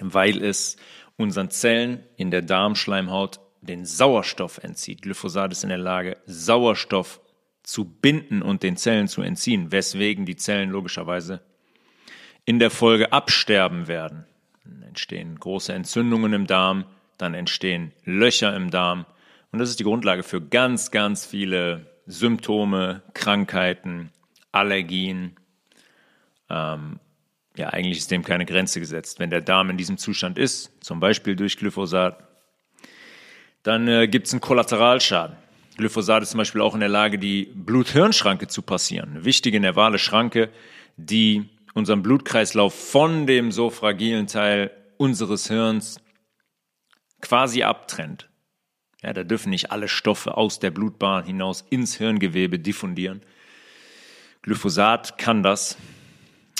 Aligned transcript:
weil 0.00 0.42
es 0.42 0.76
unseren 1.16 1.50
Zellen 1.50 2.02
in 2.16 2.30
der 2.30 2.42
Darmschleimhaut 2.42 3.40
den 3.60 3.84
Sauerstoff 3.84 4.58
entzieht. 4.58 5.02
Glyphosat 5.02 5.52
ist 5.52 5.62
in 5.62 5.70
der 5.70 5.78
Lage, 5.78 6.16
Sauerstoff 6.26 7.20
zu 7.62 7.84
binden 7.84 8.42
und 8.42 8.62
den 8.62 8.76
Zellen 8.76 9.08
zu 9.08 9.22
entziehen, 9.22 9.72
weswegen 9.72 10.26
die 10.26 10.36
Zellen 10.36 10.70
logischerweise 10.70 11.40
in 12.44 12.58
der 12.58 12.70
Folge 12.70 13.12
absterben 13.12 13.88
werden. 13.88 14.26
Dann 14.64 14.82
entstehen 14.82 15.38
große 15.38 15.72
Entzündungen 15.72 16.32
im 16.34 16.46
Darm, 16.46 16.84
dann 17.16 17.32
entstehen 17.32 17.92
Löcher 18.04 18.54
im 18.54 18.70
Darm 18.70 19.06
und 19.54 19.60
das 19.60 19.70
ist 19.70 19.78
die 19.78 19.84
Grundlage 19.84 20.24
für 20.24 20.40
ganz, 20.40 20.90
ganz 20.90 21.24
viele 21.24 21.86
Symptome, 22.06 23.02
Krankheiten, 23.14 24.10
Allergien 24.50 25.36
ähm, 26.50 26.98
ja, 27.56 27.68
eigentlich 27.68 27.98
ist 27.98 28.10
dem 28.10 28.24
keine 28.24 28.46
Grenze 28.46 28.80
gesetzt. 28.80 29.20
Wenn 29.20 29.30
der 29.30 29.40
Darm 29.40 29.70
in 29.70 29.76
diesem 29.76 29.96
Zustand 29.96 30.38
ist, 30.38 30.72
zum 30.80 31.00
Beispiel 31.00 31.36
durch 31.36 31.56
Glyphosat, 31.56 32.18
dann 33.62 33.86
äh, 33.88 34.08
gibt 34.08 34.26
es 34.26 34.32
einen 34.32 34.40
Kollateralschaden. 34.40 35.36
Glyphosat 35.76 36.22
ist 36.22 36.30
zum 36.30 36.38
Beispiel 36.38 36.60
auch 36.60 36.74
in 36.74 36.80
der 36.80 36.88
Lage, 36.88 37.18
die 37.18 37.50
Blut-Hirn-Schranke 37.54 38.48
zu 38.48 38.62
passieren. 38.62 39.10
Eine 39.10 39.24
wichtige 39.24 39.60
nervale 39.60 39.98
Schranke, 39.98 40.50
die 40.96 41.48
unseren 41.74 42.02
Blutkreislauf 42.02 42.74
von 42.74 43.26
dem 43.26 43.50
so 43.50 43.70
fragilen 43.70 44.26
Teil 44.26 44.70
unseres 44.96 45.48
Hirns 45.48 46.00
quasi 47.20 47.62
abtrennt. 47.62 48.28
Ja, 49.02 49.12
da 49.12 49.24
dürfen 49.24 49.50
nicht 49.50 49.70
alle 49.70 49.88
Stoffe 49.88 50.36
aus 50.36 50.60
der 50.60 50.70
Blutbahn 50.70 51.24
hinaus 51.24 51.64
ins 51.70 51.96
Hirngewebe 51.96 52.58
diffundieren. 52.58 53.22
Glyphosat 54.42 55.18
kann 55.18 55.42
das 55.42 55.76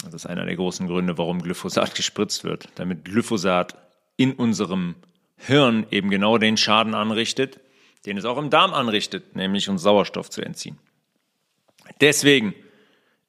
das 0.03 0.15
ist 0.15 0.27
einer 0.27 0.44
der 0.44 0.56
großen 0.56 0.87
Gründe, 0.87 1.19
warum 1.19 1.43
Glyphosat 1.43 1.94
gespritzt 1.97 2.44
wird, 2.44 2.69
damit 2.75 3.05
Glyphosat 3.05 3.77
in 4.16 4.32
unserem 4.32 4.97
Hirn 5.37 5.87
eben 5.91 6.10
genau 6.10 6.38
den 6.38 6.56
Schaden 6.56 6.94
anrichtet, 6.94 7.60
den 8.06 8.16
es 8.19 8.25
auch 8.25 8.38
im 8.38 8.50
Darm 8.50 8.75
anrichtet, 8.75 9.34
nämlich 9.34 9.69
uns 9.69 9.83
Sauerstoff 9.83 10.31
zu 10.31 10.43
entziehen. 10.43 10.78
Deswegen 12.00 12.54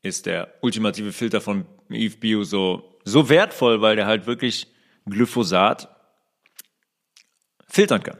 ist 0.02 0.26
der 0.26 0.54
ultimative 0.62 1.12
Filter 1.12 1.42
von 1.42 1.66
Eve 1.90 2.18
Bio 2.18 2.44
so, 2.44 2.98
so 3.04 3.30
wertvoll, 3.30 3.82
weil 3.82 3.96
der 3.96 4.06
halt 4.06 4.28
wirklich 4.28 4.68
Glyphosat 5.06 5.90
filtern 7.68 8.04
kann. 8.04 8.18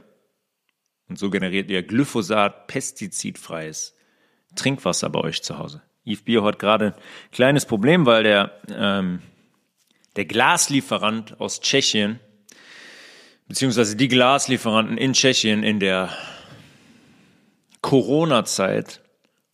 Und 1.08 1.20
so 1.20 1.30
generiert 1.30 1.70
ihr 1.70 1.84
Glyphosat 1.84 2.68
pestizidfreies 2.68 3.96
Trinkwasser 4.56 5.10
bei 5.10 5.20
euch 5.20 5.44
zu 5.44 5.58
Hause. 5.58 5.82
Yves 6.06 6.24
Bio 6.24 6.44
hat 6.44 6.60
gerade 6.60 6.88
ein 6.88 7.32
kleines 7.32 7.66
Problem, 7.66 8.06
weil 8.06 8.24
der, 8.24 8.62
ähm, 8.70 9.22
der 10.16 10.26
Glaslieferant 10.26 11.40
aus 11.40 11.60
Tschechien, 11.62 12.20
beziehungsweise 13.48 13.96
die 13.96 14.08
Glaslieferanten 14.08 14.98
in 14.98 15.14
Tschechien 15.14 15.64
in 15.64 15.80
der 15.80 16.16
Corona-Zeit 17.82 19.02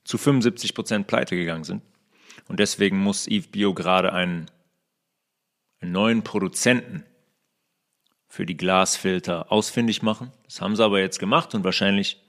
zu 0.04 0.18
75 0.18 0.74
Prozent 0.74 1.08
pleite 1.08 1.36
gegangen 1.36 1.64
sind. 1.64 1.82
Und 2.48 2.60
deswegen 2.60 2.98
muss 2.98 3.28
Yves 3.28 3.48
Bio 3.48 3.74
gerade 3.74 4.14
einen, 4.14 4.52
einen 5.80 5.92
neuen 5.92 6.24
Produzenten 6.24 7.06
für 8.28 8.46
die 8.46 8.56
Glasfilter 8.56 9.52
ausfindig 9.52 10.02
machen. 10.02 10.32
Das 10.46 10.62
haben 10.62 10.76
sie 10.76 10.84
aber 10.84 11.00
jetzt 11.00 11.20
gemacht 11.20 11.54
und 11.54 11.64
wahrscheinlich 11.64 12.21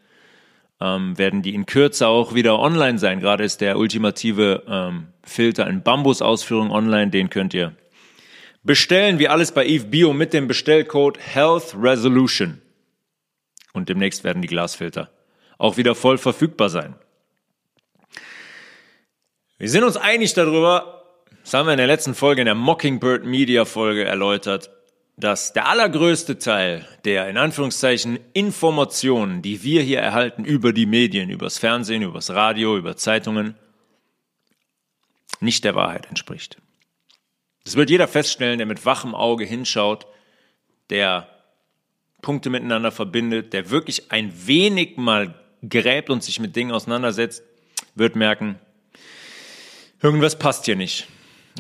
ähm, 0.83 1.17
werden 1.17 1.43
die 1.43 1.55
in 1.55 1.67
Kürze 1.67 2.09
auch 2.09 2.35
wieder 2.35 2.59
online 2.59 2.99
sein. 2.99 3.21
Gerade 3.21 3.45
ist 3.45 3.61
der 3.61 3.79
ultimative 3.79 4.65
ähm, 4.67 5.09
Filter 5.23 5.69
in 5.69 5.83
Bambus-Ausführung 5.83 6.71
online, 6.71 7.11
den 7.11 7.31
könnt 7.31 7.55
ihr 7.55 7.77
bestellen, 8.65 9.19
wie 9.19 9.29
alles 9.29 9.53
bei 9.53 9.65
Eve 9.67 9.87
Bio 9.87 10.13
mit 10.13 10.33
dem 10.33 10.49
Bestellcode 10.49 11.19
Health 11.19 11.77
Resolution. 11.81 12.61
Und 13.73 13.89
demnächst 13.89 14.25
werden 14.25 14.43
die 14.43 14.49
Glasfilter 14.49 15.11
auch 15.59 15.77
wieder 15.77 15.95
voll 15.95 16.19
verfügbar 16.19 16.69
sein. 16.69 16.97
Wir 19.59 19.69
sind 19.69 19.85
uns 19.85 19.97
einig 19.97 20.35
darüber, 20.35 21.05
das 21.45 21.55
haben 21.55 21.67
wir 21.67 21.73
in 21.73 21.79
der 21.79 21.87
letzten 21.87 22.17
Folge, 22.17 22.41
in 22.41 22.47
der 22.47 22.57
Mockingbird 22.57 23.25
Media 23.25 23.65
Folge 23.65 24.05
erläutert, 24.05 24.71
dass 25.17 25.53
der 25.53 25.69
allergrößte 25.69 26.39
Teil 26.39 26.87
der 27.05 27.29
in 27.29 27.37
Anführungszeichen 27.37 28.19
Informationen, 28.33 29.43
die 29.43 29.63
wir 29.63 29.83
hier 29.83 30.01
erhalten 30.01 30.45
über 30.45 30.73
die 30.73 30.87
Medien, 30.87 31.31
übers 31.31 31.59
Fernsehen, 31.59 32.03
übers 32.03 32.31
Radio, 32.31 32.77
über 32.77 32.97
Zeitungen, 32.97 33.55
nicht 35.41 35.65
der 35.65 35.75
Wahrheit 35.75 36.07
entspricht. 36.07 36.57
Das 37.65 37.77
wird 37.77 37.91
jeder 37.91 38.09
feststellen, 38.09 38.59
der 38.59 38.67
mit 38.67 38.85
wachem 38.87 39.15
Auge 39.15 39.45
hinschaut, 39.45 40.07
der 40.91 41.29
Punkte 42.23 42.51
miteinander 42.51 42.93
verbindet, 42.93 43.53
der 43.53 43.71
wirklich 43.71 44.11
ein 44.11 44.33
wenig 44.47 44.97
mal 44.97 45.35
gräbt 45.69 46.11
und 46.11 46.23
sich 46.23 46.41
mit 46.41 46.57
Dingen 46.57 46.73
auseinandersetzt, 46.73 47.43
wird 47.95 48.17
merken, 48.17 48.59
irgendwas 50.01 50.39
passt 50.39 50.65
hier 50.65 50.77
nicht. 50.77 51.07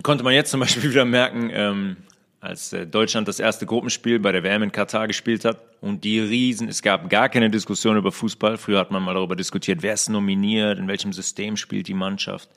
Konnte 0.03 0.25
man 0.25 0.35
jetzt 0.35 0.51
zum 0.51 0.61
Beispiel 0.61 0.83
wieder 0.91 1.05
merken, 1.05 1.51
ähm, 1.53 1.97
als 2.43 2.73
äh, 2.73 2.87
Deutschland 2.87 3.29
das 3.29 3.39
erste 3.39 3.67
Gruppenspiel 3.67 4.19
bei 4.19 4.33
der 4.33 4.43
WM 4.43 4.65
in 4.65 4.73
Katar 4.73 5.07
gespielt 5.07 5.45
hat 5.45 5.59
und 5.81 6.03
die 6.03 6.19
Riesen, 6.19 6.69
es 6.69 6.83
gab 6.83 7.09
gar 7.09 7.29
keine 7.29 7.49
Diskussion 7.51 7.97
über 7.97 8.11
Fußball. 8.11 8.59
Früher 8.59 8.81
hat 8.81 8.91
man 8.91 9.03
mal 9.03 9.15
darüber 9.15 9.37
diskutiert, 9.37 9.83
wer 9.83 9.95
ist 9.95 10.09
nominiert, 10.09 10.79
in 10.79 10.89
welchem 10.89 11.13
System 11.13 11.57
spielt 11.57 11.87
die 11.87 11.95
Mannschaft. 11.95 12.51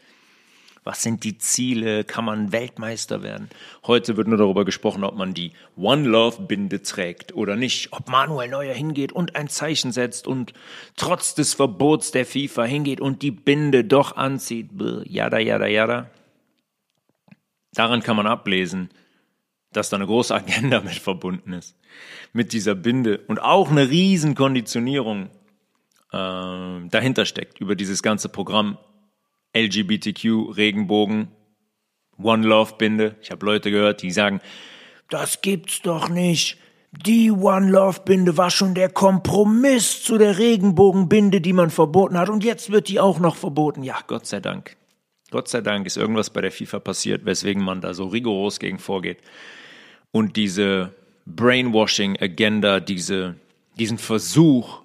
Was 0.84 1.03
sind 1.03 1.23
die 1.23 1.38
Ziele? 1.38 2.03
Kann 2.03 2.26
man 2.26 2.52
Weltmeister 2.52 3.22
werden? 3.22 3.49
Heute 3.85 4.17
wird 4.17 4.28
nur 4.28 4.37
darüber 4.37 4.66
gesprochen, 4.66 5.03
ob 5.03 5.16
man 5.16 5.34
die 5.34 5.52
One 5.76 6.08
Love 6.08 6.43
Binde 6.43 6.82
trägt 6.82 7.34
oder 7.35 7.55
nicht. 7.55 7.91
Ob 7.91 8.09
Manuel 8.09 8.49
Neuer 8.49 8.73
hingeht 8.73 9.11
und 9.11 9.35
ein 9.35 9.49
Zeichen 9.49 9.91
setzt 9.91 10.28
und 10.28 10.53
trotz 10.96 11.34
des 11.35 11.53
Verbots 11.55 12.11
der 12.11 12.26
FIFA 12.26 12.64
hingeht 12.66 13.02
und 13.02 13.22
die 13.22 13.32
Binde 13.32 13.84
doch 13.84 14.16
anzieht. 14.16 14.70
Jada, 15.05 15.40
jada, 15.40 15.67
jada. 15.67 16.09
Daran 17.73 18.03
kann 18.03 18.16
man 18.16 18.28
ablesen, 18.28 18.90
dass 19.75 19.89
da 19.89 19.97
eine 19.97 20.05
große 20.05 20.33
Agenda 20.33 20.81
mit 20.81 20.95
verbunden 20.95 21.53
ist, 21.53 21.75
mit 22.33 22.53
dieser 22.53 22.75
Binde 22.75 23.19
und 23.27 23.39
auch 23.39 23.69
eine 23.69 23.89
riesen 23.89 24.35
Konditionierung 24.35 25.29
äh, 26.11 26.87
dahinter 26.89 27.25
steckt 27.25 27.59
über 27.59 27.75
dieses 27.75 28.01
ganze 28.03 28.29
Programm 28.29 28.77
LGBTQ, 29.55 30.55
Regenbogen, 30.55 31.29
One 32.17 32.45
Love 32.45 32.75
Binde. 32.77 33.16
Ich 33.22 33.31
habe 33.31 33.45
Leute 33.45 33.72
gehört, 33.72 34.01
die 34.01 34.11
sagen, 34.11 34.41
das 35.09 35.41
gibt's 35.41 35.81
doch 35.81 36.09
nicht. 36.09 36.57
Die 36.91 37.29
One 37.29 37.69
Love 37.69 38.01
Binde 38.05 38.37
war 38.37 38.49
schon 38.49 38.73
der 38.73 38.89
Kompromiss 38.89 40.03
zu 40.03 40.17
der 40.17 40.37
Regenbogenbinde, 40.37 41.41
die 41.41 41.53
man 41.53 41.69
verboten 41.69 42.17
hat 42.17 42.29
und 42.29 42.43
jetzt 42.43 42.72
wird 42.72 42.87
die 42.87 42.99
auch 42.99 43.19
noch 43.19 43.35
verboten. 43.35 43.83
Ja, 43.83 43.99
Gott 44.07 44.25
sei 44.25 44.39
Dank. 44.39 44.77
Gott 45.31 45.49
sei 45.49 45.61
Dank 45.61 45.85
ist 45.85 45.97
irgendwas 45.97 46.29
bei 46.29 46.41
der 46.41 46.51
FIFA 46.51 46.79
passiert, 46.79 47.25
weswegen 47.25 47.63
man 47.63 47.81
da 47.81 47.93
so 47.93 48.05
rigoros 48.07 48.59
gegen 48.59 48.79
vorgeht. 48.79 49.17
Und 50.16 50.38
diese 50.38 50.96
Brainwashing-Agenda, 51.26 52.79
diese, 52.79 53.35
diesen 53.78 53.97
Versuch, 53.97 54.79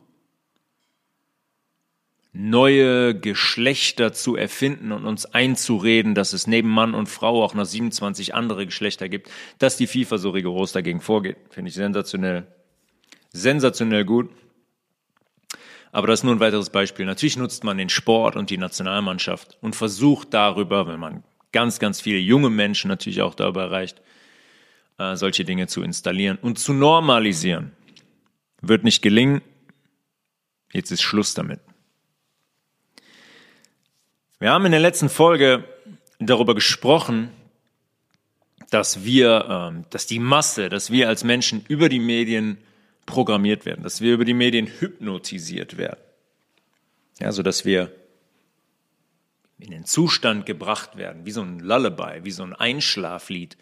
neue 2.32 3.14
Geschlechter 3.14 4.12
zu 4.12 4.34
erfinden 4.34 4.90
und 4.90 5.06
uns 5.06 5.26
einzureden, 5.26 6.16
dass 6.16 6.32
es 6.32 6.48
neben 6.48 6.68
Mann 6.68 6.94
und 6.94 7.08
Frau 7.08 7.44
auch 7.44 7.54
noch 7.54 7.64
27 7.64 8.34
andere 8.34 8.66
Geschlechter 8.66 9.08
gibt, 9.08 9.30
dass 9.60 9.76
die 9.76 9.86
FIFA 9.86 10.18
so 10.18 10.30
rigoros 10.30 10.72
dagegen 10.72 11.00
vorgeht. 11.00 11.36
Finde 11.50 11.68
ich 11.68 11.76
sensationell. 11.76 12.48
Sensationell 13.32 14.04
gut. 14.04 14.30
Aber 15.92 16.08
das 16.08 16.18
ist 16.18 16.24
nur 16.24 16.34
ein 16.34 16.40
weiteres 16.40 16.70
Beispiel. 16.70 17.06
Natürlich 17.06 17.36
nutzt 17.36 17.62
man 17.62 17.78
den 17.78 17.88
Sport 17.88 18.34
und 18.34 18.50
die 18.50 18.58
Nationalmannschaft 18.58 19.58
und 19.60 19.76
versucht 19.76 20.34
darüber, 20.34 20.88
wenn 20.88 20.98
man 20.98 21.22
ganz, 21.52 21.78
ganz 21.78 22.00
viele 22.00 22.18
junge 22.18 22.50
Menschen 22.50 22.88
natürlich 22.88 23.22
auch 23.22 23.36
darüber 23.36 23.62
erreicht, 23.62 24.02
äh, 25.00 25.16
solche 25.16 25.44
Dinge 25.44 25.66
zu 25.66 25.82
installieren 25.82 26.38
und 26.42 26.58
zu 26.58 26.74
normalisieren. 26.74 27.72
Wird 28.60 28.84
nicht 28.84 29.00
gelingen. 29.00 29.40
Jetzt 30.72 30.90
ist 30.90 31.00
Schluss 31.00 31.32
damit. 31.32 31.60
Wir 34.38 34.50
haben 34.50 34.66
in 34.66 34.72
der 34.72 34.80
letzten 34.80 35.08
Folge 35.08 35.64
darüber 36.18 36.54
gesprochen, 36.54 37.30
dass 38.68 39.02
wir, 39.02 39.46
ähm, 39.48 39.84
dass 39.88 40.06
die 40.06 40.18
Masse, 40.18 40.68
dass 40.68 40.90
wir 40.90 41.08
als 41.08 41.24
Menschen 41.24 41.64
über 41.66 41.88
die 41.88 41.98
Medien 41.98 42.58
programmiert 43.06 43.64
werden, 43.64 43.82
dass 43.82 44.02
wir 44.02 44.12
über 44.12 44.26
die 44.26 44.34
Medien 44.34 44.66
hypnotisiert 44.66 45.78
werden. 45.78 46.00
Ja, 47.18 47.32
so 47.32 47.42
dass 47.42 47.64
wir 47.64 47.90
in 49.58 49.70
den 49.70 49.86
Zustand 49.86 50.44
gebracht 50.44 50.96
werden, 50.96 51.24
wie 51.24 51.32
so 51.32 51.40
ein 51.40 51.58
Lullaby, 51.58 52.24
wie 52.24 52.30
so 52.30 52.42
ein 52.42 52.52
Einschlaflied, 52.52 53.56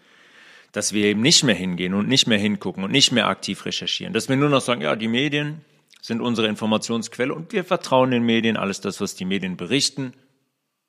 dass 0.73 0.93
wir 0.93 1.05
eben 1.07 1.21
nicht 1.21 1.45
mehr 1.45 1.55
hingehen 1.55 1.95
und 1.95 2.09
nicht 2.09 2.27
mehr 2.27 2.39
hingucken 2.39 2.85
und 2.85 2.91
nicht 2.91 3.13
mehr 3.13 3.27
aktiv 3.27 3.65
recherchieren, 3.65 4.13
dass 4.13 4.29
wir 4.29 4.37
nur 4.37 4.49
noch 4.49 4.61
sagen, 4.61 4.81
ja, 4.81 4.97
die 4.97 5.09
Medien 5.09 5.65
sind 6.01 6.21
unsere 6.21 6.49
Informationsquelle 6.49 7.35
und 7.35 7.53
wir 7.53 7.65
vertrauen 7.65 8.11
den 8.11 8.23
Medien, 8.23 8.57
alles 8.57 8.81
das, 8.81 9.01
was 9.01 9.15
die 9.15 9.25
Medien 9.25 9.57
berichten, 9.57 10.13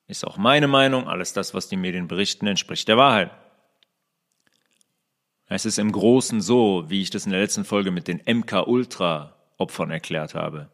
ist 0.08 0.26
auch 0.26 0.38
meine 0.38 0.68
Meinung, 0.68 1.08
alles 1.08 1.34
das, 1.34 1.54
was 1.54 1.68
die 1.68 1.78
Medien 1.78 2.08
berichten, 2.08 2.48
entspricht 2.48 2.88
der 2.88 2.98
Wahrheit. 2.98 3.32
Es 5.48 5.66
ist 5.66 5.80
im 5.80 5.92
Großen 5.92 6.42
so, 6.42 6.86
wie 6.88 7.02
ich 7.02 7.10
das 7.10 7.26
in 7.26 7.32
der 7.32 7.42
letzten 7.42 7.66
Folge 7.66 7.90
mit 7.90 8.08
den 8.08 8.22
MK-Ultra-Opfern 8.26 9.90
erklärt 9.90 10.36
habe. 10.36 10.70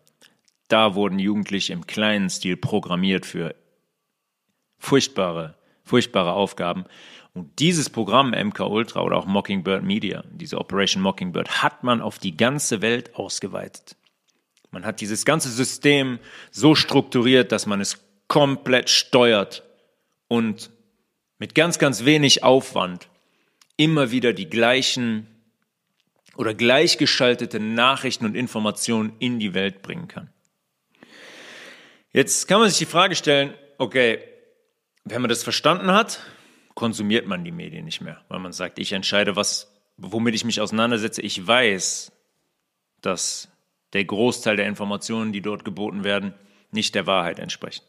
Da 0.67 0.95
wurden 0.95 1.17
Jugendliche 1.19 1.73
im 1.73 1.87
kleinen 1.87 2.29
Stil 2.29 2.57
programmiert 2.57 3.25
für 3.25 3.55
furchtbare, 4.77 5.55
furchtbare 5.83 6.33
Aufgaben. 6.33 6.85
Und 7.35 7.59
dieses 7.59 7.89
Programm 7.89 8.31
MK 8.31 8.61
Ultra 8.61 9.01
oder 9.01 9.17
auch 9.17 9.25
Mockingbird 9.25 9.83
Media, 9.83 10.23
diese 10.31 10.57
Operation 10.57 11.03
Mockingbird, 11.03 11.61
hat 11.61 11.83
man 11.83 12.01
auf 12.01 12.17
die 12.17 12.37
ganze 12.37 12.81
Welt 12.81 13.13
ausgeweitet. 13.15 13.97
Man 14.71 14.85
hat 14.85 15.01
dieses 15.01 15.25
ganze 15.25 15.49
System 15.49 16.19
so 16.49 16.75
strukturiert, 16.75 17.51
dass 17.51 17.65
man 17.65 17.81
es 17.81 17.99
komplett 18.29 18.89
steuert 18.89 19.63
und 20.29 20.71
mit 21.37 21.55
ganz, 21.55 21.77
ganz 21.77 22.05
wenig 22.05 22.43
Aufwand 22.43 23.09
immer 23.75 24.11
wieder 24.11 24.31
die 24.31 24.49
gleichen 24.49 25.27
oder 26.37 26.53
gleichgeschaltete 26.53 27.59
Nachrichten 27.59 28.25
und 28.25 28.35
Informationen 28.35 29.11
in 29.19 29.39
die 29.39 29.53
Welt 29.53 29.81
bringen 29.81 30.07
kann. 30.07 30.29
Jetzt 32.13 32.47
kann 32.47 32.61
man 32.61 32.69
sich 32.69 32.77
die 32.77 32.85
Frage 32.85 33.15
stellen, 33.15 33.53
okay, 33.77 34.19
wenn 35.03 35.21
man 35.21 35.27
das 35.27 35.43
verstanden 35.43 35.91
hat, 35.91 36.21
konsumiert 36.75 37.25
man 37.25 37.43
die 37.43 37.51
Medien 37.51 37.85
nicht 37.85 38.01
mehr, 38.01 38.21
weil 38.27 38.39
man 38.39 38.51
sagt, 38.51 38.77
ich 38.77 38.91
entscheide, 38.91 39.35
was, 39.35 39.73
womit 39.97 40.35
ich 40.35 40.45
mich 40.45 40.61
auseinandersetze. 40.61 41.21
Ich 41.21 41.45
weiß, 41.45 42.11
dass 43.01 43.49
der 43.93 44.05
Großteil 44.05 44.57
der 44.57 44.67
Informationen, 44.67 45.31
die 45.31 45.41
dort 45.41 45.65
geboten 45.65 46.03
werden, 46.03 46.33
nicht 46.71 46.93
der 46.93 47.07
Wahrheit 47.07 47.39
entsprechen. 47.39 47.83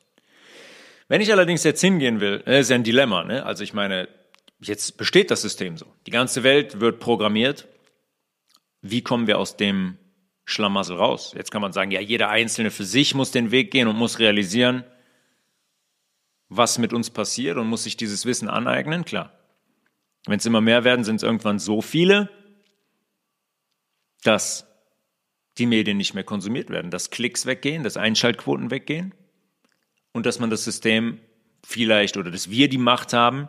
Wenn 1.08 1.20
ich 1.20 1.32
allerdings 1.32 1.64
jetzt 1.64 1.80
hingehen 1.80 2.20
will, 2.20 2.42
das 2.46 2.60
ist 2.60 2.70
ja 2.70 2.76
ein 2.76 2.84
Dilemma, 2.84 3.24
ne? 3.24 3.44
Also 3.44 3.64
ich 3.64 3.74
meine, 3.74 4.08
jetzt 4.60 4.96
besteht 4.96 5.30
das 5.30 5.42
System 5.42 5.76
so. 5.76 5.86
Die 6.06 6.10
ganze 6.10 6.42
Welt 6.42 6.80
wird 6.80 7.00
programmiert. 7.00 7.66
Wie 8.82 9.02
kommen 9.02 9.26
wir 9.26 9.38
aus 9.38 9.56
dem 9.56 9.98
Schlamassel 10.44 10.96
raus? 10.96 11.32
Jetzt 11.36 11.50
kann 11.50 11.62
man 11.62 11.72
sagen, 11.72 11.90
ja, 11.90 12.00
jeder 12.00 12.28
Einzelne 12.28 12.70
für 12.70 12.84
sich 12.84 13.14
muss 13.14 13.30
den 13.30 13.50
Weg 13.50 13.70
gehen 13.70 13.88
und 13.88 13.96
muss 13.96 14.18
realisieren, 14.18 14.84
was 16.48 16.78
mit 16.78 16.92
uns 16.92 17.10
passiert 17.10 17.56
und 17.56 17.68
muss 17.68 17.84
sich 17.84 17.96
dieses 17.96 18.24
Wissen 18.26 18.48
aneignen, 18.48 19.04
klar. 19.04 19.32
Wenn 20.26 20.38
es 20.38 20.46
immer 20.46 20.60
mehr 20.60 20.84
werden, 20.84 21.04
sind 21.04 21.16
es 21.16 21.22
irgendwann 21.22 21.58
so 21.58 21.80
viele, 21.80 22.28
dass 24.22 24.66
die 25.58 25.66
Medien 25.66 25.96
nicht 25.96 26.14
mehr 26.14 26.24
konsumiert 26.24 26.70
werden, 26.70 26.90
dass 26.90 27.10
Klicks 27.10 27.46
weggehen, 27.46 27.82
dass 27.82 27.96
Einschaltquoten 27.96 28.70
weggehen 28.70 29.14
und 30.12 30.26
dass 30.26 30.38
man 30.38 30.50
das 30.50 30.64
System 30.64 31.20
vielleicht 31.64 32.16
oder 32.16 32.30
dass 32.30 32.50
wir 32.50 32.68
die 32.68 32.78
Macht 32.78 33.12
haben, 33.12 33.48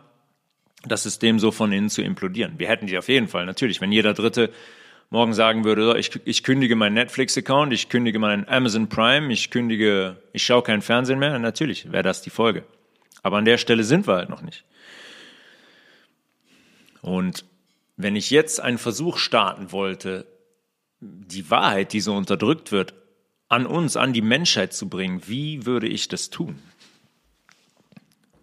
das 0.84 1.02
System 1.02 1.38
so 1.38 1.50
von 1.50 1.72
innen 1.72 1.90
zu 1.90 2.02
implodieren. 2.02 2.58
Wir 2.58 2.68
hätten 2.68 2.86
die 2.86 2.96
auf 2.96 3.08
jeden 3.08 3.28
Fall, 3.28 3.46
natürlich. 3.46 3.80
Wenn 3.80 3.92
jeder 3.92 4.14
Dritte 4.14 4.52
morgen 5.10 5.34
sagen 5.34 5.64
würde, 5.64 5.98
ich, 5.98 6.10
ich 6.24 6.44
kündige 6.44 6.76
meinen 6.76 6.94
Netflix-Account, 6.94 7.72
ich 7.72 7.88
kündige 7.88 8.18
meinen 8.18 8.46
Amazon 8.48 8.88
Prime, 8.88 9.32
ich 9.32 9.50
kündige, 9.50 10.22
ich 10.32 10.44
schaue 10.44 10.62
keinen 10.62 10.82
Fernsehen 10.82 11.18
mehr, 11.18 11.38
natürlich 11.38 11.90
wäre 11.90 12.02
das 12.02 12.22
die 12.22 12.30
Folge. 12.30 12.64
Aber 13.28 13.36
an 13.36 13.44
der 13.44 13.58
Stelle 13.58 13.84
sind 13.84 14.06
wir 14.06 14.14
halt 14.14 14.30
noch 14.30 14.40
nicht. 14.40 14.64
Und 17.02 17.44
wenn 17.98 18.16
ich 18.16 18.30
jetzt 18.30 18.58
einen 18.58 18.78
Versuch 18.78 19.18
starten 19.18 19.70
wollte, 19.70 20.26
die 21.00 21.50
Wahrheit, 21.50 21.92
die 21.92 22.00
so 22.00 22.16
unterdrückt 22.16 22.72
wird, 22.72 22.94
an 23.50 23.66
uns, 23.66 23.98
an 23.98 24.14
die 24.14 24.22
Menschheit 24.22 24.72
zu 24.72 24.88
bringen, 24.88 25.20
wie 25.26 25.66
würde 25.66 25.88
ich 25.88 26.08
das 26.08 26.30
tun? 26.30 26.58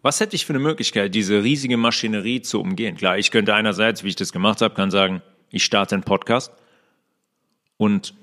Was 0.03 0.19
hätte 0.19 0.35
ich 0.35 0.45
für 0.45 0.53
eine 0.53 0.59
Möglichkeit, 0.59 1.15
diese 1.15 1.41
riesige 1.41 1.77
Maschinerie 1.77 2.43
zu 2.43 2.61
umgehen? 2.61 2.95
Klar, 2.95 3.17
ich 3.17 3.31
könnte 3.31 3.55
einerseits, 3.55 4.03
wie 4.03 4.09
ich 4.09 4.15
das 4.15 4.31
gemacht 4.31 4.61
habe, 4.61 4.75
kann 4.75 4.91
sagen, 4.91 5.23
ich 5.49 5.65
starte 5.65 5.95
einen 5.95 6.03
Podcast 6.03 6.51
und 7.77 8.13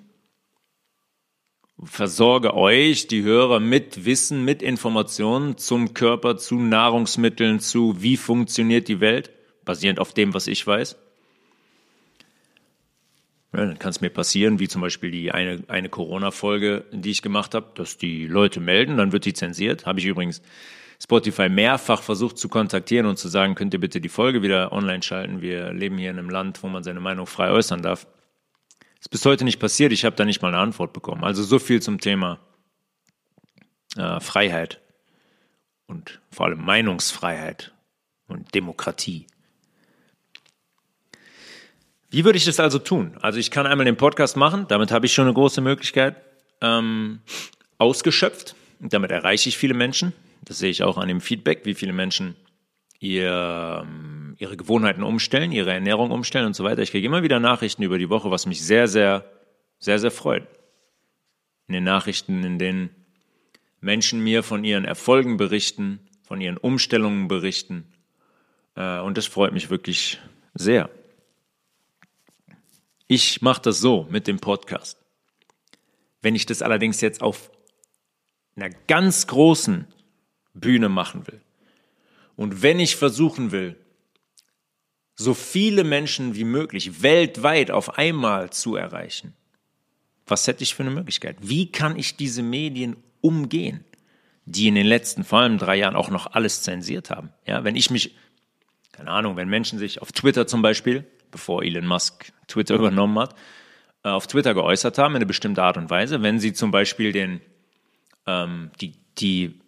versorge 1.85 2.55
euch, 2.55 3.09
die 3.09 3.23
Hörer, 3.23 3.61
mit 3.61 4.05
Wissen, 4.05 4.45
mit 4.45 4.63
Informationen 4.63 5.59
zum 5.59 5.95
Körper, 5.95 6.37
zu 6.37 6.57
Nahrungsmitteln, 6.57 7.61
zu 7.61 8.03
wie 8.03 8.17
funktioniert 8.17 8.89
die 8.89 9.01
Welt, 9.01 9.31
basierend 9.65 9.99
auf 9.99 10.15
dem, 10.15 10.35
was 10.35 10.47
ich 10.47 10.67
weiß. 10.67 10.97
Ja, 13.55 13.67
dann 13.67 13.79
kann 13.79 13.91
es 13.91 14.01
mir 14.01 14.11
passieren, 14.11 14.61
wie 14.61 14.69
zum 14.69 14.81
Beispiel 14.81 15.11
die 15.11 15.31
eine, 15.33 15.63
eine 15.69 15.89
Corona-Folge, 15.89 16.85
die 16.93 17.11
ich 17.11 17.21
gemacht 17.21 17.55
habe, 17.55 17.67
dass 17.75 17.99
die 17.99 18.27
Leute 18.27 18.61
melden, 18.61 18.97
dann 18.97 19.13
wird 19.13 19.27
die 19.27 19.35
zensiert. 19.35 19.85
Habe 19.85 19.99
ich 19.99 20.07
übrigens 20.07 20.41
Spotify 21.03 21.49
mehrfach 21.49 22.01
versucht 22.01 22.39
zu 22.39 22.49
kontaktieren 22.49 23.07
und 23.07 23.19
zu 23.19 23.29
sagen, 23.29 23.55
könnt 23.55 23.75
ihr 23.75 23.81
bitte 23.81 24.01
die 24.01 24.09
Folge 24.09 24.43
wieder 24.43 24.73
online 24.73 25.03
schalten. 25.03 25.43
Wir 25.43 25.73
leben 25.73 25.99
hier 25.99 26.11
in 26.11 26.19
einem 26.19 26.31
Land, 26.31 26.63
wo 26.63 26.69
man 26.69 26.85
seine 26.85 27.01
Meinung 27.01 27.27
frei 27.27 27.51
äußern 27.51 27.83
darf. 27.83 28.07
Ist 29.03 29.11
bis 29.11 29.27
heute 29.27 29.43
nicht 29.43 29.59
passiert, 29.59 29.91
ich 29.91 30.05
habe 30.05 30.15
da 30.15 30.25
nicht 30.25 30.43
mal 30.43 30.49
eine 30.55 30.59
Antwort 30.59 30.93
bekommen. 30.93 31.25
Also 31.25 31.43
so 31.43 31.59
viel 31.59 31.83
zum 31.83 31.99
Thema 31.99 32.39
äh, 33.97 34.21
Freiheit 34.21 34.81
und 35.89 36.21
vor 36.31 36.47
allem 36.47 36.65
Meinungsfreiheit 36.65 37.73
und 38.29 38.55
Demokratie. 38.55 39.27
Wie 42.11 42.25
würde 42.25 42.37
ich 42.37 42.45
das 42.45 42.61
also 42.61 42.79
tun? 42.79 43.19
Also 43.21 43.41
ich 43.41 43.51
kann 43.51 43.67
einmal 43.67 43.87
den 43.87 43.97
Podcast 43.97 44.37
machen, 44.37 44.67
damit 44.69 44.93
habe 44.93 45.07
ich 45.07 45.13
schon 45.13 45.25
eine 45.25 45.35
große 45.35 45.63
Möglichkeit 45.63 46.15
ähm, 46.61 47.23
ausgeschöpft. 47.79 48.55
Damit 48.79 49.11
erreiche 49.11 49.49
ich 49.49 49.59
viele 49.59 49.75
Menschen. 49.75 50.13
Das 50.43 50.61
sehe 50.61 50.71
ich 50.71 50.85
auch 50.85 50.97
an 50.97 51.09
dem 51.09 51.21
Feedback, 51.21 51.63
wie 51.65 51.75
viele 51.75 51.93
Menschen 51.93 52.37
ihr, 53.03 53.83
ähm, 53.85 54.37
ihre 54.39 54.57
Gewohnheiten 54.57 55.03
umstellen, 55.03 55.51
ihre 55.53 55.73
Ernährung 55.73 56.11
umstellen 56.13 56.47
und 56.47 56.55
so 56.55 56.65
weiter. 56.65 56.83
Ich 56.83 56.93
kriege 56.93 57.07
immer 57.07 57.23
wieder 57.23 57.41
Nachrichten 57.41 57.83
über 57.83 57.99
die 57.99 58.09
Woche, 58.09 58.31
was 58.31 58.47
mich 58.47 58.65
sehr, 58.65 58.87
sehr, 58.87 59.25
sehr, 59.79 59.99
sehr 59.99 60.13
freut. 60.13 60.47
In 61.67 61.75
den 61.75 61.85
Nachrichten, 61.85 62.45
in 62.45 62.59
denen 62.59 62.91
Menschen 63.81 64.23
mir 64.23 64.43
von 64.43 64.63
ihren 64.63 64.85
Erfolgen 64.85 65.37
berichten, 65.37 65.99
von 66.23 66.41
ihren 66.41 66.57
Umstellungen 66.57 67.27
berichten. 67.27 67.93
Äh, 68.77 69.01
und 69.01 69.19
das 69.19 69.27
freut 69.27 69.53
mich 69.53 69.69
wirklich 69.69 70.21
sehr. 70.55 70.89
Ich 73.09 73.43
mache 73.43 73.63
das 73.63 73.81
so 73.81 74.07
mit 74.11 74.29
dem 74.29 74.39
Podcast. 74.39 74.99
Wenn 76.21 76.37
ich 76.37 76.47
das 76.47 76.63
allerdings 76.63 77.01
jetzt 77.01 77.21
auf 77.21 77.51
einer 78.55 78.71
ganz 78.87 79.27
großen 79.27 79.89
Bühne 80.55 80.89
machen 80.89 81.27
will 81.27 81.41
und 82.37 82.63
wenn 82.63 82.81
ich 82.81 82.97
versuchen 82.97 83.53
will, 83.53 83.77
so 85.15 85.35
viele 85.35 85.85
Menschen 85.85 86.35
wie 86.35 86.45
möglich 86.45 87.03
weltweit 87.03 87.71
auf 87.71 87.99
einmal 87.99 88.51
zu 88.51 88.77
erreichen, 88.77 89.35
was 90.27 90.47
hätte 90.47 90.63
ich 90.63 90.75
für 90.75 90.83
eine 90.83 90.91
Möglichkeit? 90.91 91.37
Wie 91.41 91.71
kann 91.71 91.97
ich 91.97 92.17
diese 92.17 92.43
Medien 92.43 92.97
umgehen? 93.21 93.85
die 94.45 94.69
in 94.69 94.75
den 94.75 94.87
letzten, 94.87 95.25
vor 95.25 95.41
allem 95.41 95.59
drei 95.59 95.77
Jahren, 95.77 95.97
auch 95.97 96.11
noch 96.11 96.33
alles 96.33 96.63
zensiert 96.63 97.11
haben. 97.11 97.31
Ja, 97.47 97.65
wenn 97.65 97.77
ich 97.77 97.91
mich, 97.91 98.15
keine 98.93 99.11
Ahnung, 99.11 99.37
wenn 99.37 99.49
Menschen 99.49 99.79
sich 99.79 100.03
auf 100.03 100.13
Twitter 100.13 100.47
zum 100.47 100.63
Beispiel, 100.63 101.07
bevor 101.31 101.63
Elon 101.63 101.87
Musk 101.87 102.33
Twitter 102.49 102.75
übernommen 102.77 103.19
hat, 103.19 103.35
äh, 104.05 104.09
auf 104.09 104.27
Twitter 104.27 104.55
geäußert 104.55 104.99
haben 104.99 105.13
in 105.13 105.17
eine 105.17 105.27
bestimmte 105.27 105.63
Art 105.63 105.77
und 105.77 105.91
Weise, 105.91 106.23
wenn 106.23 106.41
sie 106.41 106.53
zum 106.53 106.71
Beispiel 106.71 107.13
den, 107.13 107.41
ähm, 108.27 108.71
die, 108.81 108.95
die 109.19 109.61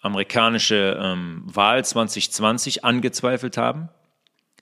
amerikanische 0.00 0.98
ähm, 1.00 1.42
Wahl 1.46 1.84
2020 1.84 2.84
angezweifelt 2.84 3.56
haben, 3.56 3.88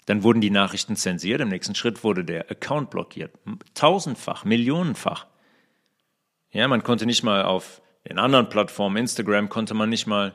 dann 0.06 0.22
wurden 0.22 0.40
die 0.40 0.50
Nachrichten 0.50 0.96
zensiert. 0.96 1.40
Im 1.40 1.48
nächsten 1.48 1.74
Schritt 1.74 2.02
wurde 2.02 2.24
der 2.24 2.50
Account 2.50 2.90
blockiert. 2.90 3.32
Tausendfach, 3.74 4.44
millionenfach. 4.44 5.26
Ja, 6.50 6.66
man 6.66 6.82
konnte 6.82 7.06
nicht 7.06 7.22
mal 7.22 7.42
auf 7.44 7.82
den 8.08 8.18
anderen 8.18 8.48
Plattformen, 8.48 8.96
Instagram, 8.96 9.48
konnte 9.48 9.74
man 9.74 9.90
nicht 9.90 10.06
mal 10.06 10.34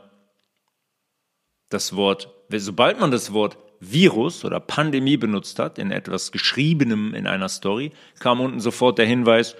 das 1.70 1.96
Wort, 1.96 2.30
sobald 2.52 3.00
man 3.00 3.10
das 3.10 3.34
Wort 3.34 3.58
Virus 3.80 4.46
oder 4.46 4.60
Pandemie 4.60 5.18
benutzt 5.18 5.60
hat, 5.60 5.80
in 5.80 5.92
etwas 5.92 6.32
Geschriebenem 6.32 7.14
in 7.16 7.28
einer 7.28 7.50
Story, 7.50 7.92
kam 8.20 8.40
unten 8.40 8.60
sofort 8.60 8.98
der 9.00 9.08
Hinweis, 9.08 9.56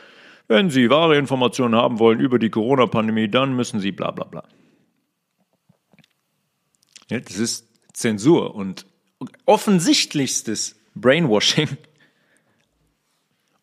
wenn 0.48 0.70
Sie 0.70 0.90
wahre 0.90 1.18
Informationen 1.18 1.76
haben 1.76 2.00
wollen 2.00 2.20
über 2.20 2.38
die 2.38 2.50
Corona-Pandemie, 2.50 3.30
dann 3.30 3.56
müssen 3.56 3.80
Sie 3.80 3.92
bla 3.92 4.12
bla 4.12 4.26
bla. 4.26 4.44
Das 7.22 7.38
ist 7.38 7.68
Zensur 7.94 8.56
und 8.56 8.86
offensichtlichstes 9.46 10.76
Brainwashing 10.96 11.78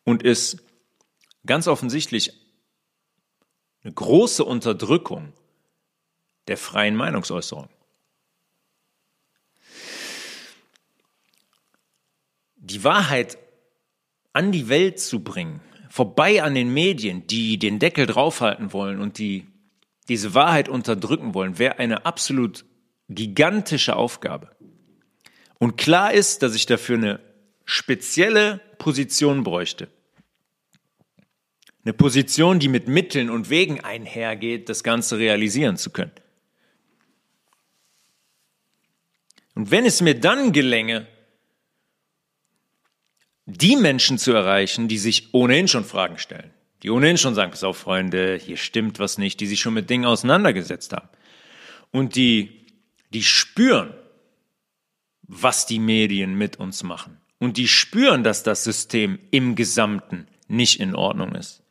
und 0.03 0.23
ist 0.23 0.57
ganz 1.45 1.67
offensichtlich 1.67 2.33
eine 3.83 3.93
große 3.93 4.43
Unterdrückung 4.43 5.33
der 6.47 6.57
freien 6.57 6.95
Meinungsäußerung. 6.95 7.67
Die 12.55 12.83
Wahrheit 12.83 13.37
an 14.33 14.51
die 14.51 14.69
Welt 14.69 14.99
zu 14.99 15.23
bringen, 15.23 15.61
vorbei 15.89 16.43
an 16.43 16.55
den 16.55 16.73
Medien, 16.73 17.27
die 17.27 17.57
den 17.57 17.79
Deckel 17.79 18.05
draufhalten 18.05 18.71
wollen 18.71 19.01
und 19.01 19.17
die 19.17 19.47
diese 20.07 20.33
Wahrheit 20.33 20.69
unterdrücken 20.69 21.33
wollen, 21.33 21.57
wäre 21.57 21.79
eine 21.79 22.05
absolut 22.05 22.65
gigantische 23.15 23.95
Aufgabe. 23.95 24.49
Und 25.59 25.77
klar 25.77 26.13
ist, 26.13 26.43
dass 26.43 26.55
ich 26.55 26.65
dafür 26.65 26.97
eine 26.97 27.19
spezielle 27.65 28.59
Position 28.77 29.43
bräuchte. 29.43 29.89
Eine 31.83 31.93
Position, 31.93 32.59
die 32.59 32.67
mit 32.67 32.87
Mitteln 32.87 33.29
und 33.29 33.49
Wegen 33.49 33.79
einhergeht, 33.81 34.69
das 34.69 34.83
Ganze 34.83 35.17
realisieren 35.17 35.77
zu 35.77 35.89
können. 35.89 36.11
Und 39.55 39.71
wenn 39.71 39.85
es 39.85 40.01
mir 40.01 40.19
dann 40.19 40.53
gelänge, 40.53 41.07
die 43.45 43.75
Menschen 43.75 44.17
zu 44.17 44.31
erreichen, 44.31 44.87
die 44.87 44.97
sich 44.97 45.33
ohnehin 45.33 45.67
schon 45.67 45.83
Fragen 45.83 46.17
stellen, 46.17 46.51
die 46.83 46.89
ohnehin 46.89 47.17
schon 47.17 47.35
sagen, 47.35 47.51
pass 47.51 47.63
auf 47.63 47.77
Freunde, 47.77 48.39
hier 48.43 48.57
stimmt 48.57 48.99
was 48.99 49.17
nicht, 49.17 49.39
die 49.39 49.47
sich 49.47 49.59
schon 49.59 49.73
mit 49.73 49.89
Dingen 49.89 50.05
auseinandergesetzt 50.05 50.93
haben 50.93 51.09
und 51.91 52.15
die, 52.15 52.60
die 53.13 53.23
spüren, 53.23 53.93
was 55.23 55.65
die 55.65 55.79
Medien 55.79 56.35
mit 56.35 56.57
uns 56.57 56.83
machen 56.83 57.17
und 57.39 57.57
die 57.57 57.67
spüren, 57.67 58.23
dass 58.23 58.43
das 58.43 58.63
System 58.63 59.19
im 59.31 59.55
Gesamten 59.55 60.27
nicht 60.47 60.79
in 60.79 60.95
Ordnung 60.95 61.35
ist 61.35 61.61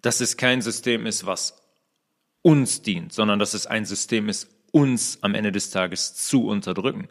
dass 0.00 0.20
es 0.20 0.36
kein 0.36 0.62
System 0.62 1.06
ist, 1.06 1.26
was 1.26 1.60
uns 2.42 2.82
dient, 2.82 3.12
sondern 3.12 3.38
dass 3.38 3.54
es 3.54 3.66
ein 3.66 3.84
System 3.84 4.28
ist, 4.28 4.48
uns 4.70 5.22
am 5.22 5.34
Ende 5.34 5.52
des 5.52 5.70
Tages 5.70 6.14
zu 6.14 6.46
unterdrücken. 6.46 7.08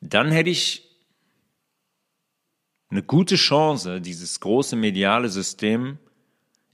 Dann 0.00 0.30
hätte 0.30 0.50
ich 0.50 0.88
eine 2.90 3.02
gute 3.02 3.36
Chance, 3.36 4.00
dieses 4.00 4.40
große 4.40 4.76
mediale 4.76 5.28
System 5.28 5.98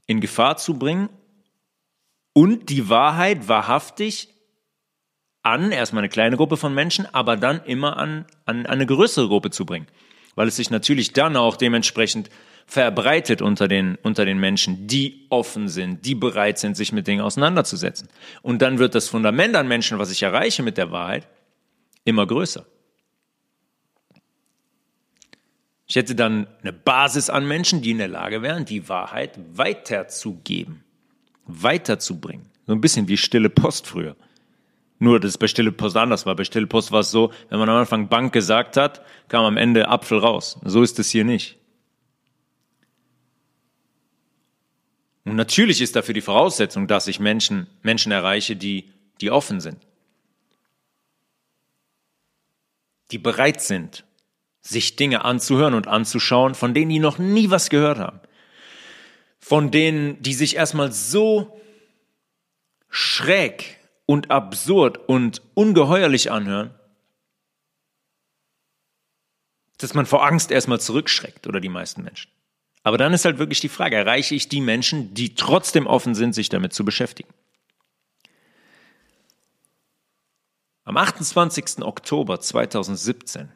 in 0.07 0.19
Gefahr 0.19 0.57
zu 0.57 0.77
bringen 0.77 1.09
und 2.37 2.69
die 2.69 2.87
Wahrheit 2.87 3.47
wahrhaftig 3.47 4.29
an 5.41 5.71
erstmal 5.71 6.01
eine 6.01 6.09
kleine 6.09 6.37
Gruppe 6.37 6.55
von 6.55 6.71
Menschen, 6.71 7.07
aber 7.11 7.35
dann 7.35 7.63
immer 7.63 7.97
an, 7.97 8.27
an 8.45 8.67
eine 8.67 8.85
größere 8.85 9.27
Gruppe 9.27 9.49
zu 9.49 9.65
bringen. 9.65 9.87
Weil 10.35 10.47
es 10.47 10.57
sich 10.57 10.69
natürlich 10.69 11.13
dann 11.13 11.35
auch 11.35 11.57
dementsprechend 11.57 12.29
verbreitet 12.67 13.41
unter 13.41 13.67
den, 13.67 13.97
unter 14.03 14.23
den 14.23 14.37
Menschen, 14.37 14.85
die 14.85 15.25
offen 15.31 15.67
sind, 15.67 16.05
die 16.05 16.13
bereit 16.13 16.59
sind, 16.59 16.77
sich 16.77 16.91
mit 16.91 17.07
Dingen 17.07 17.21
auseinanderzusetzen. 17.21 18.07
Und 18.43 18.61
dann 18.61 18.77
wird 18.77 18.93
das 18.93 19.09
Fundament 19.09 19.55
an 19.55 19.67
Menschen, 19.67 19.97
was 19.97 20.11
ich 20.11 20.21
erreiche 20.21 20.61
mit 20.61 20.77
der 20.77 20.91
Wahrheit, 20.91 21.27
immer 22.03 22.27
größer. 22.27 22.67
Ich 25.87 25.95
hätte 25.95 26.13
dann 26.13 26.45
eine 26.61 26.73
Basis 26.73 27.31
an 27.31 27.47
Menschen, 27.47 27.81
die 27.81 27.89
in 27.89 27.97
der 27.97 28.09
Lage 28.09 28.43
wären, 28.43 28.63
die 28.63 28.87
Wahrheit 28.89 29.39
weiterzugeben, 29.53 30.83
weiterzubringen. 31.47 32.45
So 32.65 32.73
ein 32.73 32.81
bisschen 32.81 33.07
wie 33.07 33.17
stille 33.17 33.49
Post 33.49 33.87
früher. 33.87 34.15
Nur, 34.99 35.19
dass 35.19 35.31
es 35.31 35.37
bei 35.37 35.47
Stille 35.47 35.71
Post 35.71 35.95
anders 35.95 36.25
war. 36.25 36.35
Bei 36.35 36.43
Stille 36.43 36.67
Post 36.67 36.91
war 36.91 37.01
es 37.01 37.11
so, 37.11 37.31
wenn 37.49 37.59
man 37.59 37.69
am 37.69 37.77
Anfang 37.77 38.09
Bank 38.09 38.33
gesagt 38.33 38.77
hat, 38.77 39.05
kam 39.27 39.45
am 39.45 39.57
Ende 39.57 39.87
Apfel 39.89 40.17
raus. 40.17 40.59
So 40.63 40.81
ist 40.81 40.97
es 40.97 41.09
hier 41.11 41.23
nicht. 41.23 41.57
Und 45.23 45.35
natürlich 45.35 45.81
ist 45.81 45.95
dafür 45.95 46.13
die 46.13 46.21
Voraussetzung, 46.21 46.87
dass 46.87 47.07
ich 47.07 47.19
Menschen, 47.19 47.67
Menschen 47.83 48.11
erreiche, 48.11 48.55
die, 48.55 48.89
die 49.21 49.29
offen 49.29 49.59
sind. 49.59 49.85
Die 53.11 53.17
bereit 53.17 53.61
sind, 53.61 54.05
sich 54.61 54.95
Dinge 54.95 55.25
anzuhören 55.25 55.73
und 55.73 55.87
anzuschauen, 55.87 56.55
von 56.55 56.73
denen 56.73 56.89
die 56.89 56.99
noch 56.99 57.19
nie 57.19 57.49
was 57.49 57.69
gehört 57.69 57.99
haben. 57.99 58.19
Von 59.39 59.71
denen, 59.71 60.21
die 60.21 60.33
sich 60.33 60.55
erstmal 60.55 60.91
so 60.91 61.59
schräg 62.89 63.77
und 64.05 64.31
absurd 64.31 64.97
und 64.97 65.41
ungeheuerlich 65.53 66.31
anhören, 66.31 66.73
dass 69.77 69.93
man 69.93 70.05
vor 70.05 70.25
Angst 70.25 70.51
erstmal 70.51 70.79
zurückschreckt 70.79 71.45
oder 71.45 71.59
die 71.59 71.69
meisten 71.69 72.03
Menschen. 72.03 72.31
Aber 72.83 72.97
dann 72.97 73.13
ist 73.13 73.25
halt 73.25 73.37
wirklich 73.37 73.59
die 73.59 73.69
Frage, 73.69 73.95
erreiche 73.95 74.33
ich 74.33 74.49
die 74.49 74.61
Menschen, 74.61 75.13
die 75.13 75.35
trotzdem 75.35 75.87
offen 75.87 76.15
sind, 76.15 76.33
sich 76.33 76.49
damit 76.49 76.73
zu 76.73 76.85
beschäftigen? 76.85 77.29
Am 80.83 80.95
28. 80.95 81.83
Oktober 81.83 82.39
2017 82.39 83.51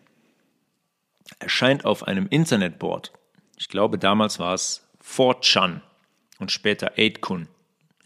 erscheint 1.39 1.85
auf 1.85 2.03
einem 2.03 2.27
Internetboard, 2.27 3.13
ich 3.57 3.69
glaube 3.69 3.97
damals 3.97 4.37
war 4.37 4.53
es 4.53 4.85
4chan 5.15 5.81
und 6.39 6.51
später 6.51 6.93
8kun, 6.97 7.47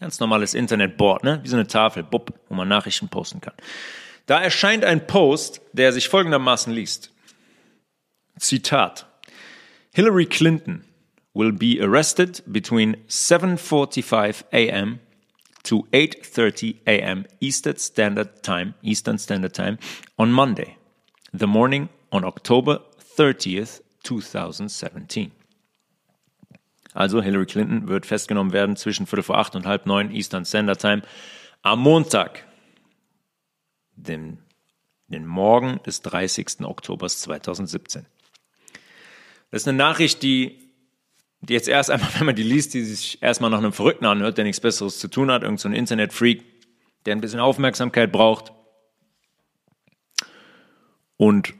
ganz 0.00 0.20
normales 0.20 0.54
Internetboard, 0.54 1.24
ne? 1.24 1.40
wie 1.42 1.48
so 1.48 1.56
eine 1.56 1.66
Tafel, 1.66 2.02
bub, 2.02 2.38
wo 2.48 2.54
man 2.54 2.68
Nachrichten 2.68 3.08
posten 3.08 3.40
kann. 3.40 3.54
Da 4.26 4.40
erscheint 4.40 4.84
ein 4.84 5.06
Post, 5.06 5.60
der 5.72 5.92
sich 5.92 6.08
folgendermaßen 6.08 6.72
liest. 6.72 7.12
Zitat. 8.38 9.06
Hillary 9.94 10.26
Clinton 10.26 10.84
will 11.32 11.52
be 11.52 11.80
arrested 11.80 12.42
between 12.46 12.96
7:45 13.08 14.44
a.m. 14.52 15.00
to 15.62 15.86
8:30 15.92 16.76
a.m. 16.86 17.24
Eastern 17.40 17.76
Standard 17.76 18.42
Time, 18.42 18.74
Eastern 18.82 19.18
Standard 19.18 19.54
Time 19.54 19.78
on 20.18 20.32
Monday, 20.32 20.76
the 21.32 21.46
morning 21.46 21.88
on 22.10 22.24
October 22.24 22.82
30th, 23.16 23.80
2017. 24.02 25.35
Also 26.96 27.22
Hillary 27.22 27.46
Clinton 27.46 27.88
wird 27.88 28.06
festgenommen 28.06 28.52
werden 28.52 28.76
zwischen 28.76 29.06
Viertel 29.06 29.22
vor 29.22 29.38
acht 29.38 29.54
und 29.54 29.66
halb 29.66 29.86
neun 29.86 30.10
Eastern 30.10 30.44
Standard 30.44 30.80
Time 30.80 31.02
am 31.62 31.80
Montag, 31.80 32.46
dem, 33.96 34.38
den 35.08 35.26
Morgen 35.26 35.80
des 35.84 36.02
30. 36.02 36.62
Oktobers 36.62 37.20
2017. 37.20 38.06
Das 39.50 39.62
ist 39.62 39.68
eine 39.68 39.78
Nachricht, 39.78 40.22
die 40.22 40.66
die 41.40 41.52
jetzt 41.52 41.68
erst 41.68 41.90
einmal, 41.90 42.08
wenn 42.18 42.26
man 42.26 42.34
die 42.34 42.42
liest, 42.42 42.74
die 42.74 42.82
sich 42.82 43.22
erstmal 43.22 43.50
nach 43.50 43.58
einem 43.58 43.72
Verrückten 43.72 44.06
anhört, 44.06 44.38
der 44.38 44.44
nichts 44.44 44.60
Besseres 44.60 44.98
zu 44.98 45.08
tun 45.08 45.30
hat, 45.30 45.42
irgendein 45.42 45.72
so 45.72 45.76
Internetfreak, 45.76 46.44
der 47.04 47.14
ein 47.14 47.20
bisschen 47.20 47.40
Aufmerksamkeit 47.40 48.10
braucht 48.10 48.52
und 51.16 51.54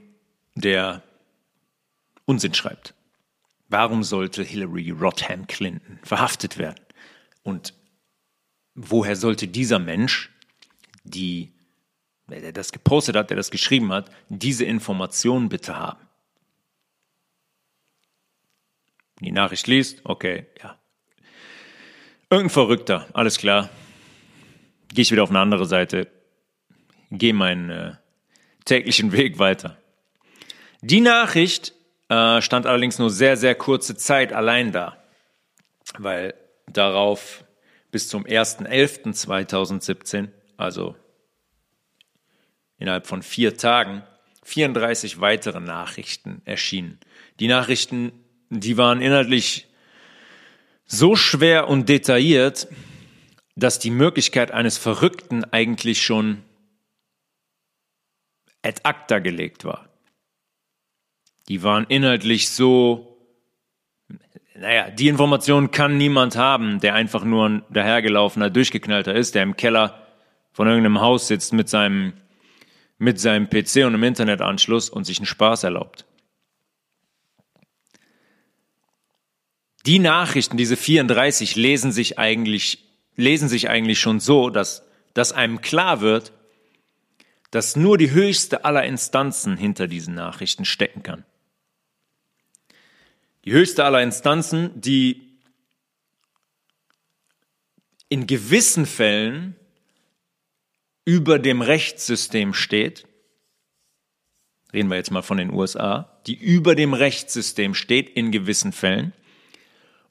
der 0.54 1.02
Unsinn 2.24 2.54
schreibt. 2.54 2.95
Warum 3.68 4.04
sollte 4.04 4.42
Hillary 4.42 4.90
Rodham 4.90 5.46
Clinton 5.46 5.98
verhaftet 6.02 6.58
werden? 6.58 6.84
Und 7.42 7.74
woher 8.74 9.16
sollte 9.16 9.48
dieser 9.48 9.78
Mensch, 9.78 10.30
die, 11.04 11.52
der 12.28 12.52
das 12.52 12.72
gepostet 12.72 13.16
hat, 13.16 13.30
der 13.30 13.36
das 13.36 13.50
geschrieben 13.50 13.92
hat, 13.92 14.10
diese 14.28 14.64
Information 14.64 15.48
bitte 15.48 15.76
haben? 15.76 16.06
die 19.20 19.32
Nachricht 19.32 19.66
liest, 19.66 20.00
okay, 20.04 20.46
ja. 20.62 20.78
Irgendein 22.28 22.50
Verrückter, 22.50 23.08
alles 23.12 23.38
klar. 23.38 23.70
gehe 24.92 25.02
ich 25.02 25.12
wieder 25.12 25.22
auf 25.22 25.30
eine 25.30 25.40
andere 25.40 25.66
Seite, 25.66 26.08
gehe 27.10 27.32
meinen 27.32 27.70
äh, 27.70 27.94
täglichen 28.64 29.12
Weg 29.12 29.38
weiter. 29.38 29.78
Die 30.80 31.00
Nachricht 31.00 31.72
äh, 32.08 32.40
stand 32.40 32.66
allerdings 32.66 32.98
nur 32.98 33.10
sehr, 33.10 33.36
sehr 33.36 33.54
kurze 33.54 33.94
Zeit 33.96 34.32
allein 34.32 34.72
da, 34.72 34.96
weil 35.98 36.34
darauf 36.66 37.44
bis 37.90 38.08
zum 38.08 38.24
1.11.2017, 38.24 40.28
also 40.56 40.96
innerhalb 42.78 43.06
von 43.06 43.22
vier 43.22 43.56
Tagen, 43.56 44.02
34 44.44 45.20
weitere 45.20 45.60
Nachrichten 45.60 46.42
erschienen. 46.44 46.98
Die 47.40 47.48
Nachrichten, 47.48 48.12
die 48.50 48.76
waren 48.76 49.00
inhaltlich 49.00 49.66
so 50.84 51.16
schwer 51.16 51.68
und 51.68 51.88
detailliert, 51.88 52.68
dass 53.56 53.78
die 53.78 53.90
Möglichkeit 53.90 54.52
eines 54.52 54.78
Verrückten 54.78 55.44
eigentlich 55.44 56.02
schon 56.02 56.42
ad 58.62 58.80
acta 58.84 59.18
gelegt 59.18 59.64
war. 59.64 59.85
Die 61.48 61.62
waren 61.62 61.86
inhaltlich 61.88 62.50
so, 62.50 63.16
naja, 64.54 64.90
die 64.90 65.08
Information 65.08 65.70
kann 65.70 65.96
niemand 65.96 66.36
haben, 66.36 66.80
der 66.80 66.94
einfach 66.94 67.24
nur 67.24 67.48
ein 67.48 67.62
dahergelaufener, 67.70 68.50
durchgeknallter 68.50 69.14
ist, 69.14 69.34
der 69.34 69.42
im 69.42 69.56
Keller 69.56 70.06
von 70.52 70.66
irgendeinem 70.66 71.00
Haus 71.00 71.28
sitzt 71.28 71.52
mit 71.52 71.68
seinem, 71.68 72.14
mit 72.98 73.20
seinem 73.20 73.48
PC 73.48 73.76
und 73.76 73.94
einem 73.94 74.02
Internetanschluss 74.04 74.90
und 74.90 75.04
sich 75.04 75.18
einen 75.18 75.26
Spaß 75.26 75.64
erlaubt. 75.64 76.06
Die 79.84 80.00
Nachrichten, 80.00 80.56
diese 80.56 80.76
34, 80.76 81.54
lesen 81.54 81.92
sich 81.92 82.18
eigentlich, 82.18 82.84
lesen 83.14 83.48
sich 83.48 83.68
eigentlich 83.68 84.00
schon 84.00 84.18
so, 84.18 84.50
dass, 84.50 84.84
dass 85.14 85.32
einem 85.32 85.60
klar 85.60 86.00
wird, 86.00 86.32
dass 87.52 87.76
nur 87.76 87.96
die 87.96 88.10
höchste 88.10 88.64
aller 88.64 88.84
Instanzen 88.84 89.56
hinter 89.56 89.86
diesen 89.86 90.14
Nachrichten 90.14 90.64
stecken 90.64 91.04
kann. 91.04 91.24
Die 93.46 93.52
höchste 93.52 93.84
aller 93.84 94.02
Instanzen, 94.02 94.80
die 94.80 95.38
in 98.08 98.26
gewissen 98.26 98.86
Fällen 98.86 99.54
über 101.04 101.38
dem 101.38 101.62
Rechtssystem 101.62 102.54
steht, 102.54 103.06
reden 104.72 104.90
wir 104.90 104.96
jetzt 104.96 105.12
mal 105.12 105.22
von 105.22 105.38
den 105.38 105.52
USA, 105.52 106.20
die 106.26 106.34
über 106.34 106.74
dem 106.74 106.92
Rechtssystem 106.92 107.74
steht 107.74 108.10
in 108.10 108.32
gewissen 108.32 108.72
Fällen 108.72 109.12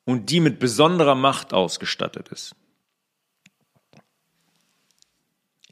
und 0.05 0.29
die 0.29 0.39
mit 0.39 0.57
besonderer 0.57 1.15
Macht 1.15 1.53
ausgestattet 1.53 2.29
ist. 2.29 2.55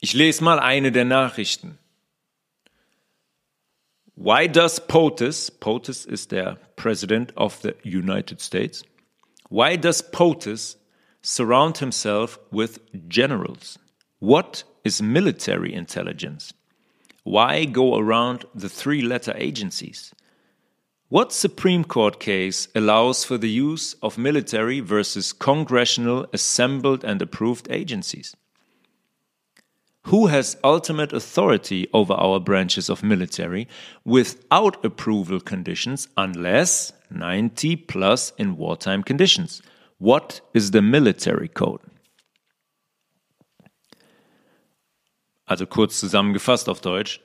Ich 0.01 0.11
lese 0.11 0.43
mal 0.43 0.59
eine 0.59 0.91
der 0.91 1.05
Nachrichten. 1.05 1.79
Why 4.15 4.45
does 4.45 4.79
POTUS, 4.79 5.49
POTUS 5.49 6.05
is 6.05 6.27
der 6.27 6.57
President 6.75 7.31
of 7.35 7.59
the 7.61 7.75
United 7.83 8.39
States, 8.41 8.83
why 9.49 9.75
does 9.75 10.01
POTUS 10.01 10.75
surround 11.23 11.79
himself 11.79 12.37
with 12.51 12.79
generals? 13.09 13.79
What 14.19 14.63
is 14.83 15.01
military 15.01 15.73
intelligence? 15.73 16.53
Why 17.23 17.65
go 17.65 17.97
around 17.97 18.45
the 18.53 18.69
three 18.69 19.01
letter 19.01 19.33
agencies? 19.35 20.13
What 21.09 21.33
Supreme 21.33 21.83
Court 21.83 22.19
case 22.19 22.67
allows 22.75 23.23
for 23.23 23.37
the 23.37 23.49
use 23.49 23.95
of 24.03 24.17
military 24.17 24.79
versus 24.79 25.33
congressional 25.33 26.27
assembled 26.33 27.03
and 27.03 27.21
approved 27.21 27.67
agencies? 27.69 28.35
Who 30.07 30.27
has 30.27 30.57
ultimate 30.63 31.13
authority 31.13 31.87
over 31.93 32.13
our 32.13 32.39
branches 32.39 32.89
of 32.89 33.03
military 33.03 33.67
without 34.03 34.83
approval 34.83 35.39
conditions 35.39 36.09
unless 36.17 36.93
90 37.09 37.77
plus 37.87 38.33
in 38.37 38.57
wartime 38.57 39.03
conditions? 39.03 39.61
What 39.97 40.41
is 40.53 40.71
the 40.71 40.81
military 40.81 41.47
code? 41.47 41.81
Also 45.45 45.65
kurz 45.65 45.99
zusammengefasst 45.99 46.67
auf 46.67 46.81
Deutsch. 46.81 47.21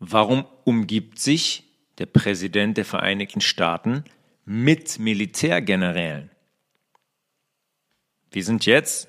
Warum 0.00 0.46
umgibt 0.64 1.18
sich 1.18 1.64
der 2.00 2.06
Präsident 2.06 2.78
der 2.78 2.86
Vereinigten 2.86 3.42
Staaten 3.42 4.04
mit 4.46 4.98
Militärgenerälen. 4.98 6.30
Wir 8.32 8.42
sind 8.42 8.64
jetzt 8.66 9.06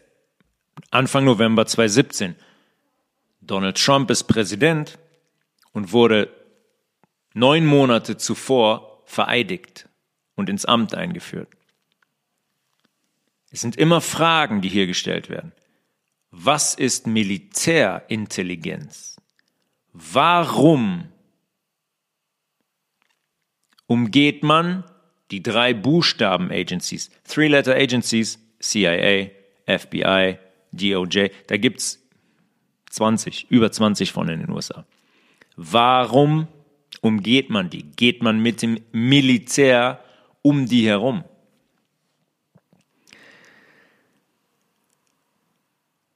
Anfang 0.92 1.24
November 1.24 1.66
2017. 1.66 2.36
Donald 3.42 3.78
Trump 3.78 4.10
ist 4.12 4.24
Präsident 4.24 4.98
und 5.74 5.92
wurde 5.92 6.30
neun 7.34 7.66
Monate 7.66 8.16
zuvor 8.18 9.02
vereidigt 9.06 9.90
und 10.36 10.50
ins 10.50 10.66
Amt 10.66 10.96
eingeführt. 10.96 11.50
Es 13.52 13.62
sind 13.62 13.76
immer 13.76 14.02
Fragen, 14.02 14.62
die 14.62 14.70
hier 14.70 14.88
gestellt 14.88 15.30
werden. 15.30 15.52
Was 16.30 16.74
ist 16.76 17.08
Militärintelligenz? 17.08 19.18
Warum 19.92 21.10
umgeht 23.88 24.44
man 24.44 24.86
die 25.32 25.44
drei 25.44 25.74
Buchstaben 25.74 26.52
Agencies, 26.52 27.10
Three-Letter 27.28 27.76
Agencies, 27.76 28.40
CIA, 28.60 29.32
FBI, 29.66 30.38
DOJ, 30.72 31.30
da 31.48 31.58
gibt 31.58 31.80
es 31.80 32.01
20, 32.92 33.48
über 33.50 33.72
20 33.72 34.12
von 34.12 34.30
in 34.30 34.42
den 34.42 34.50
USA. 34.52 34.86
Warum 35.56 36.48
umgeht 37.02 37.50
man 37.50 37.70
die? 37.70 37.84
Geht 37.84 38.22
man 38.22 38.40
mit 38.42 38.62
dem 38.62 38.80
Militär 38.92 40.04
um 40.42 40.68
die 40.68 40.86
herum? 40.86 41.24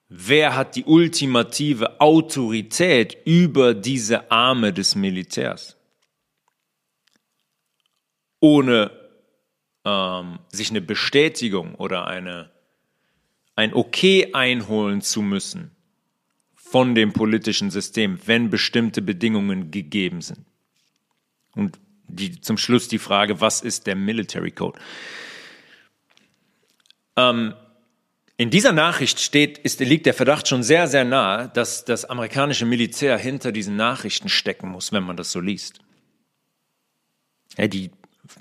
Wer 0.07 0.55
hat 0.55 0.75
die 0.75 0.85
ultimative 0.85 1.99
Autorität 1.99 3.17
über 3.25 3.73
diese 3.73 4.31
Arme 4.31 4.71
des 4.71 4.95
Militärs? 4.95 5.75
ohne 8.45 8.91
ähm, 9.85 10.37
sich 10.49 10.69
eine 10.69 10.81
Bestätigung 10.81 11.73
oder 11.73 12.05
eine, 12.05 12.51
ein 13.55 13.73
Okay 13.73 14.33
einholen 14.33 15.01
zu 15.01 15.23
müssen 15.23 15.74
von 16.75 16.93
dem 16.93 17.13
politischen 17.13 17.71
System, 17.71 18.19
wenn 18.25 18.49
bestimmte 18.49 19.01
Bedingungen 19.01 19.71
gegeben 19.71 20.19
sind. 20.19 20.45
Und 21.55 21.79
die, 22.09 22.41
zum 22.41 22.57
Schluss 22.57 22.89
die 22.89 22.99
Frage, 22.99 23.39
was 23.39 23.61
ist 23.61 23.87
der 23.87 23.95
Military 23.95 24.51
Code? 24.51 24.77
Ähm, 27.15 27.53
in 28.35 28.49
dieser 28.49 28.73
Nachricht 28.73 29.21
steht, 29.21 29.57
ist, 29.57 29.79
liegt 29.79 30.05
der 30.05 30.13
Verdacht 30.13 30.49
schon 30.49 30.63
sehr, 30.63 30.89
sehr 30.89 31.05
nahe, 31.05 31.47
dass 31.53 31.85
das 31.85 32.03
amerikanische 32.03 32.65
Militär 32.65 33.17
hinter 33.17 33.53
diesen 33.53 33.77
Nachrichten 33.77 34.27
stecken 34.27 34.67
muss, 34.67 34.91
wenn 34.91 35.03
man 35.03 35.15
das 35.15 35.31
so 35.31 35.39
liest. 35.39 35.79
Ja, 37.57 37.69
die 37.69 37.89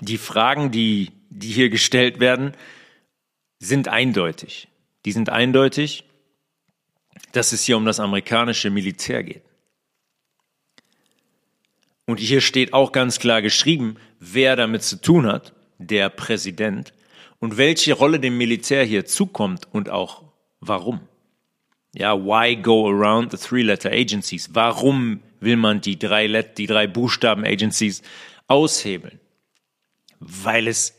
die 0.01 0.17
Fragen, 0.17 0.71
die, 0.71 1.13
die 1.29 1.53
hier 1.53 1.69
gestellt 1.69 2.19
werden, 2.19 2.51
sind 3.59 3.87
eindeutig. 3.87 4.67
Die 5.05 5.13
sind 5.13 5.29
eindeutig, 5.29 6.03
dass 7.35 7.51
es 7.51 7.63
hier 7.63 7.77
um 7.77 7.85
das 7.85 7.99
amerikanische 7.99 8.69
Militär 8.69 9.23
geht. 9.23 9.43
Und 12.05 12.19
hier 12.19 12.41
steht 12.41 12.73
auch 12.73 12.91
ganz 12.91 13.19
klar 13.19 13.41
geschrieben, 13.41 13.97
wer 14.19 14.55
damit 14.55 14.83
zu 14.83 15.01
tun 15.01 15.25
hat, 15.25 15.53
der 15.77 16.09
Präsident, 16.09 16.93
und 17.39 17.57
welche 17.57 17.93
Rolle 17.93 18.19
dem 18.19 18.37
Militär 18.37 18.83
hier 18.83 19.05
zukommt 19.05 19.67
und 19.71 19.89
auch 19.89 20.23
warum. 20.59 21.01
Ja, 21.93 22.15
why 22.17 22.55
go 22.55 22.87
around 22.87 23.31
the 23.31 23.37
three-letter 23.37 23.91
agencies? 23.91 24.49
Warum 24.53 25.21
will 25.39 25.57
man 25.57 25.81
die 25.81 25.97
drei, 25.97 26.27
die 26.27 26.67
drei 26.67 26.87
Buchstaben 26.87 27.43
Agencies 27.43 28.01
aushebeln? 28.47 29.19
weil 30.19 30.67
es, 30.67 30.95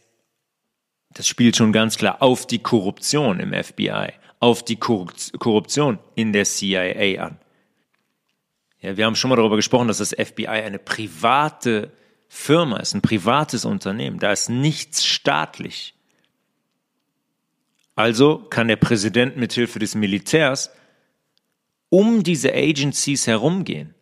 das 1.10 1.26
spielt 1.26 1.56
schon 1.56 1.72
ganz 1.72 1.98
klar 1.98 2.22
auf 2.22 2.46
die 2.46 2.58
Korruption 2.58 3.40
im 3.40 3.52
FBI, 3.52 4.12
auf 4.40 4.64
die 4.64 4.76
Korruption 4.76 5.98
in 6.14 6.32
der 6.32 6.44
CIA 6.44 7.22
an. 7.22 7.38
Ja, 8.80 8.96
wir 8.96 9.06
haben 9.06 9.16
schon 9.16 9.30
mal 9.30 9.36
darüber 9.36 9.56
gesprochen, 9.56 9.88
dass 9.88 9.98
das 9.98 10.10
FBI 10.10 10.46
eine 10.46 10.78
private 10.78 11.92
Firma 12.28 12.78
ist, 12.78 12.94
ein 12.94 13.02
privates 13.02 13.64
Unternehmen. 13.64 14.18
Da 14.18 14.32
ist 14.32 14.48
nichts 14.48 15.04
staatlich. 15.04 15.94
Also 17.94 18.38
kann 18.50 18.68
der 18.68 18.76
Präsident 18.76 19.36
mithilfe 19.36 19.78
des 19.78 19.94
Militärs 19.94 20.70
um 21.88 22.22
diese 22.22 22.52
Agencies 22.52 23.26
herumgehen. 23.26 23.96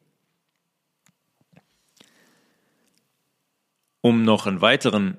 um 4.04 4.22
noch 4.22 4.46
einen 4.46 4.60
weiteren 4.60 5.16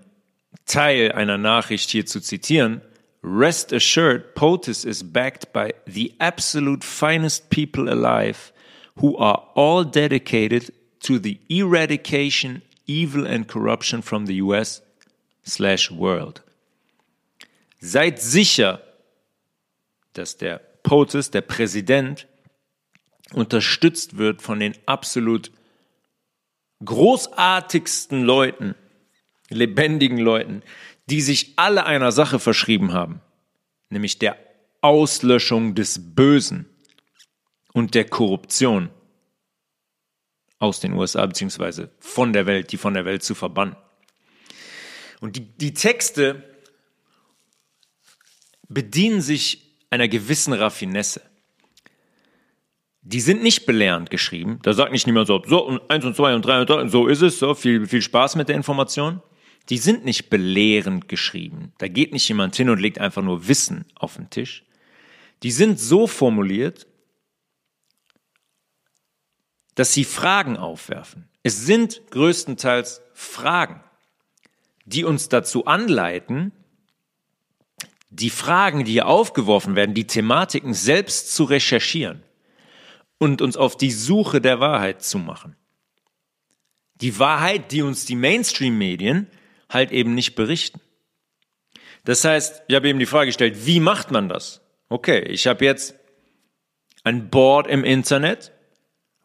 Teil 0.68 1.12
einer 1.12 1.40
Nachricht 1.40 1.90
hier 1.90 2.06
zu 2.06 2.22
zitieren, 2.22 2.82
Rest 3.28 3.74
assured, 3.74 4.36
POTUS 4.36 4.86
is 4.86 5.02
backed 5.02 5.52
by 5.52 5.74
the 5.88 6.14
absolute 6.20 6.84
finest 6.84 7.50
people 7.50 7.92
alive 7.92 8.54
who 9.00 9.18
are 9.18 9.48
all 9.56 9.84
dedicated 9.84 10.72
to 11.00 11.18
the 11.18 11.40
eradication 11.50 12.62
evil 12.86 13.26
and 13.26 13.48
corruption 13.48 14.04
from 14.04 14.28
the 14.28 14.36
US 14.36 14.84
slash 15.44 15.90
world. 15.90 16.44
Seid 17.80 18.20
sicher, 18.20 18.80
dass 20.14 20.38
der 20.38 20.62
POTUS, 20.84 21.32
der 21.32 21.42
Präsident, 21.42 22.28
unterstützt 23.34 24.18
wird 24.18 24.44
von 24.44 24.60
den 24.60 24.76
absolut 24.86 25.50
großartigsten 26.84 28.22
Leuten, 28.22 28.76
lebendigen 29.50 30.20
Leuten, 30.20 30.62
die 31.08 31.22
sich 31.22 31.54
alle 31.58 31.86
einer 31.86 32.12
Sache 32.12 32.40
verschrieben 32.40 32.94
haben, 32.94 33.22
nämlich 33.90 34.20
der 34.20 34.38
Auslöschung 34.82 35.76
des 35.76 36.16
Bösen 36.16 36.68
und 37.74 37.94
der 37.96 38.06
Korruption 38.06 38.90
aus 40.60 40.80
den 40.80 40.94
USA 40.94 41.26
beziehungsweise 41.26 41.92
von 42.00 42.34
der 42.34 42.46
Welt, 42.46 42.72
die 42.72 42.78
von 42.78 42.94
der 42.94 43.06
Welt 43.06 43.24
zu 43.24 43.36
verbannen. 43.36 43.76
Und 45.20 45.36
die, 45.36 45.42
die 45.58 45.74
Texte 45.74 46.44
bedienen 48.68 49.22
sich 49.22 49.80
einer 49.90 50.08
gewissen 50.08 50.54
Raffinesse. 50.54 51.22
Die 53.02 53.22
sind 53.22 53.44
nicht 53.44 53.66
belehrend 53.66 54.10
geschrieben. 54.10 54.60
Da 54.64 54.74
sagt 54.74 54.92
nicht 54.92 55.06
niemand 55.06 55.28
so, 55.28 55.42
so 55.46 55.64
und 55.64 55.90
eins 55.92 56.06
und 56.06 56.16
zwei 56.16 56.34
und 56.34 56.44
drei 56.44 56.60
und 56.60 56.70
drei 56.70 56.82
und 56.82 56.90
so 56.90 57.08
ist 57.08 57.22
es, 57.22 57.38
so 57.38 57.54
viel, 57.54 57.86
viel 57.86 58.02
Spaß 58.02 58.36
mit 58.36 58.50
der 58.50 58.56
Information. 58.56 59.22
Die 59.70 59.78
sind 59.78 60.06
nicht 60.06 60.30
belehrend 60.30 61.08
geschrieben. 61.08 61.74
Da 61.80 61.88
geht 61.88 62.14
nicht 62.14 62.28
jemand 62.28 62.56
hin 62.56 62.70
und 62.70 62.80
legt 62.80 63.00
einfach 63.00 63.24
nur 63.24 63.48
Wissen 63.48 63.86
auf 63.96 64.16
den 64.16 64.30
Tisch. 64.30 64.64
Die 65.44 65.52
sind 65.52 65.80
so 65.80 66.08
formuliert, 66.08 66.88
dass 69.74 69.94
sie 69.94 70.04
Fragen 70.04 70.58
aufwerfen. 70.58 71.28
Es 71.44 71.66
sind 71.66 72.02
größtenteils 72.12 73.02
Fragen, 73.14 73.84
die 74.86 75.04
uns 75.04 75.30
dazu 75.30 75.66
anleiten, 75.66 76.52
die 78.10 78.30
Fragen, 78.30 78.86
die 78.86 78.94
hier 78.94 79.08
aufgeworfen 79.08 79.76
werden, 79.76 79.94
die 79.94 80.08
Thematiken 80.08 80.74
selbst 80.74 81.36
zu 81.36 81.44
recherchieren 81.44 82.24
und 83.18 83.42
uns 83.42 83.58
auf 83.58 83.76
die 83.76 83.92
Suche 83.92 84.40
der 84.40 84.60
Wahrheit 84.60 85.04
zu 85.04 85.20
machen. 85.20 85.56
Die 86.96 87.20
Wahrheit, 87.20 87.72
die 87.72 87.82
uns 87.82 88.06
die 88.06 88.16
Mainstream-Medien 88.16 89.28
halt 89.70 89.92
eben 89.92 90.16
nicht 90.16 90.36
berichten. 90.36 90.80
Das 92.04 92.24
heißt, 92.24 92.64
ich 92.68 92.76
habe 92.76 92.88
eben 92.88 93.00
die 93.00 93.06
Frage 93.06 93.28
gestellt, 93.28 93.66
wie 93.66 93.80
macht 93.80 94.12
man 94.12 94.30
das? 94.30 94.62
Okay, 94.90 95.22
ich 95.22 95.48
habe 95.48 95.66
jetzt 95.66 95.96
ein 97.04 97.30
Board 97.30 97.68
im 97.68 97.84
Internet, 97.84 98.52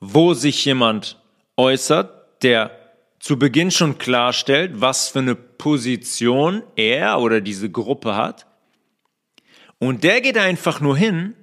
wo 0.00 0.34
sich 0.34 0.64
jemand 0.64 1.20
äußert, 1.56 2.42
der 2.42 2.76
zu 3.18 3.38
Beginn 3.38 3.70
schon 3.70 3.98
klarstellt, 3.98 4.80
was 4.80 5.10
für 5.10 5.18
eine 5.18 5.34
Position 5.34 6.62
er 6.74 7.20
oder 7.20 7.42
diese 7.42 7.70
Gruppe 7.70 8.16
hat. 8.16 8.46
Und 9.78 10.04
der 10.04 10.22
geht 10.22 10.38
einfach 10.38 10.80
nur 10.80 10.96
hin 10.96 11.34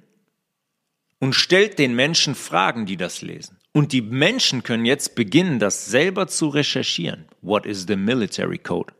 und 1.20 1.34
stellt 1.34 1.78
den 1.78 1.94
Menschen 1.94 2.34
Fragen, 2.34 2.86
die 2.86 2.96
das 2.96 3.22
lesen. 3.22 3.57
Und 3.72 3.92
die 3.92 4.02
Menschen 4.02 4.62
können 4.62 4.84
jetzt 4.84 5.14
beginnen, 5.14 5.58
das 5.58 5.86
selber 5.86 6.26
zu 6.26 6.48
recherchieren. 6.48 7.26
What 7.42 7.66
is 7.66 7.86
the 7.86 7.96
military 7.96 8.58
code? 8.58 8.92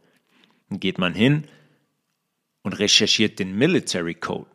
Dann 0.68 0.80
geht 0.80 0.98
man 0.98 1.14
hin 1.14 1.44
und 2.62 2.78
recherchiert 2.78 3.38
den 3.38 3.56
Military 3.56 4.14
Code. 4.14 4.50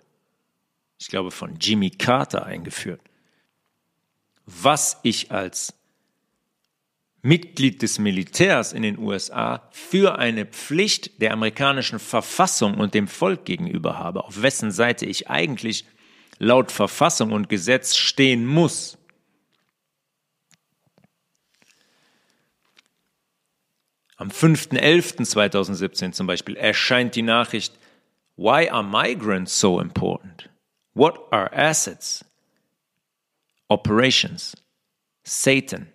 Ich 1.00 1.08
glaube, 1.08 1.32
von 1.32 1.58
Jimmy 1.60 1.90
Carter 1.90 2.46
eingeführt. 2.46 3.02
Was 4.46 5.00
ich 5.04 5.32
als 5.32 5.74
Mitglied 7.24 7.82
des 7.82 8.00
Militärs 8.00 8.74
in 8.74 8.84
den 8.84 9.00
USA 9.00 9.68
für 9.72 10.20
eine 10.20 10.46
Pflicht 10.46 11.22
der 11.22 11.32
amerikanischen 11.32 11.98
Verfassung 12.00 12.76
und 12.76 12.94
dem 12.94 13.08
Volk 13.08 13.46
gegenüber 13.46 13.98
habe, 13.98 14.26
auf 14.26 14.42
wessen 14.42 14.72
Seite 14.72 15.06
ich 15.06 15.30
eigentlich 15.30 15.86
laut 16.38 16.72
Verfassung 16.72 17.32
und 17.32 17.48
Gesetz 17.50 17.96
stehen 17.96 18.46
muss. 18.46 18.98
Am 24.24 24.30
5.11.2017 24.30 26.14
zum 26.14 26.28
Beispiel 26.28 26.56
erscheint 26.56 27.14
die 27.14 27.22
Nachricht, 27.22 27.78
Why 28.38 28.70
are 28.70 28.82
migrants 28.82 29.52
so 29.52 29.82
important? 29.82 30.48
What 30.94 31.28
are 31.34 31.54
assets? 31.54 32.24
Operations? 33.70 34.56
Satan? 35.26 35.90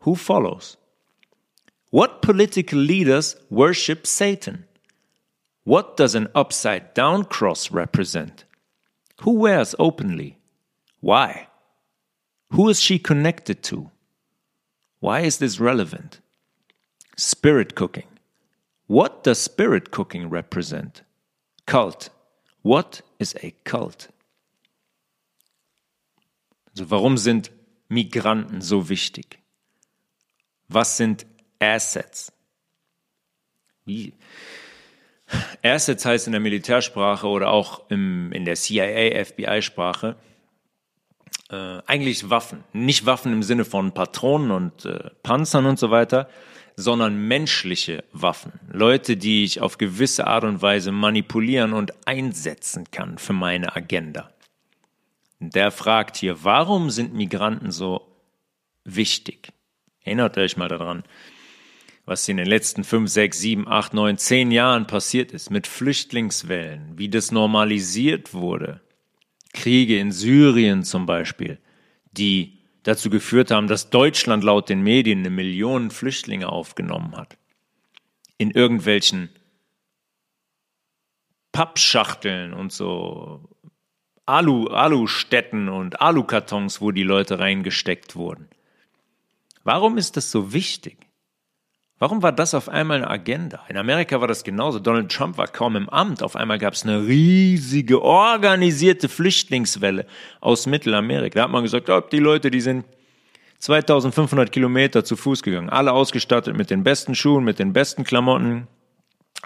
Who 0.00 0.16
follows? 0.16 0.78
What 1.92 2.22
political 2.22 2.80
leaders 2.80 3.36
worship 3.50 4.04
Satan? 4.04 4.64
What 5.62 5.96
does 5.96 6.16
an 6.16 6.26
upside 6.34 6.92
down 6.92 7.24
cross 7.24 7.70
represent? 7.70 8.46
Who 9.20 9.34
wears 9.34 9.76
openly? 9.78 10.38
Why? 10.98 11.46
Who 12.50 12.68
is 12.68 12.80
she 12.80 12.98
connected 12.98 13.62
to? 13.70 13.92
Why 14.98 15.20
is 15.20 15.38
this 15.38 15.60
relevant? 15.60 16.20
Spirit 17.20 17.74
cooking. 17.76 18.08
What 18.86 19.24
does 19.24 19.44
spirit 19.44 19.90
cooking 19.90 20.30
represent? 20.30 21.04
Cult. 21.66 22.10
What 22.62 23.02
is 23.18 23.34
a 23.42 23.52
cult? 23.64 24.08
Also 26.70 26.90
warum 26.90 27.18
sind 27.18 27.50
Migranten 27.90 28.62
so 28.62 28.88
wichtig? 28.88 29.38
Was 30.68 30.96
sind 30.96 31.26
Assets? 31.58 32.32
Wie? 33.84 34.14
Assets 35.62 36.06
heißt 36.06 36.26
in 36.26 36.32
der 36.32 36.40
Militärsprache 36.40 37.26
oder 37.26 37.50
auch 37.50 37.90
im, 37.90 38.32
in 38.32 38.46
der 38.46 38.56
CIA, 38.56 39.24
FBI-Sprache 39.24 40.16
äh, 41.50 41.82
eigentlich 41.86 42.30
Waffen. 42.30 42.64
Nicht 42.72 43.06
Waffen 43.06 43.32
im 43.32 43.42
Sinne 43.42 43.64
von 43.64 43.92
Patronen 43.92 44.50
und 44.50 44.84
äh, 44.86 45.10
Panzern 45.22 45.66
und 45.66 45.78
so 45.78 45.90
weiter, 45.90 46.28
sondern 46.80 47.28
menschliche 47.28 48.04
Waffen. 48.12 48.52
Leute, 48.72 49.16
die 49.16 49.44
ich 49.44 49.60
auf 49.60 49.78
gewisse 49.78 50.26
Art 50.26 50.44
und 50.44 50.62
Weise 50.62 50.92
manipulieren 50.92 51.72
und 51.72 51.92
einsetzen 52.06 52.84
kann 52.90 53.18
für 53.18 53.32
meine 53.32 53.76
Agenda. 53.76 54.30
Der 55.38 55.70
fragt 55.70 56.16
hier, 56.16 56.44
warum 56.44 56.90
sind 56.90 57.14
Migranten 57.14 57.70
so 57.70 58.06
wichtig? 58.84 59.52
Erinnert 60.02 60.36
euch 60.36 60.56
mal 60.56 60.68
daran, 60.68 61.02
was 62.04 62.28
in 62.28 62.36
den 62.36 62.46
letzten 62.46 62.84
fünf, 62.84 63.10
sechs, 63.10 63.38
sieben, 63.38 63.68
acht, 63.68 63.94
neun, 63.94 64.18
zehn 64.18 64.50
Jahren 64.50 64.86
passiert 64.86 65.32
ist 65.32 65.50
mit 65.50 65.66
Flüchtlingswellen, 65.66 66.98
wie 66.98 67.08
das 67.08 67.30
normalisiert 67.30 68.34
wurde. 68.34 68.80
Kriege 69.52 69.98
in 69.98 70.12
Syrien 70.12 70.84
zum 70.84 71.06
Beispiel, 71.06 71.58
die 72.12 72.59
dazu 72.82 73.10
geführt 73.10 73.50
haben, 73.50 73.66
dass 73.66 73.90
Deutschland 73.90 74.44
laut 74.44 74.68
den 74.68 74.82
Medien 74.82 75.20
eine 75.20 75.30
Million 75.30 75.90
Flüchtlinge 75.90 76.48
aufgenommen 76.48 77.16
hat. 77.16 77.36
In 78.38 78.50
irgendwelchen 78.50 79.28
Pappschachteln 81.52 82.54
und 82.54 82.72
so 82.72 83.48
Alu, 84.26 84.68
Alustätten 84.68 85.68
und 85.68 86.00
Alukartons, 86.00 86.80
wo 86.80 86.92
die 86.92 87.02
Leute 87.02 87.38
reingesteckt 87.38 88.14
wurden. 88.14 88.48
Warum 89.64 89.98
ist 89.98 90.16
das 90.16 90.30
so 90.30 90.52
wichtig? 90.52 91.09
Warum 92.00 92.22
war 92.22 92.32
das 92.32 92.54
auf 92.54 92.70
einmal 92.70 92.96
eine 92.96 93.10
Agenda? 93.10 93.60
In 93.68 93.76
Amerika 93.76 94.22
war 94.22 94.26
das 94.26 94.42
genauso. 94.42 94.78
Donald 94.78 95.12
Trump 95.12 95.36
war 95.36 95.46
kaum 95.48 95.76
im 95.76 95.90
Amt. 95.90 96.22
Auf 96.22 96.34
einmal 96.34 96.58
gab 96.58 96.72
es 96.72 96.82
eine 96.82 97.06
riesige, 97.06 98.00
organisierte 98.00 99.10
Flüchtlingswelle 99.10 100.06
aus 100.40 100.64
Mittelamerika. 100.64 101.40
Da 101.40 101.44
hat 101.44 101.50
man 101.50 101.62
gesagt, 101.62 101.90
oh, 101.90 102.00
die 102.00 102.18
Leute, 102.18 102.50
die 102.50 102.62
sind 102.62 102.86
2500 103.58 104.50
Kilometer 104.50 105.04
zu 105.04 105.14
Fuß 105.14 105.42
gegangen. 105.42 105.68
Alle 105.68 105.92
ausgestattet 105.92 106.56
mit 106.56 106.70
den 106.70 106.84
besten 106.84 107.14
Schuhen, 107.14 107.44
mit 107.44 107.58
den 107.58 107.74
besten 107.74 108.02
Klamotten. 108.02 108.66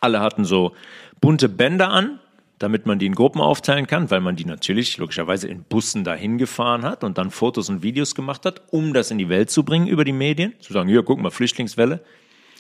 Alle 0.01 0.21
hatten 0.21 0.45
so 0.45 0.77
bunte 1.21 1.49
Bänder 1.49 1.91
an, 1.91 2.21
damit 2.61 2.87
man 2.87 3.01
die 3.01 3.07
in 3.07 3.17
Gruppen 3.17 3.41
aufteilen 3.41 3.89
kann, 3.89 4.13
weil 4.13 4.21
man 4.21 4.37
die 4.37 4.45
natürlich 4.45 4.97
logischerweise 4.97 5.49
in 5.49 5.65
Bussen 5.65 6.05
dahin 6.05 6.39
gefahren 6.39 6.85
hat 6.85 7.03
und 7.03 7.19
dann 7.19 7.33
Fotos 7.33 7.69
und 7.69 7.83
Videos 7.83 8.15
gemacht 8.15 8.47
hat, 8.47 8.63
um 8.71 8.93
das 8.93 9.11
in 9.11 9.19
die 9.19 9.29
Welt 9.29 9.51
zu 9.51 9.65
bringen 9.65 9.89
über 9.89 10.05
die 10.05 10.13
Medien. 10.13 10.55
Zu 10.61 10.73
sagen, 10.73 10.89
hier, 10.89 11.03
guck 11.03 11.19
mal, 11.19 11.31
Flüchtlingswelle. 11.31 12.01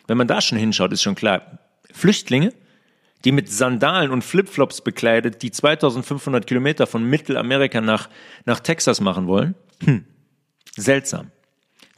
Wenn 0.07 0.19
man 0.19 0.29
da 0.29 0.41
schon 0.41 0.59
hinschaut, 0.59 0.93
ist 0.93 1.03
schon 1.03 1.15
klar, 1.15 1.59
Flüchtlinge, 1.93 2.53
die 3.25 3.33
mit 3.33 3.51
Sandalen 3.51 4.11
und 4.11 4.23
Flipflops 4.23 4.83
bekleidet, 4.83 5.43
die 5.43 5.51
2500 5.51 6.47
Kilometer 6.47 6.87
von 6.87 7.05
Mittelamerika 7.05 7.81
nach, 7.81 8.09
nach 8.45 8.61
Texas 8.61 9.01
machen 9.01 9.27
wollen, 9.27 9.55
hm, 9.83 10.05
seltsam. 10.77 11.31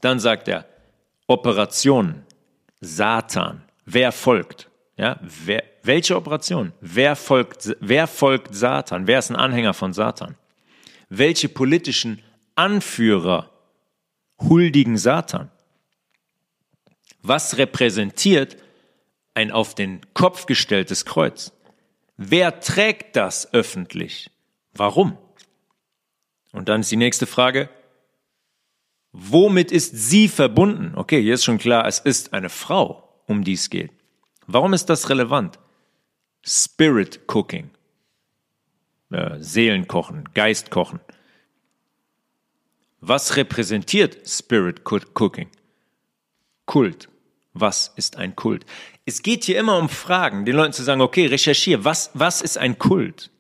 Dann 0.00 0.20
sagt 0.20 0.48
er, 0.48 0.66
Operationen, 1.26 2.22
Satan, 2.80 3.62
wer 3.84 4.12
folgt? 4.12 4.70
Ja, 4.96 5.18
wer, 5.44 5.64
welche 5.82 6.16
Operation? 6.16 6.72
Wer 6.80 7.16
folgt, 7.16 7.76
wer 7.80 8.06
folgt 8.06 8.54
Satan? 8.54 9.06
Wer 9.06 9.18
ist 9.18 9.30
ein 9.30 9.36
Anhänger 9.36 9.74
von 9.74 9.92
Satan? 9.92 10.36
Welche 11.08 11.48
politischen 11.48 12.22
Anführer 12.54 13.50
huldigen 14.38 14.96
Satan? 14.96 15.50
Was 17.28 17.58
repräsentiert 17.58 18.56
ein 19.34 19.50
auf 19.50 19.74
den 19.74 20.00
Kopf 20.14 20.46
gestelltes 20.46 21.04
Kreuz? 21.04 21.52
Wer 22.16 22.60
trägt 22.60 23.16
das 23.16 23.52
öffentlich? 23.52 24.30
Warum? 24.72 25.18
Und 26.52 26.68
dann 26.68 26.82
ist 26.82 26.92
die 26.92 26.96
nächste 26.96 27.26
Frage, 27.26 27.68
womit 29.10 29.72
ist 29.72 29.96
sie 29.96 30.28
verbunden? 30.28 30.92
Okay, 30.94 31.20
hier 31.20 31.34
ist 31.34 31.44
schon 31.44 31.58
klar, 31.58 31.84
es 31.88 31.98
ist 31.98 32.32
eine 32.32 32.48
Frau, 32.48 33.12
um 33.26 33.42
die 33.42 33.54
es 33.54 33.70
geht. 33.70 33.90
Warum 34.46 34.72
ist 34.72 34.86
das 34.86 35.10
relevant? 35.10 35.58
Spirit 36.44 37.22
Cooking. 37.26 37.70
Äh, 39.10 39.40
Seelenkochen, 39.40 40.28
Geistkochen. 40.32 41.00
Was 43.00 43.36
repräsentiert 43.36 44.28
Spirit 44.28 44.82
Cooking? 44.84 45.50
Kult. 46.66 47.08
Was 47.58 47.92
ist 47.96 48.16
ein 48.16 48.36
Kult? 48.36 48.66
Es 49.04 49.22
geht 49.22 49.44
hier 49.44 49.58
immer 49.58 49.78
um 49.78 49.88
Fragen, 49.88 50.44
den 50.44 50.56
Leuten 50.56 50.72
zu 50.72 50.82
sagen, 50.82 51.00
okay, 51.00 51.26
recherchiere, 51.26 51.84
was, 51.84 52.10
was 52.12 52.42
ist 52.42 52.58
ein 52.58 52.78
Kult? 52.78 53.30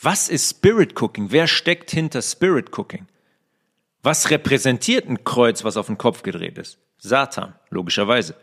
Was 0.00 0.28
ist 0.28 0.50
Spirit 0.50 1.00
Cooking? 1.00 1.30
Wer 1.30 1.46
steckt 1.46 1.90
hinter 1.90 2.20
Spirit 2.20 2.76
Cooking? 2.76 3.06
Was 4.02 4.30
repräsentiert 4.30 5.08
ein 5.08 5.24
Kreuz, 5.24 5.64
was 5.64 5.76
auf 5.76 5.86
den 5.86 5.96
Kopf 5.96 6.22
gedreht 6.22 6.58
ist? 6.58 6.78
Satan, 6.98 7.54
logischerweise. 7.70 8.34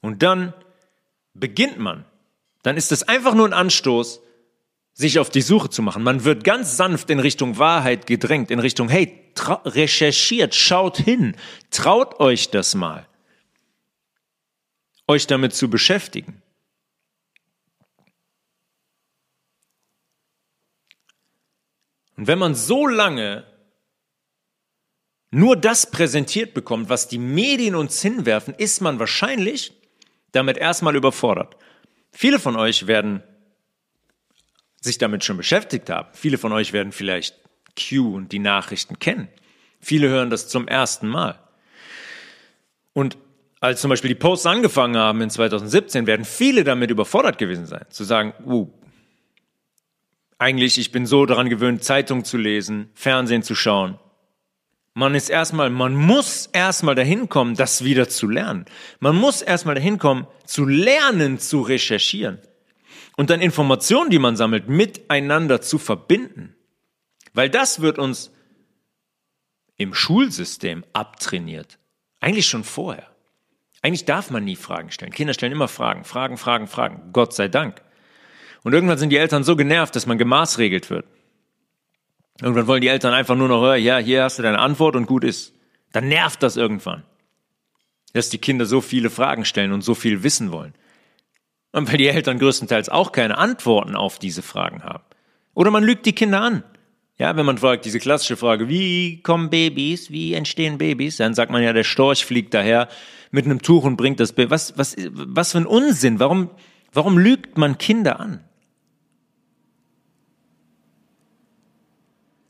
Und 0.00 0.22
dann 0.22 0.54
beginnt 1.34 1.78
man. 1.78 2.04
Dann 2.62 2.76
ist 2.76 2.92
es 2.92 3.02
einfach 3.02 3.34
nur 3.34 3.46
ein 3.46 3.52
Anstoß, 3.52 4.20
sich 4.94 5.18
auf 5.18 5.30
die 5.30 5.42
Suche 5.42 5.70
zu 5.70 5.82
machen. 5.82 6.02
Man 6.02 6.24
wird 6.24 6.42
ganz 6.42 6.76
sanft 6.76 7.08
in 7.10 7.20
Richtung 7.20 7.58
Wahrheit 7.58 8.06
gedrängt, 8.06 8.50
in 8.50 8.58
Richtung, 8.58 8.88
hey, 8.88 9.32
recherchiert, 9.64 10.56
schaut 10.56 10.98
hin, 10.98 11.36
traut 11.70 12.18
euch 12.18 12.50
das 12.50 12.74
mal, 12.74 13.06
euch 15.08 15.26
damit 15.26 15.54
zu 15.54 15.68
beschäftigen. 15.68 16.42
Und 22.16 22.26
wenn 22.26 22.38
man 22.38 22.54
so 22.54 22.86
lange 22.86 23.44
nur 25.30 25.56
das 25.56 25.90
präsentiert 25.90 26.54
bekommt, 26.54 26.88
was 26.88 27.08
die 27.08 27.18
Medien 27.18 27.74
uns 27.74 28.00
hinwerfen, 28.02 28.54
ist 28.54 28.80
man 28.80 28.98
wahrscheinlich 28.98 29.72
damit 30.32 30.56
erstmal 30.56 30.96
überfordert. 30.96 31.56
Viele 32.12 32.38
von 32.38 32.56
euch 32.56 32.86
werden 32.86 33.22
sich 34.80 34.98
damit 34.98 35.24
schon 35.24 35.36
beschäftigt 35.36 35.90
haben. 35.90 36.08
Viele 36.12 36.38
von 36.38 36.52
euch 36.52 36.72
werden 36.72 36.92
vielleicht 36.92 37.36
Q 37.78 38.14
und 38.14 38.32
die 38.32 38.38
Nachrichten 38.38 38.98
kennen. 38.98 39.28
Viele 39.80 40.08
hören 40.08 40.30
das 40.30 40.48
zum 40.48 40.66
ersten 40.66 41.08
Mal. 41.08 41.38
Und 42.92 43.16
als 43.60 43.80
zum 43.80 43.90
Beispiel 43.90 44.08
die 44.08 44.14
Posts 44.14 44.46
angefangen 44.46 44.96
haben 44.96 45.20
in 45.20 45.30
2017, 45.30 46.06
werden 46.06 46.24
viele 46.24 46.64
damit 46.64 46.90
überfordert 46.90 47.38
gewesen 47.38 47.66
sein, 47.66 47.84
zu 47.90 48.04
sagen, 48.04 48.32
uh, 48.46 48.68
eigentlich, 50.38 50.78
ich 50.78 50.92
bin 50.92 51.04
so 51.04 51.26
daran 51.26 51.48
gewöhnt, 51.48 51.82
Zeitung 51.82 52.24
zu 52.24 52.36
lesen, 52.36 52.90
Fernsehen 52.94 53.42
zu 53.42 53.56
schauen. 53.56 53.98
Man 54.94 55.14
ist 55.14 55.30
erstmal, 55.30 55.68
man 55.70 55.94
muss 55.94 56.46
erstmal 56.46 56.94
dahin 56.94 57.28
kommen, 57.28 57.54
das 57.54 57.84
wieder 57.84 58.08
zu 58.08 58.28
lernen. 58.28 58.64
Man 59.00 59.16
muss 59.16 59.42
erstmal 59.42 59.74
dahin 59.74 59.98
kommen, 59.98 60.26
zu 60.44 60.64
lernen, 60.64 61.38
zu 61.38 61.60
recherchieren. 61.60 62.38
Und 63.16 63.30
dann 63.30 63.40
Informationen, 63.40 64.10
die 64.10 64.18
man 64.20 64.36
sammelt, 64.36 64.68
miteinander 64.68 65.60
zu 65.60 65.78
verbinden. 65.78 66.54
Weil 67.32 67.50
das 67.50 67.80
wird 67.80 67.98
uns 67.98 68.32
im 69.76 69.94
Schulsystem 69.94 70.84
abtrainiert. 70.92 71.78
Eigentlich 72.20 72.46
schon 72.46 72.64
vorher. 72.64 73.08
Eigentlich 73.82 74.04
darf 74.04 74.30
man 74.30 74.44
nie 74.44 74.56
Fragen 74.56 74.90
stellen. 74.90 75.12
Kinder 75.12 75.34
stellen 75.34 75.52
immer 75.52 75.68
Fragen, 75.68 76.04
Fragen, 76.04 76.36
Fragen, 76.36 76.66
Fragen. 76.66 77.10
Gott 77.12 77.34
sei 77.34 77.48
Dank. 77.48 77.80
Und 78.62 78.72
irgendwann 78.72 78.98
sind 78.98 79.10
die 79.10 79.16
Eltern 79.16 79.44
so 79.44 79.56
genervt, 79.56 79.94
dass 79.94 80.06
man 80.06 80.18
gemaßregelt 80.18 80.90
wird. 80.90 81.06
Irgendwann 82.40 82.66
wollen 82.66 82.82
die 82.82 82.88
Eltern 82.88 83.14
einfach 83.14 83.36
nur 83.36 83.48
noch 83.48 83.74
ja, 83.74 83.98
hier 83.98 84.24
hast 84.24 84.38
du 84.38 84.42
deine 84.42 84.58
Antwort 84.58 84.96
und 84.96 85.06
gut 85.06 85.24
ist. 85.24 85.54
Dann 85.92 86.08
nervt 86.08 86.42
das 86.42 86.56
irgendwann. 86.56 87.04
Dass 88.12 88.30
die 88.30 88.38
Kinder 88.38 88.66
so 88.66 88.80
viele 88.80 89.10
Fragen 89.10 89.44
stellen 89.44 89.72
und 89.72 89.82
so 89.82 89.94
viel 89.94 90.22
wissen 90.22 90.52
wollen. 90.52 90.74
Und 91.72 91.88
weil 91.88 91.98
die 91.98 92.08
Eltern 92.08 92.38
größtenteils 92.38 92.88
auch 92.88 93.12
keine 93.12 93.38
Antworten 93.38 93.94
auf 93.94 94.18
diese 94.18 94.42
Fragen 94.42 94.82
haben. 94.82 95.04
Oder 95.54 95.70
man 95.70 95.84
lügt 95.84 96.06
die 96.06 96.14
Kinder 96.14 96.40
an. 96.40 96.62
Ja, 97.18 97.36
wenn 97.36 97.46
man 97.46 97.58
fragt, 97.58 97.84
diese 97.84 97.98
klassische 97.98 98.36
Frage, 98.36 98.68
wie 98.68 99.20
kommen 99.22 99.50
Babys, 99.50 100.10
wie 100.12 100.34
entstehen 100.34 100.78
Babys, 100.78 101.16
dann 101.16 101.34
sagt 101.34 101.50
man 101.50 101.62
ja, 101.64 101.72
der 101.72 101.82
Storch 101.82 102.24
fliegt 102.24 102.54
daher 102.54 102.88
mit 103.32 103.44
einem 103.44 103.60
Tuch 103.60 103.84
und 103.84 103.96
bringt 103.96 104.20
das 104.20 104.32
Baby. 104.32 104.50
Was, 104.52 104.78
was, 104.78 104.96
was 105.10 105.52
für 105.52 105.58
ein 105.58 105.66
Unsinn. 105.66 106.20
Warum, 106.20 106.50
warum 106.92 107.18
lügt 107.18 107.58
man 107.58 107.76
Kinder 107.76 108.20
an? 108.20 108.44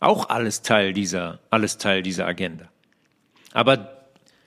Auch 0.01 0.29
alles 0.29 0.61
Teil 0.61 0.93
dieser, 0.93 1.41
alles 1.51 1.79
Teil 1.79 2.03
dieser 2.03 2.27
Agenda. 2.27 2.69
Aber 3.53 4.07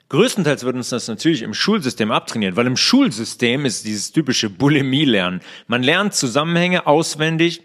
größtenteils 0.09 0.63
wird 0.63 0.75
uns 0.75 0.89
das 0.89 1.07
natürlich 1.07 1.41
im 1.41 1.55
Schulsystem 1.55 2.11
abtrainiert, 2.11 2.55
weil 2.55 2.67
im 2.67 2.77
Schulsystem 2.77 3.65
ist 3.65 3.85
dieses 3.85 4.11
typische 4.11 4.51
Bulimie-Lernen. 4.51 5.41
Man 5.67 5.81
lernt 5.81 6.13
Zusammenhänge 6.13 6.85
auswendig. 6.85 7.63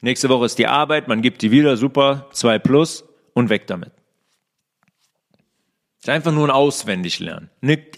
Nächste 0.00 0.28
Woche 0.28 0.46
ist 0.46 0.58
die 0.58 0.66
Arbeit, 0.66 1.08
man 1.08 1.22
gibt 1.22 1.42
die 1.42 1.50
wieder, 1.50 1.76
super, 1.76 2.28
zwei 2.32 2.58
plus 2.58 3.04
und 3.34 3.48
weg 3.48 3.66
damit. 3.66 3.92
ist 5.98 6.08
einfach 6.08 6.32
nur 6.32 6.46
ein 6.46 6.50
Auswendiglernen, 6.50 7.50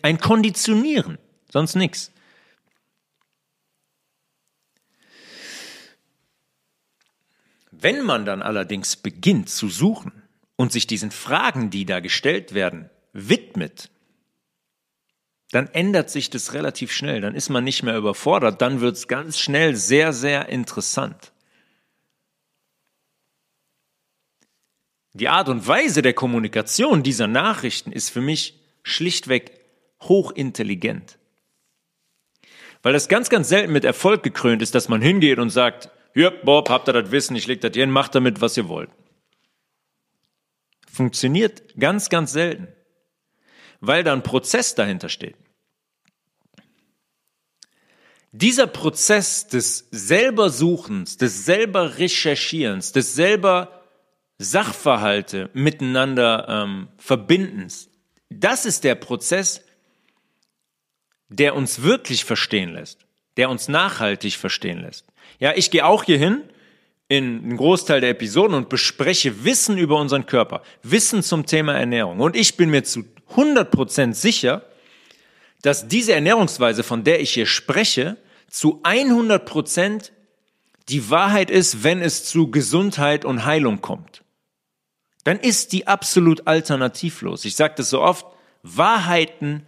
ein 0.02 0.18
Konditionieren, 0.18 1.18
sonst 1.50 1.74
nichts. 1.74 2.12
Wenn 7.70 8.02
man 8.02 8.24
dann 8.24 8.42
allerdings 8.42 8.96
beginnt 8.96 9.48
zu 9.48 9.68
suchen 9.68 10.22
und 10.56 10.72
sich 10.72 10.86
diesen 10.86 11.12
Fragen, 11.12 11.70
die 11.70 11.84
da 11.84 12.00
gestellt 12.00 12.52
werden, 12.52 12.90
widmet, 13.12 13.90
dann 15.50 15.68
ändert 15.68 16.10
sich 16.10 16.28
das 16.28 16.52
relativ 16.52 16.92
schnell. 16.92 17.20
Dann 17.20 17.34
ist 17.34 17.48
man 17.48 17.64
nicht 17.64 17.82
mehr 17.82 17.96
überfordert. 17.96 18.60
Dann 18.60 18.80
wird 18.80 18.96
es 18.96 19.08
ganz 19.08 19.38
schnell 19.38 19.76
sehr, 19.76 20.12
sehr 20.12 20.48
interessant. 20.48 21.32
Die 25.18 25.28
Art 25.28 25.48
und 25.48 25.66
Weise 25.66 26.00
der 26.00 26.14
Kommunikation 26.14 27.02
dieser 27.02 27.26
Nachrichten 27.26 27.90
ist 27.90 28.10
für 28.10 28.20
mich 28.20 28.54
schlichtweg 28.84 29.50
hochintelligent. 30.02 31.18
Weil 32.82 32.92
das 32.92 33.08
ganz, 33.08 33.28
ganz 33.28 33.48
selten 33.48 33.72
mit 33.72 33.84
Erfolg 33.84 34.22
gekrönt 34.22 34.62
ist, 34.62 34.76
dass 34.76 34.88
man 34.88 35.02
hingeht 35.02 35.40
und 35.40 35.50
sagt, 35.50 35.90
ja, 36.14 36.30
Bob, 36.30 36.70
habt 36.70 36.88
ihr 36.88 36.92
das 36.92 37.10
Wissen, 37.10 37.34
ich 37.34 37.48
leg 37.48 37.60
das 37.60 37.72
hier 37.74 37.82
hin, 37.82 37.90
macht 37.90 38.14
damit, 38.14 38.40
was 38.40 38.56
ihr 38.56 38.68
wollt. 38.68 38.90
Funktioniert 40.90 41.76
ganz, 41.76 42.10
ganz 42.10 42.32
selten, 42.32 42.68
weil 43.80 44.04
da 44.04 44.12
ein 44.12 44.22
Prozess 44.22 44.76
dahinter 44.76 45.08
steht. 45.08 45.34
Dieser 48.30 48.68
Prozess 48.68 49.48
des 49.48 49.88
selber 49.90 50.50
Suchens, 50.50 51.16
des 51.16 51.44
selber 51.44 51.98
Recherchierens, 51.98 52.92
des 52.92 53.14
selber 53.14 53.77
Sachverhalte 54.38 55.50
miteinander 55.52 56.46
ähm, 56.48 56.88
Verbindens, 56.96 57.90
das 58.30 58.66
ist 58.66 58.84
der 58.84 58.94
Prozess, 58.94 59.64
der 61.28 61.54
uns 61.56 61.82
wirklich 61.82 62.24
verstehen 62.24 62.72
lässt, 62.72 63.00
der 63.36 63.50
uns 63.50 63.68
nachhaltig 63.68 64.36
verstehen 64.36 64.80
lässt. 64.82 65.06
Ja, 65.40 65.52
ich 65.54 65.70
gehe 65.70 65.84
auch 65.84 66.04
hier 66.04 66.18
hin 66.18 66.42
in 67.08 67.38
einen 67.38 67.56
Großteil 67.56 68.00
der 68.00 68.10
Episoden 68.10 68.54
und 68.54 68.68
bespreche 68.68 69.44
Wissen 69.44 69.78
über 69.78 69.98
unseren 69.98 70.26
Körper, 70.26 70.62
Wissen 70.82 71.22
zum 71.22 71.46
Thema 71.46 71.74
Ernährung. 71.74 72.20
Und 72.20 72.36
ich 72.36 72.56
bin 72.56 72.70
mir 72.70 72.84
zu 72.84 73.04
100% 73.34 74.14
sicher, 74.14 74.62
dass 75.62 75.88
diese 75.88 76.12
Ernährungsweise, 76.12 76.82
von 76.82 77.04
der 77.04 77.20
ich 77.20 77.32
hier 77.32 77.46
spreche, 77.46 78.16
zu 78.48 78.82
100% 78.82 80.10
die 80.88 81.10
Wahrheit 81.10 81.50
ist, 81.50 81.82
wenn 81.82 82.00
es 82.00 82.24
zu 82.24 82.50
Gesundheit 82.50 83.24
und 83.24 83.44
Heilung 83.44 83.80
kommt. 83.80 84.22
Dann 85.28 85.40
ist 85.40 85.74
die 85.74 85.86
absolut 85.86 86.46
alternativlos. 86.46 87.44
Ich 87.44 87.54
sage 87.54 87.74
das 87.76 87.90
so 87.90 88.00
oft, 88.00 88.24
Wahrheiten 88.62 89.66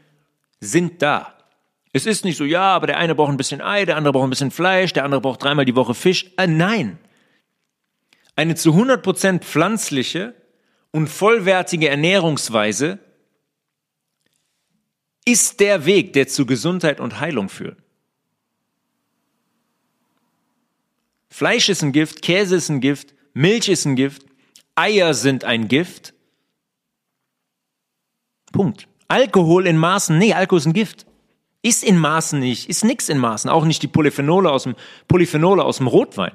sind 0.59 1.03
da. 1.03 1.37
Es 1.93 2.07
ist 2.07 2.25
nicht 2.25 2.39
so, 2.39 2.47
ja, 2.47 2.63
aber 2.63 2.87
der 2.87 2.97
eine 2.97 3.15
braucht 3.15 3.29
ein 3.29 3.37
bisschen 3.37 3.61
Ei, 3.61 3.85
der 3.85 3.99
andere 3.99 4.15
braucht 4.15 4.27
ein 4.27 4.31
bisschen 4.31 4.51
Fleisch, 4.51 4.95
der 4.95 5.05
andere 5.05 5.21
braucht 5.21 5.45
dreimal 5.45 5.67
die 5.67 5.77
Woche 5.77 5.93
Fisch. 5.93 6.31
Äh, 6.39 6.47
nein. 6.47 6.99
Eine 8.37 8.55
zu 8.55 8.71
100% 8.71 9.41
pflanzliche 9.41 10.35
und 10.93 11.09
vollwertige 11.09 11.91
Ernährungsweise 11.91 12.99
ist 15.27 15.61
der 15.61 15.85
Weg, 15.85 16.15
der 16.15 16.27
zu 16.27 16.47
Gesundheit 16.47 17.01
und 17.01 17.21
Heilung 17.21 17.51
führt. 17.51 17.77
Fleisch 21.29 21.69
ist 21.69 21.83
ein 21.83 21.93
Gift, 21.93 22.23
Käse 22.23 22.57
ist 22.57 22.71
ein 22.71 22.81
Gift, 22.81 23.13
Milch 23.35 23.69
ist 23.69 23.85
ein 23.85 23.95
Gift, 23.95 24.30
Eier 24.81 25.13
sind 25.13 25.45
ein 25.45 25.69
Gift. 25.69 26.15
Punkt. 28.51 28.89
Alkohol 29.09 29.67
in 29.67 29.77
Maßen, 29.77 30.17
nee, 30.17 30.33
Alkohol 30.33 30.59
ist 30.59 30.67
ein 30.67 30.73
Gift. 30.73 31.07
Ist 31.63 31.85
in 31.85 31.99
Maßen 31.99 32.41
nicht, 32.41 32.71
ist 32.71 32.85
nix 32.85 33.11
in 33.11 33.19
Maßen, 33.19 33.51
auch 33.51 33.67
nicht 33.67 33.83
die 33.83 33.89
Polyphenole 33.89 34.51
aus 34.51 34.63
dem, 34.63 34.77
Polyphenole 35.07 35.63
aus 35.63 35.77
dem 35.77 35.87
Rotwein. 35.87 36.33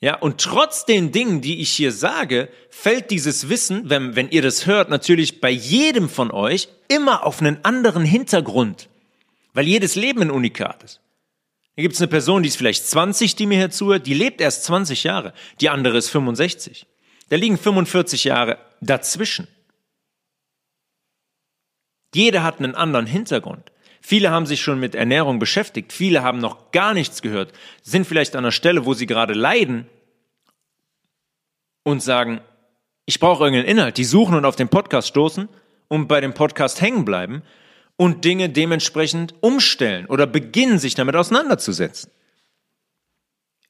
Ja, 0.00 0.16
und 0.16 0.38
trotz 0.38 0.84
den 0.84 1.12
Dingen, 1.12 1.40
die 1.40 1.62
ich 1.62 1.70
hier 1.70 1.90
sage, 1.90 2.50
fällt 2.68 3.10
dieses 3.10 3.48
Wissen, 3.48 3.88
wenn, 3.88 4.14
wenn 4.14 4.28
ihr 4.28 4.42
das 4.42 4.66
hört, 4.66 4.90
natürlich 4.90 5.40
bei 5.40 5.48
jedem 5.48 6.10
von 6.10 6.30
euch 6.30 6.68
immer 6.88 7.24
auf 7.24 7.40
einen 7.40 7.64
anderen 7.64 8.04
Hintergrund. 8.04 8.90
Weil 9.54 9.66
jedes 9.66 9.94
Leben 9.94 10.20
ein 10.20 10.30
Unikat 10.30 10.82
ist. 10.82 11.00
Hier 11.74 11.82
gibt 11.82 11.94
es 11.94 12.00
eine 12.00 12.08
Person, 12.08 12.42
die 12.42 12.48
ist 12.48 12.56
vielleicht 12.56 12.86
20, 12.86 13.34
die 13.34 13.46
mir 13.46 13.58
hier 13.58 13.70
zuhört, 13.70 14.06
die 14.06 14.14
lebt 14.14 14.40
erst 14.40 14.64
20 14.64 15.04
Jahre. 15.04 15.32
Die 15.60 15.68
andere 15.68 15.98
ist 15.98 16.08
65. 16.10 16.86
Da 17.28 17.36
liegen 17.36 17.58
45 17.58 18.24
Jahre 18.24 18.58
dazwischen. 18.80 19.48
Jeder 22.14 22.44
hat 22.44 22.58
einen 22.58 22.76
anderen 22.76 23.06
Hintergrund. 23.06 23.72
Viele 24.00 24.30
haben 24.30 24.46
sich 24.46 24.60
schon 24.60 24.78
mit 24.78 24.94
Ernährung 24.94 25.38
beschäftigt, 25.38 25.92
viele 25.92 26.22
haben 26.22 26.38
noch 26.38 26.70
gar 26.72 26.92
nichts 26.92 27.22
gehört, 27.22 27.54
sind 27.82 28.06
vielleicht 28.06 28.36
an 28.36 28.44
einer 28.44 28.52
Stelle, 28.52 28.84
wo 28.84 28.92
sie 28.92 29.06
gerade 29.06 29.32
leiden 29.32 29.86
und 31.84 32.02
sagen, 32.02 32.42
ich 33.06 33.18
brauche 33.18 33.44
irgendeinen 33.44 33.78
Inhalt. 33.78 33.96
Die 33.96 34.04
suchen 34.04 34.34
und 34.34 34.44
auf 34.44 34.56
den 34.56 34.68
Podcast 34.68 35.08
stoßen 35.08 35.48
und 35.88 36.06
bei 36.06 36.20
dem 36.20 36.34
Podcast 36.34 36.82
hängen 36.82 37.04
bleiben 37.06 37.42
und 37.96 38.24
Dinge 38.24 38.48
dementsprechend 38.48 39.34
umstellen 39.40 40.06
oder 40.06 40.26
beginnen, 40.26 40.78
sich 40.78 40.94
damit 40.94 41.16
auseinanderzusetzen. 41.16 42.10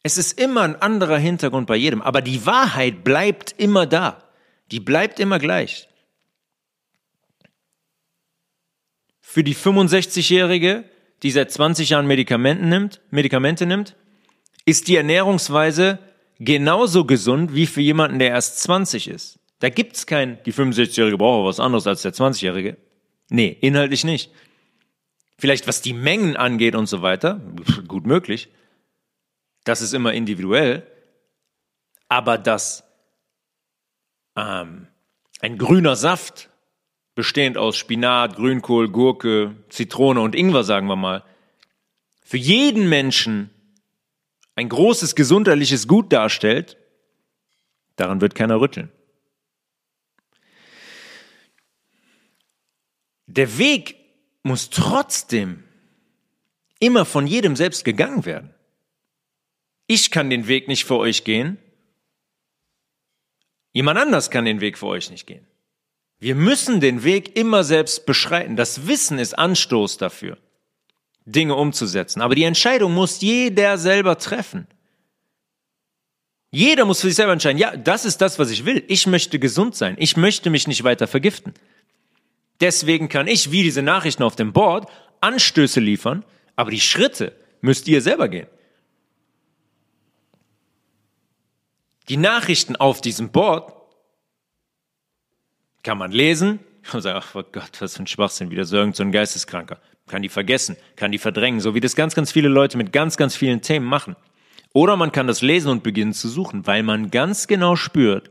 Es 0.03 0.19
ist 0.19 0.39
immer 0.39 0.63
ein 0.63 0.77
anderer 0.77 1.19
Hintergrund 1.19 1.67
bei 1.67 1.77
jedem, 1.77 2.03
aber 2.03 2.21
die 2.21 2.45
Wahrheit 2.45 3.05
bleibt 3.05 3.55
immer 3.57 3.87
da. 3.87 4.23
Die 4.71 4.81
bleibt 4.81 5.19
immer 5.19 5.39
gleich. 5.39 5.89
Für 9.21 9.43
die 9.43 9.55
65-Jährige, 9.55 10.85
die 11.23 11.31
seit 11.31 11.51
20 11.51 11.91
Jahren 11.91 12.07
Medikamenten 12.07 12.69
nimmt, 12.69 13.01
Medikamente 13.11 13.67
nimmt, 13.67 13.97
ist 14.67 14.89
die 14.89 14.97
Ernährungsweise 14.97 15.99
genauso 16.39 17.05
gesund 17.05 17.55
wie 17.55 17.67
für 17.67 17.81
jemanden, 17.81 18.19
der 18.19 18.29
erst 18.29 18.61
20 18.61 19.09
ist. 19.09 19.39
Da 19.61 19.71
gibt's 19.71 20.07
kein, 20.07 20.39
die 20.45 20.53
65-Jährige 20.53 21.17
braucht 21.17 21.47
was 21.47 21.61
anderes 21.61 21.87
als 21.87 22.03
der 22.03 22.13
20-Jährige. 22.13 22.77
Nee, 23.29 23.57
inhaltlich 23.61 24.05
nicht. 24.05 24.31
Vielleicht 25.39 25.67
was 25.67 25.83
die 25.83 25.93
Mengen 25.93 26.37
angeht 26.37 26.75
und 26.75 26.87
so 26.87 27.03
weiter, 27.03 27.41
gut 27.89 28.07
möglich. 28.07 28.49
Das 29.65 29.81
ist 29.81 29.95
immer 29.95 30.13
individuell. 30.13 30.87
Aber 32.09 32.39
dass 32.39 32.85
ähm, 34.37 34.87
ein 35.41 35.59
grüner 35.59 35.97
Saft, 35.97 36.51
bestehend 37.15 37.57
aus 37.57 37.77
Spinat, 37.77 38.37
Grünkohl, 38.37 38.89
Gurke, 38.89 39.55
Zitrone 39.69 40.21
und 40.21 40.35
Ingwer, 40.35 40.65
sagen 40.65 40.87
wir 40.87 40.97
mal, 40.97 41.25
für 42.23 42.39
jeden 42.39 42.89
Menschen 42.89 43.51
ein 44.57 44.69
großes 44.69 45.15
gesundheitliches 45.15 45.89
Gut 45.89 46.13
darstellt, 46.13 46.77
daran 47.97 48.21
wird 48.21 48.35
keiner 48.35 48.61
rütteln. 48.61 48.91
Der 53.37 53.59
Weg 53.59 53.97
muss 54.43 54.71
trotzdem 54.71 55.65
immer 56.79 57.05
von 57.05 57.27
jedem 57.27 57.57
selbst 57.57 57.85
gegangen 57.85 58.25
werden. 58.25 58.55
Ich 59.87 60.11
kann 60.11 60.31
den 60.31 60.47
Weg 60.47 60.69
nicht 60.69 60.85
für 60.85 60.97
euch 60.97 61.25
gehen. 61.25 61.59
Jemand 63.73 63.99
anders 63.99 64.31
kann 64.31 64.45
den 64.45 64.61
Weg 64.61 64.79
für 64.79 64.87
euch 64.87 65.11
nicht 65.11 65.27
gehen. 65.27 65.47
Wir 66.21 66.37
müssen 66.37 66.81
den 66.81 67.03
Weg 67.03 67.37
immer 67.37 67.65
selbst 67.65 68.07
beschreiten. 68.07 68.55
Das 68.57 68.87
Wissen 68.87 69.19
ist 69.19 69.37
Anstoß 69.37 69.99
dafür. 69.99 70.39
Dinge 71.25 71.57
umzusetzen. 71.57 72.23
Aber 72.23 72.35
die 72.35 72.45
Entscheidung 72.45 72.95
muss 72.95 73.21
jeder 73.21 73.79
selber 73.79 74.17
treffen. 74.19 74.69
Jeder 76.53 76.85
muss 76.85 77.01
für 77.01 77.09
sich 77.09 77.17
selber 77.17 77.33
entscheiden, 77.33 77.59
ja, 77.59 77.77
das 77.77 78.05
ist 78.05 78.19
das, 78.19 78.39
was 78.39 78.51
ich 78.51 78.65
will. 78.65 78.85
Ich 78.87 79.09
möchte 79.09 79.41
gesund 79.41 79.75
sein. 79.75 79.97
Ich 79.99 80.17
möchte 80.17 80.51
mich 80.51 80.69
nicht 80.69 80.85
weiter 80.85 81.09
vergiften. 81.09 81.53
Deswegen 82.65 83.11
kann 83.11 83.27
ich, 83.27 83.51
wie 83.51 83.63
diese 83.63 83.83
Nachrichten 83.83 84.23
auf 84.23 84.37
dem 84.37 84.55
Board, 84.55 84.91
Anstöße 85.21 85.81
liefern, 85.81 86.25
aber 86.57 86.71
die 86.71 86.81
Schritte 86.81 87.37
müsst 87.61 87.87
ihr 87.89 88.01
selber 88.01 88.27
gehen. 88.31 88.47
Die 92.09 92.17
Nachrichten 92.17 92.75
auf 92.75 93.03
diesem 93.03 93.29
Board 93.33 93.71
kann 95.83 95.99
man 95.99 96.11
lesen 96.11 96.59
und 96.95 97.03
sagen, 97.03 97.21
ach 97.23 97.35
oh 97.35 97.43
Gott, 97.53 97.83
was 97.83 97.97
für 97.97 98.05
ein 98.05 98.07
Schwachsinn, 98.07 98.51
wieder 98.51 98.65
so 98.65 98.77
irgendein 98.79 99.09
so 99.09 99.13
Geisteskranker 99.13 99.79
kann 100.07 100.23
die 100.23 100.31
vergessen, 100.31 100.79
kann 100.97 101.13
die 101.13 101.19
verdrängen, 101.19 101.61
so 101.61 101.75
wie 101.75 101.81
das 101.81 101.95
ganz, 101.95 102.15
ganz 102.15 102.33
viele 102.33 102.49
Leute 102.49 102.79
mit 102.79 102.95
ganz, 102.95 103.19
ganz 103.19 103.37
vielen 103.37 103.61
Themen 103.61 103.85
machen. 103.85 104.17
Oder 104.73 104.97
man 104.97 105.13
kann 105.13 105.27
das 105.27 105.43
lesen 105.43 105.71
und 105.71 105.83
beginnen 105.83 106.15
zu 106.15 106.31
suchen, 106.31 106.67
weil 106.67 106.83
man 106.83 107.11
ganz 107.11 107.47
genau 107.47 107.77
spürt, 107.77 108.31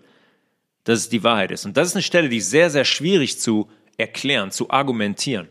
dass 0.86 1.02
es 1.02 1.10
die 1.10 1.24
Wahrheit 1.24 1.52
ist. 1.52 1.68
Und 1.68 1.78
das 1.78 1.90
ist 1.90 1.96
eine 1.96 2.02
Stelle, 2.02 2.30
die 2.30 2.42
sehr, 2.42 2.72
sehr 2.72 2.84
schwierig 2.84 3.40
zu 3.40 3.70
erklären, 3.98 4.52
zu 4.52 4.70
argumentieren. 4.70 5.50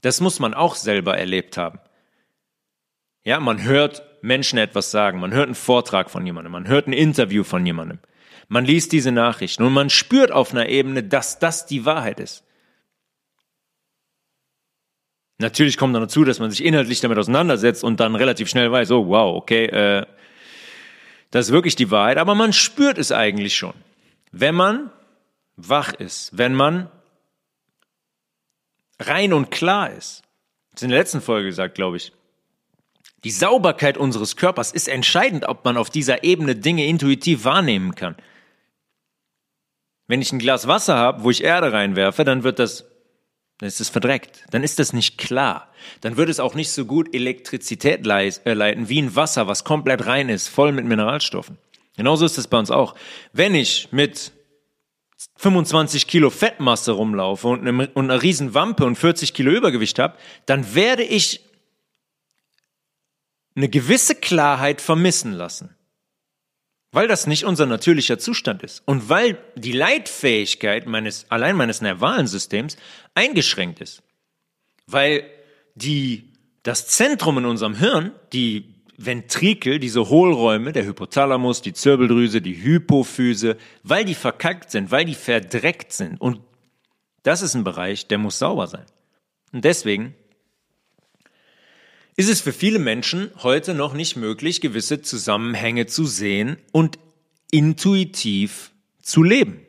Das 0.00 0.20
muss 0.20 0.38
man 0.38 0.54
auch 0.54 0.74
selber 0.74 1.18
erlebt 1.18 1.56
haben. 1.56 1.80
Ja, 3.24 3.40
man 3.40 3.62
hört 3.62 4.02
Menschen 4.22 4.58
etwas 4.58 4.90
sagen, 4.90 5.20
man 5.20 5.32
hört 5.32 5.46
einen 5.46 5.54
Vortrag 5.54 6.10
von 6.10 6.24
jemandem, 6.24 6.52
man 6.52 6.68
hört 6.68 6.86
ein 6.86 6.92
Interview 6.92 7.44
von 7.44 7.64
jemandem, 7.64 7.98
man 8.48 8.64
liest 8.64 8.92
diese 8.92 9.12
Nachrichten 9.12 9.62
und 9.64 9.72
man 9.72 9.90
spürt 9.90 10.32
auf 10.32 10.52
einer 10.52 10.68
Ebene, 10.68 11.02
dass 11.02 11.38
das 11.38 11.66
die 11.66 11.84
Wahrheit 11.84 12.20
ist. 12.20 12.44
Natürlich 15.38 15.76
kommt 15.76 15.94
dann 15.94 16.02
dazu, 16.02 16.24
dass 16.24 16.40
man 16.40 16.50
sich 16.50 16.64
inhaltlich 16.64 17.00
damit 17.00 17.18
auseinandersetzt 17.18 17.84
und 17.84 18.00
dann 18.00 18.16
relativ 18.16 18.48
schnell 18.48 18.72
weiß, 18.72 18.90
oh 18.90 19.06
wow, 19.06 19.36
okay, 19.36 19.66
äh, 19.66 20.06
das 21.30 21.46
ist 21.46 21.52
wirklich 21.52 21.76
die 21.76 21.90
Wahrheit, 21.90 22.18
aber 22.18 22.34
man 22.34 22.52
spürt 22.52 22.98
es 22.98 23.12
eigentlich 23.12 23.56
schon. 23.56 23.74
Wenn 24.32 24.54
man 24.54 24.90
wach 25.56 25.92
ist, 25.92 26.36
wenn 26.36 26.54
man 26.54 26.90
rein 28.98 29.32
und 29.32 29.50
klar 29.50 29.90
ist. 29.90 30.22
Das 30.72 30.80
ist 30.80 30.84
in 30.84 30.90
der 30.90 30.98
letzten 30.98 31.20
Folge 31.20 31.48
gesagt, 31.48 31.74
glaube 31.74 31.96
ich. 31.96 32.12
Die 33.24 33.30
Sauberkeit 33.30 33.98
unseres 33.98 34.36
Körpers 34.36 34.72
ist 34.72 34.88
entscheidend, 34.88 35.48
ob 35.48 35.64
man 35.64 35.76
auf 35.76 35.90
dieser 35.90 36.22
Ebene 36.22 36.54
Dinge 36.54 36.86
intuitiv 36.86 37.44
wahrnehmen 37.44 37.94
kann. 37.94 38.14
Wenn 40.06 40.22
ich 40.22 40.32
ein 40.32 40.38
Glas 40.38 40.68
Wasser 40.68 40.96
habe, 40.96 41.24
wo 41.24 41.30
ich 41.30 41.42
Erde 41.42 41.72
reinwerfe, 41.72 42.24
dann 42.24 42.44
wird 42.44 42.58
das 42.58 42.84
dann 43.58 43.66
ist 43.66 43.80
es 43.80 43.88
verdreckt. 43.88 44.44
Dann 44.50 44.62
ist 44.62 44.78
das 44.78 44.92
nicht 44.92 45.18
klar. 45.18 45.68
Dann 46.00 46.16
wird 46.16 46.28
es 46.28 46.38
auch 46.38 46.54
nicht 46.54 46.70
so 46.70 46.86
gut 46.86 47.12
Elektrizität 47.12 48.06
äh, 48.06 48.54
leiten 48.54 48.88
wie 48.88 49.02
ein 49.02 49.16
Wasser, 49.16 49.48
was 49.48 49.64
komplett 49.64 50.06
rein 50.06 50.28
ist, 50.28 50.48
voll 50.48 50.70
mit 50.70 50.84
Mineralstoffen. 50.84 51.58
Genauso 51.96 52.24
ist 52.24 52.38
es 52.38 52.46
bei 52.46 52.58
uns 52.58 52.70
auch. 52.70 52.94
Wenn 53.32 53.56
ich 53.56 53.88
mit 53.90 54.32
25 55.36 56.06
Kilo 56.06 56.30
Fettmasse 56.30 56.92
rumlaufe 56.92 57.48
und 57.48 57.66
eine, 57.66 57.88
und 57.88 58.10
eine 58.10 58.22
riesen 58.22 58.54
Wampe 58.54 58.84
und 58.84 58.96
40 58.96 59.34
Kilo 59.34 59.50
Übergewicht 59.50 59.98
habe, 59.98 60.16
dann 60.46 60.74
werde 60.74 61.02
ich 61.02 61.40
eine 63.56 63.68
gewisse 63.68 64.14
Klarheit 64.14 64.80
vermissen 64.80 65.32
lassen. 65.32 65.74
Weil 66.92 67.08
das 67.08 67.26
nicht 67.26 67.44
unser 67.44 67.66
natürlicher 67.66 68.18
Zustand 68.18 68.62
ist. 68.62 68.82
Und 68.86 69.08
weil 69.08 69.38
die 69.56 69.72
Leitfähigkeit 69.72 70.86
meines, 70.86 71.30
allein 71.30 71.56
meines 71.56 71.82
Nervalensystems 71.82 72.76
eingeschränkt 73.14 73.80
ist. 73.80 74.02
Weil 74.86 75.28
die, 75.74 76.32
das 76.62 76.86
Zentrum 76.86 77.38
in 77.38 77.44
unserem 77.44 77.74
Hirn, 77.74 78.12
die 78.32 78.74
Ventrikel, 79.00 79.78
diese 79.78 80.08
Hohlräume, 80.08 80.72
der 80.72 80.84
Hypothalamus, 80.84 81.62
die 81.62 81.72
Zirbeldrüse, 81.72 82.42
die 82.42 82.60
Hypophyse, 82.60 83.56
weil 83.84 84.04
die 84.04 84.16
verkackt 84.16 84.72
sind, 84.72 84.90
weil 84.90 85.04
die 85.04 85.14
verdreckt 85.14 85.92
sind. 85.92 86.20
Und 86.20 86.40
das 87.22 87.40
ist 87.40 87.54
ein 87.54 87.62
Bereich, 87.62 88.08
der 88.08 88.18
muss 88.18 88.40
sauber 88.40 88.66
sein. 88.66 88.86
Und 89.52 89.64
deswegen 89.64 90.14
ist 92.16 92.28
es 92.28 92.40
für 92.40 92.52
viele 92.52 92.80
Menschen 92.80 93.30
heute 93.44 93.72
noch 93.72 93.94
nicht 93.94 94.16
möglich, 94.16 94.60
gewisse 94.60 95.00
Zusammenhänge 95.00 95.86
zu 95.86 96.04
sehen 96.04 96.56
und 96.72 96.98
intuitiv 97.52 98.72
zu 99.00 99.22
leben. 99.22 99.60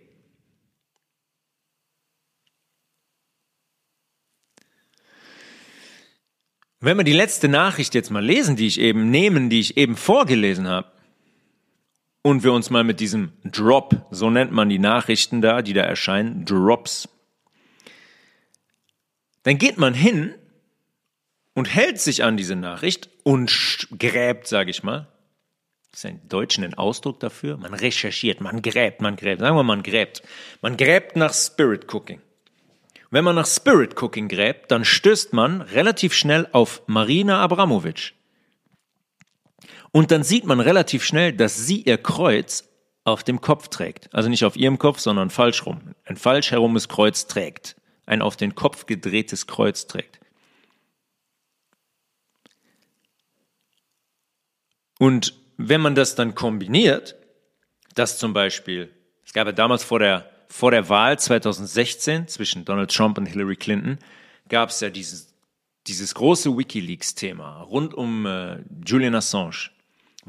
Wenn 6.81 6.97
wir 6.97 7.03
die 7.03 7.13
letzte 7.13 7.49
Nachricht 7.49 7.93
jetzt 7.93 8.09
mal 8.09 8.23
lesen, 8.23 8.55
die 8.55 8.67
ich 8.67 8.79
eben 8.79 9.09
nehmen, 9.09 9.49
die 9.49 9.59
ich 9.59 9.75
eben 9.75 9.97
vorgelesen 9.97 10.67
habe, 10.67 10.91
und 12.21 12.43
wir 12.43 12.53
uns 12.53 12.69
mal 12.69 12.83
mit 12.83 12.99
diesem 12.99 13.31
Drop, 13.43 14.05
so 14.11 14.29
nennt 14.29 14.51
man 14.51 14.69
die 14.69 14.79
Nachrichten 14.79 15.41
da, 15.41 15.61
die 15.61 15.73
da 15.73 15.81
erscheinen, 15.81 16.45
Drops, 16.45 17.09
dann 19.43 19.57
geht 19.57 19.77
man 19.77 19.93
hin 19.93 20.35
und 21.53 21.73
hält 21.73 21.99
sich 21.99 22.23
an 22.23 22.37
diese 22.37 22.55
Nachricht 22.55 23.09
und 23.23 23.87
gräbt, 23.97 24.47
sage 24.47 24.69
ich 24.69 24.83
mal. 24.83 25.07
Das 25.91 26.01
ist 26.01 26.05
ein 26.05 26.21
Deutschen 26.29 26.63
ein 26.63 26.75
Ausdruck 26.75 27.19
dafür. 27.19 27.57
Man 27.57 27.73
recherchiert, 27.73 28.41
man 28.41 28.61
gräbt, 28.61 29.01
man 29.01 29.15
gräbt. 29.15 29.39
Sagen 29.39 29.55
wir, 29.55 29.63
man 29.63 29.81
gräbt. 29.81 30.21
Man 30.61 30.77
gräbt 30.77 31.15
nach 31.15 31.33
Spirit 31.33 31.91
Cooking. 31.91 32.21
Wenn 33.11 33.23
man 33.23 33.35
nach 33.35 33.47
Spirit 33.47 34.01
Cooking 34.01 34.27
gräbt, 34.27 34.71
dann 34.71 34.85
stößt 34.85 35.33
man 35.33 35.61
relativ 35.61 36.13
schnell 36.13 36.47
auf 36.51 36.83
Marina 36.85 37.41
Abramovic. 37.41 38.13
Und 39.91 40.11
dann 40.11 40.23
sieht 40.23 40.45
man 40.45 40.59
relativ 40.59 41.03
schnell, 41.03 41.33
dass 41.33 41.57
sie 41.57 41.81
ihr 41.81 41.97
Kreuz 41.97 42.69
auf 43.03 43.23
dem 43.23 43.41
Kopf 43.41 43.69
trägt. 43.69 44.13
Also 44.13 44.29
nicht 44.29 44.45
auf 44.45 44.55
ihrem 44.55 44.77
Kopf, 44.77 44.99
sondern 44.99 45.31
falsch 45.31 45.65
rum. 45.65 45.95
Ein 46.05 46.17
falsch 46.17 46.51
herumes 46.51 46.87
Kreuz 46.87 47.25
trägt. 47.25 47.75
Ein 48.05 48.21
auf 48.21 48.37
den 48.37 48.53
Kopf 48.55 48.85
gedrehtes 48.85 49.47
Kreuz 49.47 49.87
trägt. 49.87 50.19
Und 54.99 55.33
wenn 55.57 55.81
man 55.81 55.95
das 55.95 56.15
dann 56.15 56.35
kombiniert, 56.35 57.15
dass 57.95 58.19
zum 58.19 58.33
Beispiel, 58.33 58.93
es 59.25 59.33
gab 59.33 59.47
ja 59.47 59.53
damals 59.53 59.83
vor 59.83 59.99
der, 59.99 60.29
vor 60.49 60.71
der 60.71 60.89
Wahl 60.89 61.17
2016 61.17 62.27
zwischen 62.27 62.65
Donald 62.65 62.91
Trump 62.91 63.17
und 63.17 63.27
Hillary 63.27 63.55
Clinton, 63.55 63.99
gab 64.49 64.69
es 64.69 64.79
ja 64.81 64.89
dieses, 64.89 65.33
dieses 65.87 66.15
große 66.15 66.57
Wikileaks-Thema 66.57 67.61
rund 67.61 67.93
um 67.93 68.25
äh, 68.25 68.57
Julian 68.85 69.15
Assange 69.15 69.69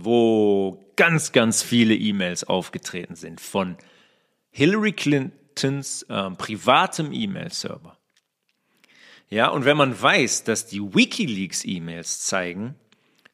wo 0.04 0.84
ganz, 0.96 1.32
ganz 1.32 1.62
viele 1.62 1.94
E-Mails 1.94 2.44
aufgetreten 2.44 3.16
sind 3.16 3.40
von 3.40 3.76
Hillary 4.50 4.92
Clintons 4.92 6.02
äh, 6.04 6.30
privatem 6.30 7.12
E-Mail-Server. 7.12 7.96
Ja, 9.28 9.48
und 9.48 9.64
wenn 9.64 9.76
man 9.76 10.00
weiß, 10.00 10.44
dass 10.44 10.66
die 10.66 10.80
WikiLeaks-E-Mails 10.80 12.20
zeigen, 12.20 12.74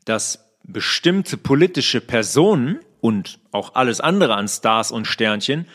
dass 0.05 0.45
bestimmte 0.63 1.37
politische 1.37 2.01
Personen 2.01 2.81
und 3.01 3.39
auch 3.53 3.75
alles 3.75 4.01
andere 4.01 4.35
an 4.35 4.49
Stars 4.49 4.91
und 4.91 5.07
Sternchen 5.07 5.67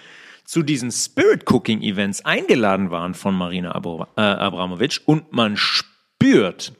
zu 0.52 0.64
diesen 0.64 0.92
Spirit 0.92 1.50
Cooking 1.50 1.82
Events 1.82 2.26
eingeladen 2.26 2.92
waren 2.92 3.14
von 3.14 3.34
Marina 3.34 3.70
äh, 3.70 4.22
Abramovic 4.22 5.00
und 5.06 5.32
man 5.32 5.56
spürt, 5.56 6.74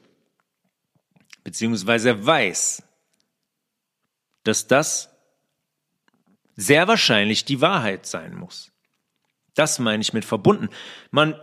beziehungsweise 1.42 2.26
weiß, 2.26 2.82
dass 4.44 4.66
das 4.66 5.08
sehr 6.54 6.86
wahrscheinlich 6.86 7.46
die 7.46 7.62
Wahrheit 7.62 8.04
sein 8.04 8.36
muss. 8.36 8.72
Das 9.54 9.78
meine 9.78 10.02
ich 10.02 10.12
mit 10.12 10.26
verbunden. 10.26 10.68
Man 11.10 11.34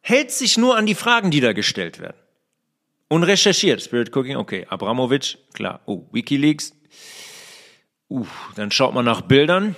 hält 0.00 0.32
sich 0.32 0.58
nur 0.58 0.76
an 0.76 0.86
die 0.86 0.96
Fragen, 0.96 1.30
die 1.30 1.40
da 1.40 1.52
gestellt 1.52 2.00
werden. 2.00 2.18
Und 3.06 3.22
recherchiert. 3.22 3.80
Spirit 3.80 4.10
Cooking, 4.16 4.38
okay. 4.38 4.66
Abramovic, 4.68 5.38
klar. 5.52 5.82
Oh, 5.86 6.04
Wikileaks. 6.10 6.74
Uh, 8.10 8.26
dann 8.56 8.72
schaut 8.72 8.92
man 8.92 9.04
nach 9.04 9.20
Bildern 9.20 9.76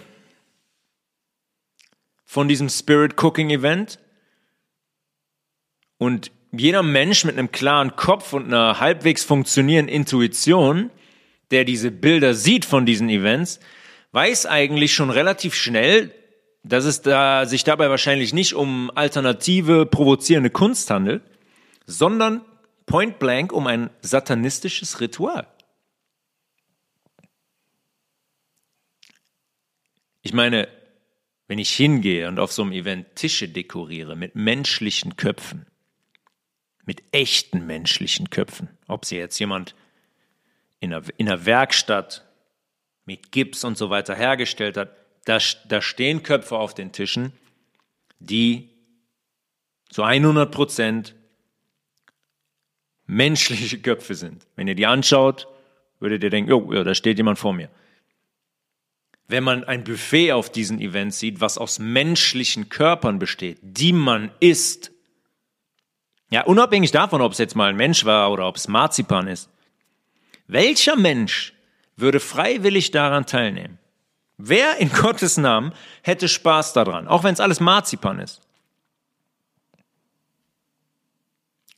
von 2.24 2.48
diesem 2.48 2.68
Spirit 2.68 3.22
Cooking 3.22 3.50
Event. 3.50 3.98
Und 5.98 6.32
jeder 6.52 6.82
Mensch 6.82 7.24
mit 7.24 7.36
einem 7.36 7.52
klaren 7.52 7.96
Kopf 7.96 8.32
und 8.32 8.46
einer 8.46 8.80
halbwegs 8.80 9.24
funktionierenden 9.24 9.94
Intuition 9.94 10.90
der 11.50 11.64
diese 11.64 11.90
Bilder 11.90 12.34
sieht 12.34 12.64
von 12.64 12.86
diesen 12.86 13.08
Events, 13.08 13.60
weiß 14.12 14.46
eigentlich 14.46 14.94
schon 14.94 15.10
relativ 15.10 15.54
schnell, 15.54 16.12
dass 16.62 16.84
es 16.84 17.02
da, 17.02 17.46
sich 17.46 17.64
dabei 17.64 17.90
wahrscheinlich 17.90 18.32
nicht 18.32 18.54
um 18.54 18.90
alternative, 18.94 19.86
provozierende 19.86 20.50
Kunst 20.50 20.90
handelt, 20.90 21.22
sondern 21.86 22.44
point 22.86 23.18
blank 23.18 23.52
um 23.52 23.66
ein 23.66 23.90
satanistisches 24.00 25.00
Ritual. 25.00 25.46
Ich 30.22 30.32
meine, 30.32 30.68
wenn 31.46 31.58
ich 31.58 31.74
hingehe 31.74 32.28
und 32.28 32.38
auf 32.38 32.52
so 32.52 32.62
einem 32.62 32.72
Event 32.72 33.16
Tische 33.16 33.48
dekoriere 33.48 34.16
mit 34.16 34.34
menschlichen 34.34 35.16
Köpfen, 35.16 35.66
mit 36.84 37.02
echten 37.12 37.66
menschlichen 37.66 38.30
Köpfen, 38.30 38.68
ob 38.88 39.04
sie 39.04 39.16
jetzt 39.16 39.38
jemand 39.38 39.74
in 40.80 40.92
einer, 40.92 41.04
in 41.16 41.28
einer 41.28 41.46
Werkstatt 41.46 42.26
mit 43.04 43.32
Gips 43.32 43.64
und 43.64 43.76
so 43.76 43.90
weiter 43.90 44.14
hergestellt 44.14 44.76
hat, 44.76 44.96
da, 45.24 45.38
da 45.68 45.80
stehen 45.80 46.22
Köpfe 46.22 46.56
auf 46.56 46.74
den 46.74 46.92
Tischen, 46.92 47.32
die 48.18 48.70
zu 49.90 50.02
100 50.02 50.50
Prozent 50.50 51.14
menschliche 53.06 53.78
Köpfe 53.80 54.14
sind. 54.14 54.46
Wenn 54.56 54.68
ihr 54.68 54.74
die 54.74 54.86
anschaut, 54.86 55.46
würdet 56.00 56.22
ihr 56.22 56.30
denken, 56.30 56.52
oh, 56.52 56.72
ja, 56.72 56.84
da 56.84 56.94
steht 56.94 57.18
jemand 57.18 57.38
vor 57.38 57.52
mir. 57.52 57.70
Wenn 59.26 59.44
man 59.44 59.64
ein 59.64 59.84
Buffet 59.84 60.32
auf 60.32 60.50
diesen 60.50 60.80
Events 60.80 61.18
sieht, 61.18 61.40
was 61.40 61.58
aus 61.58 61.78
menschlichen 61.78 62.68
Körpern 62.68 63.18
besteht, 63.18 63.58
die 63.62 63.92
man 63.92 64.30
isst, 64.40 64.92
ja, 66.30 66.42
unabhängig 66.42 66.90
davon, 66.90 67.20
ob 67.20 67.32
es 67.32 67.38
jetzt 67.38 67.56
mal 67.56 67.70
ein 67.70 67.76
Mensch 67.76 68.04
war 68.04 68.32
oder 68.32 68.46
ob 68.46 68.56
es 68.56 68.68
Marzipan 68.68 69.28
ist, 69.28 69.48
welcher 70.46 70.96
Mensch 70.96 71.54
würde 71.96 72.20
freiwillig 72.20 72.90
daran 72.90 73.24
teilnehmen? 73.26 73.78
Wer 74.36 74.78
in 74.78 74.90
Gottes 74.92 75.36
Namen 75.36 75.72
hätte 76.02 76.28
Spaß 76.28 76.72
daran, 76.72 77.08
auch 77.08 77.24
wenn 77.24 77.34
es 77.34 77.40
alles 77.40 77.60
Marzipan 77.60 78.18
ist? 78.18 78.42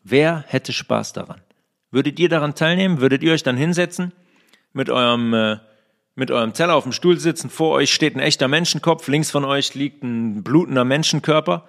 Wer 0.02 0.44
hätte 0.46 0.72
Spaß 0.72 1.12
daran? 1.12 1.40
Würdet 1.90 2.18
ihr 2.18 2.28
daran 2.28 2.54
teilnehmen? 2.54 3.00
Würdet 3.00 3.22
ihr 3.22 3.32
euch 3.32 3.42
dann 3.42 3.56
hinsetzen, 3.56 4.12
mit 4.72 4.88
eurem, 4.88 5.34
äh, 5.34 5.58
mit 6.16 6.30
eurem 6.30 6.54
Teller 6.54 6.74
auf 6.74 6.82
dem 6.82 6.92
Stuhl 6.92 7.20
sitzen, 7.20 7.50
vor 7.50 7.72
euch 7.72 7.92
steht 7.94 8.16
ein 8.16 8.20
echter 8.20 8.48
Menschenkopf, 8.48 9.06
links 9.06 9.30
von 9.30 9.44
euch 9.44 9.74
liegt 9.74 10.02
ein 10.02 10.42
blutender 10.42 10.84
Menschenkörper, 10.84 11.68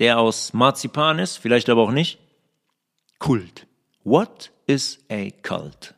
der 0.00 0.18
aus 0.18 0.52
Marzipan 0.52 1.18
ist, 1.18 1.38
vielleicht 1.38 1.70
aber 1.70 1.82
auch 1.82 1.92
nicht? 1.92 2.18
Kult. 3.18 3.66
What 4.04 4.50
is 4.66 4.98
a 5.10 5.30
cult? 5.42 5.94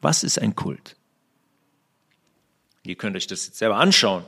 Was 0.00 0.24
ist 0.24 0.38
ein 0.38 0.54
Kult? 0.54 0.96
Ihr 2.84 2.96
könnt 2.96 3.16
euch 3.16 3.28
das 3.28 3.46
jetzt 3.46 3.58
selber 3.58 3.76
anschauen. 3.76 4.24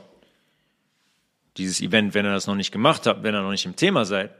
Dieses 1.57 1.81
Event, 1.81 2.13
wenn 2.13 2.25
ihr 2.25 2.31
das 2.31 2.47
noch 2.47 2.55
nicht 2.55 2.71
gemacht 2.71 3.05
habt, 3.05 3.23
wenn 3.23 3.35
ihr 3.35 3.41
noch 3.41 3.51
nicht 3.51 3.65
im 3.65 3.75
Thema 3.75 4.05
seid. 4.05 4.31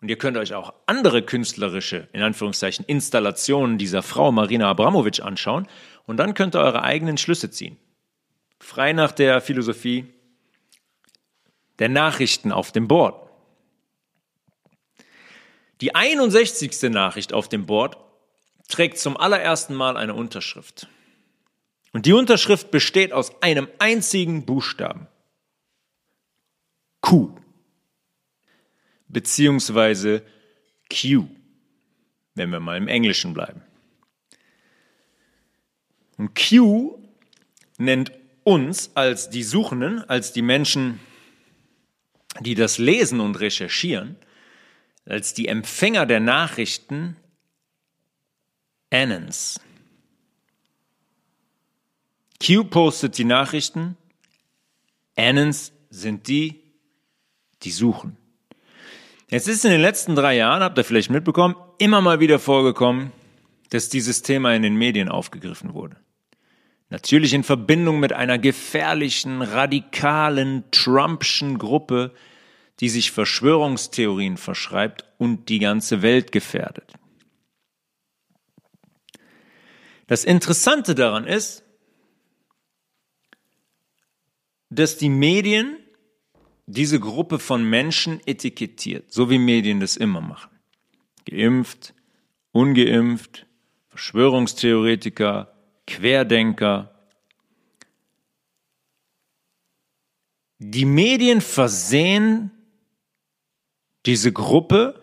Und 0.00 0.08
ihr 0.08 0.18
könnt 0.18 0.36
euch 0.36 0.54
auch 0.54 0.74
andere 0.86 1.22
künstlerische, 1.22 2.08
in 2.12 2.22
Anführungszeichen, 2.22 2.84
Installationen 2.84 3.78
dieser 3.78 4.02
Frau 4.02 4.30
Marina 4.30 4.68
Abramovic 4.68 5.20
anschauen. 5.20 5.66
Und 6.08 6.16
dann 6.16 6.32
könnt 6.32 6.56
ihr 6.56 6.60
eure 6.60 6.82
eigenen 6.82 7.18
Schlüsse 7.18 7.50
ziehen. 7.50 7.76
Frei 8.58 8.94
nach 8.94 9.12
der 9.12 9.42
Philosophie 9.42 10.06
der 11.78 11.90
Nachrichten 11.90 12.50
auf 12.50 12.72
dem 12.72 12.88
Board. 12.88 13.30
Die 15.82 15.94
61. 15.94 16.90
Nachricht 16.90 17.34
auf 17.34 17.50
dem 17.50 17.66
Board 17.66 17.98
trägt 18.68 18.98
zum 18.98 19.18
allerersten 19.18 19.74
Mal 19.74 19.98
eine 19.98 20.14
Unterschrift. 20.14 20.88
Und 21.92 22.06
die 22.06 22.14
Unterschrift 22.14 22.70
besteht 22.70 23.12
aus 23.12 23.42
einem 23.42 23.68
einzigen 23.78 24.46
Buchstaben. 24.46 25.08
Q. 27.02 27.36
Beziehungsweise 29.08 30.22
Q, 30.90 31.28
wenn 32.34 32.48
wir 32.48 32.60
mal 32.60 32.78
im 32.78 32.88
Englischen 32.88 33.34
bleiben. 33.34 33.62
Und 36.18 36.34
Q 36.34 36.98
nennt 37.78 38.12
uns 38.44 38.90
als 38.94 39.30
die 39.30 39.44
Suchenden, 39.44 40.02
als 40.08 40.32
die 40.32 40.42
Menschen, 40.42 41.00
die 42.40 42.54
das 42.54 42.78
lesen 42.78 43.20
und 43.20 43.36
recherchieren, 43.36 44.16
als 45.06 45.32
die 45.32 45.48
Empfänger 45.48 46.06
der 46.06 46.20
Nachrichten 46.20 47.16
Annons. 48.90 49.60
Q 52.44 52.64
postet 52.64 53.18
die 53.18 53.24
Nachrichten, 53.24 53.96
Annons 55.16 55.72
sind 55.90 56.28
die, 56.28 56.62
die 57.62 57.70
suchen. 57.70 58.16
Jetzt 59.28 59.48
ist 59.48 59.64
in 59.64 59.72
den 59.72 59.80
letzten 59.80 60.14
drei 60.14 60.36
Jahren, 60.36 60.62
habt 60.62 60.78
ihr 60.78 60.84
vielleicht 60.84 61.10
mitbekommen, 61.10 61.54
immer 61.78 62.00
mal 62.00 62.20
wieder 62.20 62.38
vorgekommen, 62.38 63.12
dass 63.70 63.88
dieses 63.88 64.22
Thema 64.22 64.54
in 64.54 64.62
den 64.62 64.76
Medien 64.76 65.08
aufgegriffen 65.08 65.74
wurde. 65.74 65.96
Natürlich 66.90 67.34
in 67.34 67.44
Verbindung 67.44 68.00
mit 68.00 68.12
einer 68.12 68.38
gefährlichen, 68.38 69.42
radikalen, 69.42 70.64
Trumpschen 70.70 71.58
Gruppe, 71.58 72.14
die 72.80 72.88
sich 72.88 73.10
Verschwörungstheorien 73.10 74.36
verschreibt 74.36 75.04
und 75.18 75.48
die 75.48 75.58
ganze 75.58 76.00
Welt 76.00 76.32
gefährdet. 76.32 76.92
Das 80.06 80.24
Interessante 80.24 80.94
daran 80.94 81.26
ist, 81.26 81.62
dass 84.70 84.96
die 84.96 85.10
Medien 85.10 85.76
diese 86.66 87.00
Gruppe 87.00 87.38
von 87.38 87.68
Menschen 87.68 88.20
etikettiert, 88.26 89.12
so 89.12 89.28
wie 89.28 89.38
Medien 89.38 89.80
das 89.80 89.96
immer 89.96 90.20
machen. 90.20 90.50
Geimpft, 91.26 91.94
ungeimpft, 92.52 93.46
Verschwörungstheoretiker, 93.88 95.57
Querdenker. 95.88 96.94
Die 100.58 100.84
Medien 100.84 101.40
versehen 101.40 102.50
diese 104.04 104.32
Gruppe, 104.32 105.02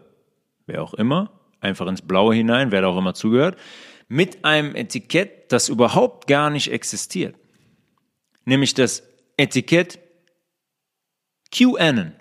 wer 0.68 0.84
auch 0.84 0.94
immer, 0.94 1.40
einfach 1.60 1.88
ins 1.88 2.04
Blaue 2.04 2.36
hinein, 2.36 2.72
wer 2.72 2.82
da 2.82 2.88
auch 2.88 2.98
immer 2.98 3.16
zugehört, 3.16 3.60
mit 4.08 4.46
einem 4.46 4.76
Etikett, 4.76 5.52
das 5.52 5.70
überhaupt 5.70 6.28
gar 6.28 6.52
nicht 6.52 6.72
existiert. 6.72 7.36
Nämlich 8.46 8.76
das 8.76 9.02
Etikett 9.38 10.00
QAnon. 11.52 12.14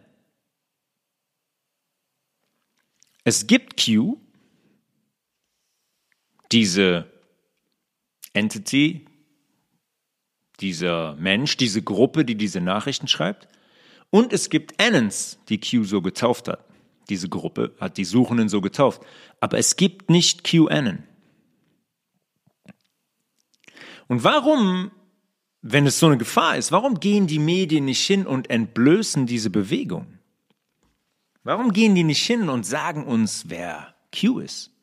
Es 3.24 3.46
gibt 3.46 3.82
Q, 3.84 4.18
diese 6.50 7.13
Entity, 8.34 9.06
dieser 10.60 11.14
Mensch, 11.16 11.56
diese 11.56 11.82
Gruppe, 11.82 12.24
die 12.24 12.36
diese 12.36 12.60
Nachrichten 12.60 13.08
schreibt. 13.08 13.48
Und 14.10 14.32
es 14.32 14.50
gibt 14.50 14.80
Annons, 14.80 15.38
die 15.48 15.58
Q 15.58 15.84
so 15.84 16.02
getauft 16.02 16.48
hat. 16.48 16.64
Diese 17.08 17.28
Gruppe 17.28 17.74
hat 17.80 17.96
die 17.96 18.04
Suchenden 18.04 18.48
so 18.48 18.60
getauft. 18.60 19.02
Aber 19.40 19.58
es 19.58 19.76
gibt 19.76 20.10
nicht 20.10 20.44
QAnon. 20.44 21.02
Und 24.06 24.22
warum, 24.22 24.90
wenn 25.62 25.86
es 25.86 25.98
so 25.98 26.06
eine 26.06 26.18
Gefahr 26.18 26.56
ist, 26.56 26.72
warum 26.72 27.00
gehen 27.00 27.26
die 27.26 27.38
Medien 27.38 27.86
nicht 27.86 28.04
hin 28.06 28.26
und 28.26 28.50
entblößen 28.50 29.26
diese 29.26 29.50
Bewegung? 29.50 30.18
Warum 31.42 31.72
gehen 31.72 31.94
die 31.94 32.04
nicht 32.04 32.24
hin 32.24 32.48
und 32.48 32.64
sagen 32.64 33.04
uns, 33.04 33.44
wer 33.48 33.94
Q 34.18 34.38
ist? 34.38 34.73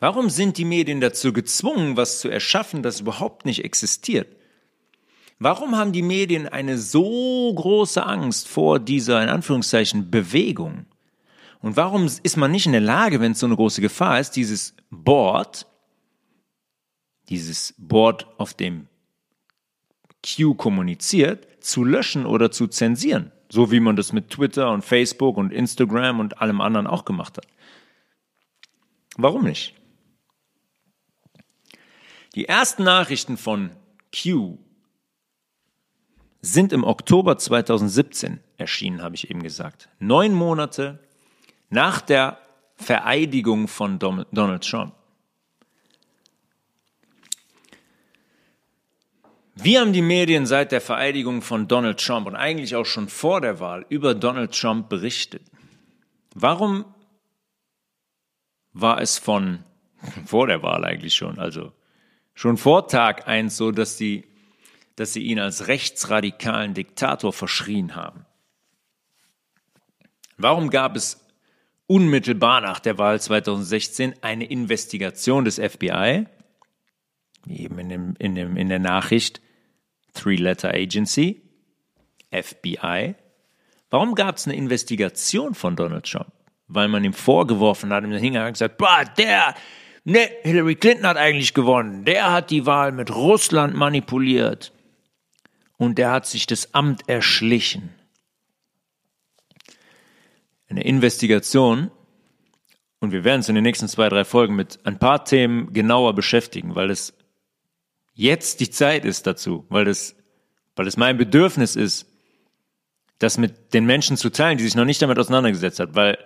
Warum 0.00 0.30
sind 0.30 0.58
die 0.58 0.64
Medien 0.64 1.00
dazu 1.00 1.32
gezwungen, 1.32 1.96
was 1.96 2.20
zu 2.20 2.28
erschaffen, 2.28 2.82
das 2.82 3.00
überhaupt 3.00 3.44
nicht 3.44 3.64
existiert? 3.64 4.28
Warum 5.40 5.76
haben 5.76 5.92
die 5.92 6.02
Medien 6.02 6.48
eine 6.48 6.78
so 6.78 7.52
große 7.54 8.04
Angst 8.04 8.48
vor 8.48 8.78
dieser, 8.80 9.22
in 9.22 9.28
Anführungszeichen, 9.28 10.10
Bewegung? 10.10 10.86
Und 11.60 11.76
warum 11.76 12.06
ist 12.22 12.36
man 12.36 12.50
nicht 12.50 12.66
in 12.66 12.72
der 12.72 12.80
Lage, 12.80 13.20
wenn 13.20 13.32
es 13.32 13.40
so 13.40 13.46
eine 13.46 13.56
große 13.56 13.80
Gefahr 13.80 14.20
ist, 14.20 14.32
dieses 14.32 14.74
Board, 14.90 15.66
dieses 17.28 17.74
Board, 17.78 18.26
auf 18.38 18.54
dem 18.54 18.86
Q 20.24 20.54
kommuniziert, 20.54 21.46
zu 21.60 21.84
löschen 21.84 22.26
oder 22.26 22.50
zu 22.50 22.68
zensieren? 22.68 23.32
So 23.48 23.72
wie 23.72 23.80
man 23.80 23.96
das 23.96 24.12
mit 24.12 24.30
Twitter 24.30 24.70
und 24.70 24.84
Facebook 24.84 25.36
und 25.36 25.52
Instagram 25.52 26.20
und 26.20 26.40
allem 26.40 26.60
anderen 26.60 26.86
auch 26.86 27.04
gemacht 27.04 27.36
hat. 27.36 27.46
Warum 29.16 29.44
nicht? 29.44 29.77
Die 32.34 32.46
ersten 32.46 32.84
Nachrichten 32.84 33.36
von 33.36 33.70
Q 34.14 34.58
sind 36.40 36.72
im 36.72 36.84
Oktober 36.84 37.38
2017 37.38 38.40
erschienen, 38.56 39.02
habe 39.02 39.14
ich 39.14 39.30
eben 39.30 39.42
gesagt. 39.42 39.88
Neun 39.98 40.32
Monate 40.32 41.00
nach 41.70 42.00
der 42.00 42.38
Vereidigung 42.76 43.66
von 43.66 43.98
Donald 43.98 44.64
Trump. 44.64 44.94
Wie 49.60 49.76
haben 49.76 49.92
die 49.92 50.02
Medien 50.02 50.46
seit 50.46 50.70
der 50.70 50.80
Vereidigung 50.80 51.42
von 51.42 51.66
Donald 51.66 51.98
Trump 51.98 52.28
und 52.28 52.36
eigentlich 52.36 52.76
auch 52.76 52.86
schon 52.86 53.08
vor 53.08 53.40
der 53.40 53.58
Wahl 53.58 53.84
über 53.88 54.14
Donald 54.14 54.56
Trump 54.56 54.88
berichtet? 54.88 55.42
Warum 56.32 56.84
war 58.72 59.00
es 59.00 59.18
von 59.18 59.64
vor 60.26 60.46
der 60.46 60.62
Wahl 60.62 60.84
eigentlich 60.84 61.16
schon, 61.16 61.40
also 61.40 61.72
schon 62.38 62.56
vor 62.56 62.86
Tag 62.86 63.26
eins 63.26 63.56
so, 63.56 63.72
dass 63.72 63.98
sie, 63.98 64.24
dass 64.94 65.12
sie 65.12 65.22
ihn 65.22 65.40
als 65.40 65.66
rechtsradikalen 65.66 66.72
Diktator 66.72 67.32
verschrien 67.32 67.96
haben. 67.96 68.26
Warum 70.36 70.70
gab 70.70 70.94
es 70.94 71.26
unmittelbar 71.88 72.60
nach 72.60 72.78
der 72.78 72.96
Wahl 72.96 73.20
2016 73.20 74.22
eine 74.22 74.44
Investigation 74.44 75.44
des 75.44 75.56
FBI, 75.56 76.26
eben 77.48 77.78
in, 77.80 77.88
dem, 77.88 78.14
in, 78.20 78.36
dem, 78.36 78.56
in 78.56 78.68
der 78.68 78.78
Nachricht 78.78 79.40
Three-Letter 80.14 80.72
Agency, 80.72 81.42
FBI. 82.30 83.16
Warum 83.90 84.14
gab 84.14 84.36
es 84.36 84.46
eine 84.46 84.54
Investigation 84.54 85.54
von 85.56 85.74
Donald 85.74 86.08
Trump? 86.08 86.30
Weil 86.68 86.86
man 86.86 87.02
ihm 87.02 87.14
vorgeworfen 87.14 87.92
hat, 87.92 88.04
im 88.04 88.12
Hintergrund 88.12 88.54
gesagt, 88.54 88.78
boah, 88.78 89.04
der, 89.16 89.56
Ne, 90.08 90.30
Hillary 90.42 90.74
Clinton 90.74 91.06
hat 91.06 91.18
eigentlich 91.18 91.52
gewonnen. 91.52 92.06
Der 92.06 92.32
hat 92.32 92.48
die 92.48 92.64
Wahl 92.64 92.92
mit 92.92 93.14
Russland 93.14 93.74
manipuliert. 93.74 94.72
Und 95.76 95.98
der 95.98 96.10
hat 96.10 96.24
sich 96.24 96.46
das 96.46 96.72
Amt 96.72 97.06
erschlichen. 97.10 97.90
Eine 100.70 100.82
Investigation. 100.84 101.90
Und 103.00 103.12
wir 103.12 103.22
werden 103.22 103.40
uns 103.40 103.50
in 103.50 103.54
den 103.54 103.64
nächsten 103.64 103.86
zwei, 103.86 104.08
drei 104.08 104.24
Folgen 104.24 104.56
mit 104.56 104.78
ein 104.86 104.98
paar 104.98 105.26
Themen 105.26 105.74
genauer 105.74 106.14
beschäftigen, 106.14 106.74
weil 106.74 106.88
es 106.88 107.12
jetzt 108.14 108.60
die 108.60 108.70
Zeit 108.70 109.04
ist 109.04 109.26
dazu, 109.26 109.66
weil 109.68 109.88
es, 109.88 110.16
weil 110.74 110.86
es 110.86 110.96
mein 110.96 111.18
Bedürfnis 111.18 111.76
ist, 111.76 112.06
das 113.18 113.36
mit 113.36 113.74
den 113.74 113.84
Menschen 113.84 114.16
zu 114.16 114.30
teilen, 114.30 114.56
die 114.56 114.64
sich 114.64 114.74
noch 114.74 114.86
nicht 114.86 115.02
damit 115.02 115.18
auseinandergesetzt 115.18 115.80
hat, 115.80 115.94
weil 115.94 116.16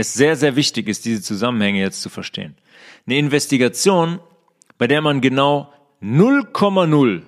es 0.00 0.14
sehr, 0.14 0.36
sehr 0.36 0.56
wichtig 0.56 0.88
ist, 0.88 1.04
diese 1.04 1.22
Zusammenhänge 1.22 1.80
jetzt 1.80 2.02
zu 2.02 2.08
verstehen. 2.08 2.56
Eine 3.06 3.18
Investigation, 3.18 4.20
bei 4.78 4.86
der 4.86 5.00
man 5.00 5.20
genau 5.20 5.72
0,0 6.02 7.22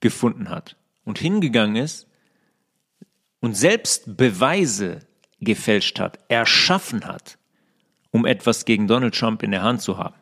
gefunden 0.00 0.48
hat 0.48 0.76
und 1.04 1.18
hingegangen 1.18 1.76
ist 1.76 2.06
und 3.40 3.56
selbst 3.56 4.16
Beweise 4.16 5.00
gefälscht 5.40 5.98
hat, 5.98 6.18
erschaffen 6.28 7.04
hat, 7.06 7.38
um 8.10 8.26
etwas 8.26 8.64
gegen 8.64 8.86
Donald 8.86 9.14
Trump 9.14 9.42
in 9.42 9.50
der 9.50 9.62
Hand 9.62 9.80
zu 9.80 9.98
haben. 9.98 10.14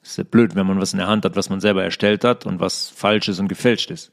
Das 0.00 0.12
ist 0.12 0.18
ja 0.18 0.24
blöd, 0.24 0.54
wenn 0.54 0.66
man 0.66 0.80
was 0.80 0.92
in 0.92 0.98
der 0.98 1.08
Hand 1.08 1.24
hat, 1.24 1.36
was 1.36 1.50
man 1.50 1.60
selber 1.60 1.82
erstellt 1.82 2.24
hat 2.24 2.46
und 2.46 2.60
was 2.60 2.88
falsch 2.88 3.28
ist 3.28 3.40
und 3.40 3.48
gefälscht 3.48 3.90
ist. 3.90 4.12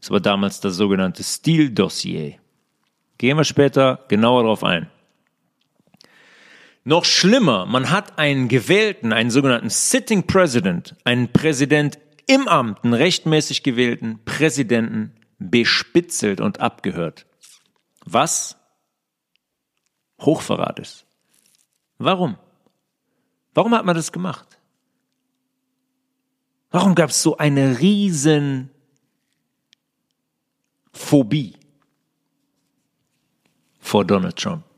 Das 0.00 0.10
war 0.10 0.20
damals 0.20 0.60
das 0.60 0.76
sogenannte 0.76 1.22
Steele-Dossier. 1.22 2.38
Gehen 3.18 3.36
wir 3.36 3.44
später 3.44 4.04
genauer 4.08 4.42
darauf 4.42 4.64
ein. 4.64 4.90
Noch 6.84 7.04
schlimmer, 7.04 7.66
man 7.66 7.90
hat 7.90 8.18
einen 8.18 8.48
gewählten, 8.48 9.12
einen 9.12 9.30
sogenannten 9.30 9.68
Sitting 9.68 10.26
President, 10.26 10.96
einen 11.04 11.30
Präsident 11.32 11.98
im 12.26 12.48
Amt, 12.48 12.84
einen 12.84 12.94
rechtmäßig 12.94 13.62
gewählten 13.62 14.20
Präsidenten 14.24 15.14
bespitzelt 15.38 16.40
und 16.40 16.60
abgehört. 16.60 17.26
Was? 18.04 18.56
Hochverrat 20.20 20.78
ist. 20.78 21.06
Warum? 21.98 22.38
Warum 23.52 23.74
hat 23.74 23.84
man 23.84 23.96
das 23.96 24.12
gemacht? 24.12 24.46
Warum 26.70 26.94
gab 26.94 27.10
es 27.10 27.22
so 27.22 27.36
eine 27.36 27.80
riesen 27.80 28.70
Phobie 30.92 31.56
vor 33.80 34.04
Donald 34.04 34.36
Trump? 34.36 34.69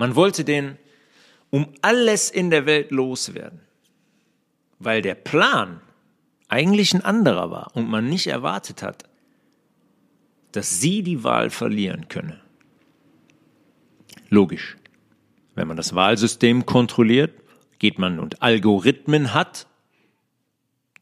Man 0.00 0.16
wollte 0.16 0.46
den 0.46 0.78
um 1.50 1.74
alles 1.82 2.30
in 2.30 2.48
der 2.48 2.64
Welt 2.64 2.90
loswerden, 2.90 3.60
weil 4.78 5.02
der 5.02 5.14
Plan 5.14 5.82
eigentlich 6.48 6.94
ein 6.94 7.04
anderer 7.04 7.50
war 7.50 7.76
und 7.76 7.86
man 7.86 8.08
nicht 8.08 8.26
erwartet 8.26 8.82
hat, 8.82 9.04
dass 10.52 10.80
sie 10.80 11.02
die 11.02 11.22
Wahl 11.22 11.50
verlieren 11.50 12.08
könne. 12.08 12.40
Logisch. 14.30 14.78
Wenn 15.54 15.68
man 15.68 15.76
das 15.76 15.94
Wahlsystem 15.94 16.64
kontrolliert, 16.64 17.34
geht 17.78 17.98
man 17.98 18.20
und 18.20 18.40
Algorithmen 18.40 19.34
hat, 19.34 19.66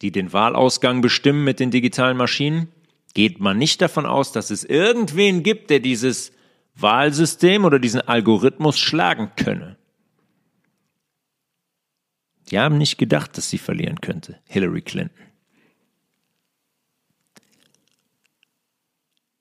die 0.02 0.10
den 0.10 0.32
Wahlausgang 0.32 1.02
bestimmen 1.02 1.44
mit 1.44 1.60
den 1.60 1.70
digitalen 1.70 2.16
Maschinen, 2.16 2.66
geht 3.14 3.38
man 3.38 3.58
nicht 3.58 3.80
davon 3.80 4.06
aus, 4.06 4.32
dass 4.32 4.50
es 4.50 4.64
irgendwen 4.64 5.44
gibt, 5.44 5.70
der 5.70 5.78
dieses 5.78 6.32
Wahlsystem 6.80 7.64
oder 7.64 7.78
diesen 7.78 8.00
Algorithmus 8.00 8.78
schlagen 8.78 9.32
könne. 9.36 9.76
Die 12.50 12.58
haben 12.58 12.78
nicht 12.78 12.98
gedacht, 12.98 13.36
dass 13.36 13.50
sie 13.50 13.58
verlieren 13.58 14.00
könnte, 14.00 14.40
Hillary 14.46 14.82
Clinton. 14.82 15.24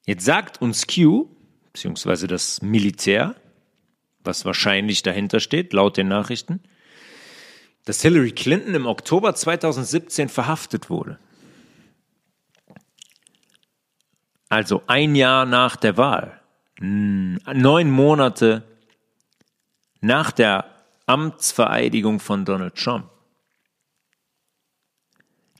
Jetzt 0.06 0.26
sagt 0.26 0.62
uns 0.62 0.88
Q, 0.88 1.30
beziehungsweise 1.74 2.28
das 2.28 2.62
Militär, 2.62 3.36
was 4.20 4.46
wahrscheinlich 4.46 5.04
dahinter 5.04 5.40
steht, 5.40 5.74
laut 5.74 5.98
den 5.98 6.08
Nachrichten, 6.08 6.62
dass 7.86 8.02
Hillary 8.02 8.32
Clinton 8.32 8.76
im 8.76 8.86
Oktober 8.86 9.36
2017 9.36 10.30
verhaftet 10.30 10.90
wurde. 10.90 11.20
also 14.50 14.84
ein 14.88 15.16
Jahr 15.16 15.46
nach 15.46 15.76
der 15.76 15.98
Wahl, 15.98 16.40
neun 16.80 17.90
Monate 17.90 18.64
nach 20.02 20.32
der 20.32 20.66
Amtsvereidigung 21.06 22.20
von 22.20 22.46
Donald 22.46 22.76
Trump. 22.76 23.10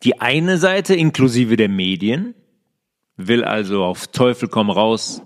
Die 0.04 0.22
eine 0.22 0.58
Seite 0.58 0.96
inklusive 0.96 1.56
der 1.56 1.70
Medien 1.70 2.36
will 3.16 3.44
also 3.44 3.84
auf 3.84 4.08
Teufel 4.08 4.48
komm 4.48 4.70
raus 4.70 5.24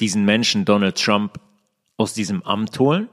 diesen 0.00 0.24
Menschen 0.24 0.64
Donald 0.64 1.02
Trump 1.02 1.40
aus 1.96 2.12
diesem 2.12 2.42
Amt 2.42 2.78
holen. 2.78 3.08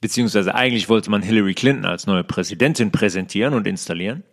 Beziehungsweise 0.00 0.54
eigentlich 0.54 0.88
wollte 0.88 1.10
man 1.10 1.22
Hillary 1.22 1.54
Clinton 1.54 1.84
als 1.86 2.06
neue 2.06 2.24
Präsidentin 2.24 2.90
präsentieren 2.90 3.54
und 3.54 3.66
installieren. 3.66 4.24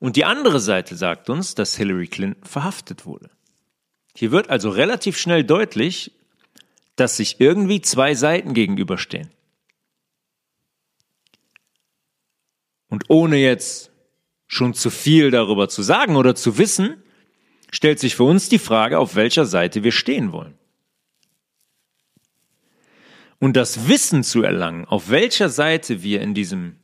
Und 0.00 0.16
die 0.16 0.24
andere 0.24 0.58
Seite 0.58 0.96
sagt 0.96 1.30
uns, 1.30 1.54
dass 1.54 1.76
Hillary 1.76 2.08
Clinton 2.08 2.44
verhaftet 2.44 3.06
wurde. 3.06 3.30
Hier 4.16 4.30
wird 4.30 4.48
also 4.48 4.70
relativ 4.70 5.18
schnell 5.18 5.44
deutlich, 5.44 6.12
dass 6.96 7.16
sich 7.16 7.40
irgendwie 7.40 7.80
zwei 7.80 8.14
Seiten 8.14 8.54
gegenüberstehen. 8.54 9.30
Und 12.88 13.04
ohne 13.08 13.36
jetzt 13.36 13.90
schon 14.46 14.72
zu 14.72 14.90
viel 14.90 15.32
darüber 15.32 15.68
zu 15.68 15.82
sagen 15.82 16.14
oder 16.14 16.36
zu 16.36 16.58
wissen, 16.58 17.02
stellt 17.72 17.98
sich 17.98 18.14
für 18.14 18.22
uns 18.22 18.48
die 18.48 18.60
Frage, 18.60 19.00
auf 19.00 19.16
welcher 19.16 19.46
Seite 19.46 19.82
wir 19.82 19.90
stehen 19.90 20.30
wollen. 20.30 20.56
Und 23.40 23.56
das 23.56 23.88
Wissen 23.88 24.22
zu 24.22 24.42
erlangen, 24.42 24.84
auf 24.84 25.10
welcher 25.10 25.48
Seite 25.48 26.04
wir 26.04 26.20
in 26.20 26.34
diesem, 26.34 26.76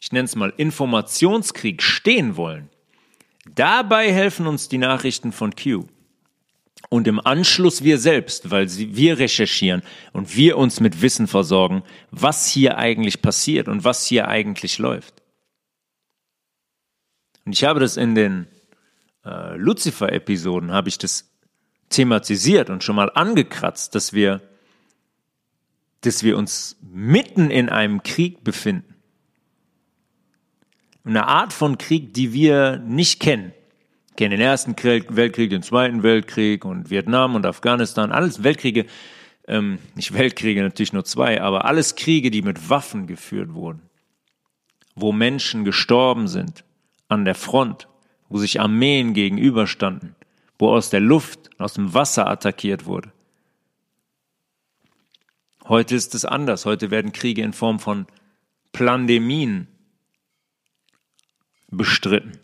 ich 0.00 0.10
nenne 0.10 0.24
es 0.24 0.34
mal, 0.34 0.54
Informationskrieg 0.56 1.82
stehen 1.82 2.36
wollen, 2.36 2.70
dabei 3.54 4.10
helfen 4.10 4.46
uns 4.46 4.70
die 4.70 4.78
Nachrichten 4.78 5.32
von 5.32 5.54
Q. 5.54 5.86
Und 6.88 7.08
im 7.08 7.18
Anschluss 7.24 7.82
wir 7.82 7.98
selbst, 7.98 8.50
weil 8.50 8.68
wir 8.70 9.18
recherchieren 9.18 9.82
und 10.12 10.36
wir 10.36 10.56
uns 10.56 10.80
mit 10.80 11.02
Wissen 11.02 11.26
versorgen, 11.26 11.82
was 12.10 12.46
hier 12.46 12.78
eigentlich 12.78 13.22
passiert 13.22 13.68
und 13.68 13.84
was 13.84 14.06
hier 14.06 14.28
eigentlich 14.28 14.78
läuft. 14.78 15.22
Und 17.44 17.52
ich 17.52 17.64
habe 17.64 17.80
das 17.80 17.96
in 17.96 18.14
den 18.14 18.46
äh, 19.24 19.56
Lucifer-Episoden, 19.56 20.72
habe 20.72 20.88
ich 20.88 20.98
das 20.98 21.30
thematisiert 21.88 22.70
und 22.70 22.82
schon 22.82 22.96
mal 22.96 23.10
angekratzt, 23.14 23.94
dass 23.94 24.12
wir, 24.12 24.40
dass 26.00 26.22
wir 26.22 26.36
uns 26.36 26.76
mitten 26.82 27.50
in 27.50 27.68
einem 27.68 28.02
Krieg 28.02 28.42
befinden. 28.44 28.94
Eine 31.04 31.26
Art 31.26 31.52
von 31.52 31.78
Krieg, 31.78 32.14
die 32.14 32.32
wir 32.32 32.78
nicht 32.78 33.20
kennen. 33.20 33.52
Kennen 34.16 34.32
den 34.32 34.40
Ersten 34.40 34.74
Weltkrieg, 34.76 35.50
den 35.50 35.62
Zweiten 35.62 36.02
Weltkrieg 36.02 36.64
und 36.64 36.90
Vietnam 36.90 37.34
und 37.34 37.44
Afghanistan, 37.44 38.12
alles 38.12 38.42
Weltkriege, 38.42 38.86
ähm, 39.46 39.78
nicht 39.94 40.14
Weltkriege, 40.14 40.62
natürlich 40.62 40.92
nur 40.92 41.04
zwei, 41.04 41.40
aber 41.42 41.66
alles 41.66 41.96
Kriege, 41.96 42.30
die 42.30 42.42
mit 42.42 42.70
Waffen 42.70 43.06
geführt 43.06 43.54
wurden, 43.54 43.82
wo 44.94 45.12
Menschen 45.12 45.64
gestorben 45.64 46.28
sind, 46.28 46.64
an 47.08 47.24
der 47.24 47.34
Front, 47.34 47.88
wo 48.28 48.38
sich 48.38 48.60
Armeen 48.60 49.14
gegenüberstanden, 49.14 50.16
wo 50.58 50.70
aus 50.70 50.90
der 50.90 51.00
Luft, 51.00 51.50
aus 51.60 51.74
dem 51.74 51.94
Wasser 51.94 52.26
attackiert 52.26 52.86
wurde. 52.86 53.12
Heute 55.68 55.94
ist 55.94 56.14
es 56.14 56.24
anders. 56.24 56.64
Heute 56.64 56.90
werden 56.90 57.12
Kriege 57.12 57.42
in 57.42 57.52
Form 57.52 57.80
von 57.80 58.06
Plandemien 58.72 59.68
bestritten. 61.68 62.38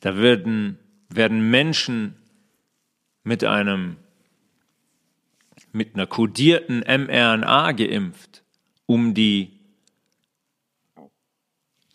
Da 0.00 0.16
werden, 0.16 0.78
werden 1.08 1.50
Menschen 1.50 2.16
mit 3.24 3.44
einem, 3.44 3.96
mit 5.72 5.94
einer 5.94 6.06
kodierten 6.06 6.80
mRNA 6.80 7.72
geimpft, 7.72 8.42
um 8.86 9.14
die 9.14 9.58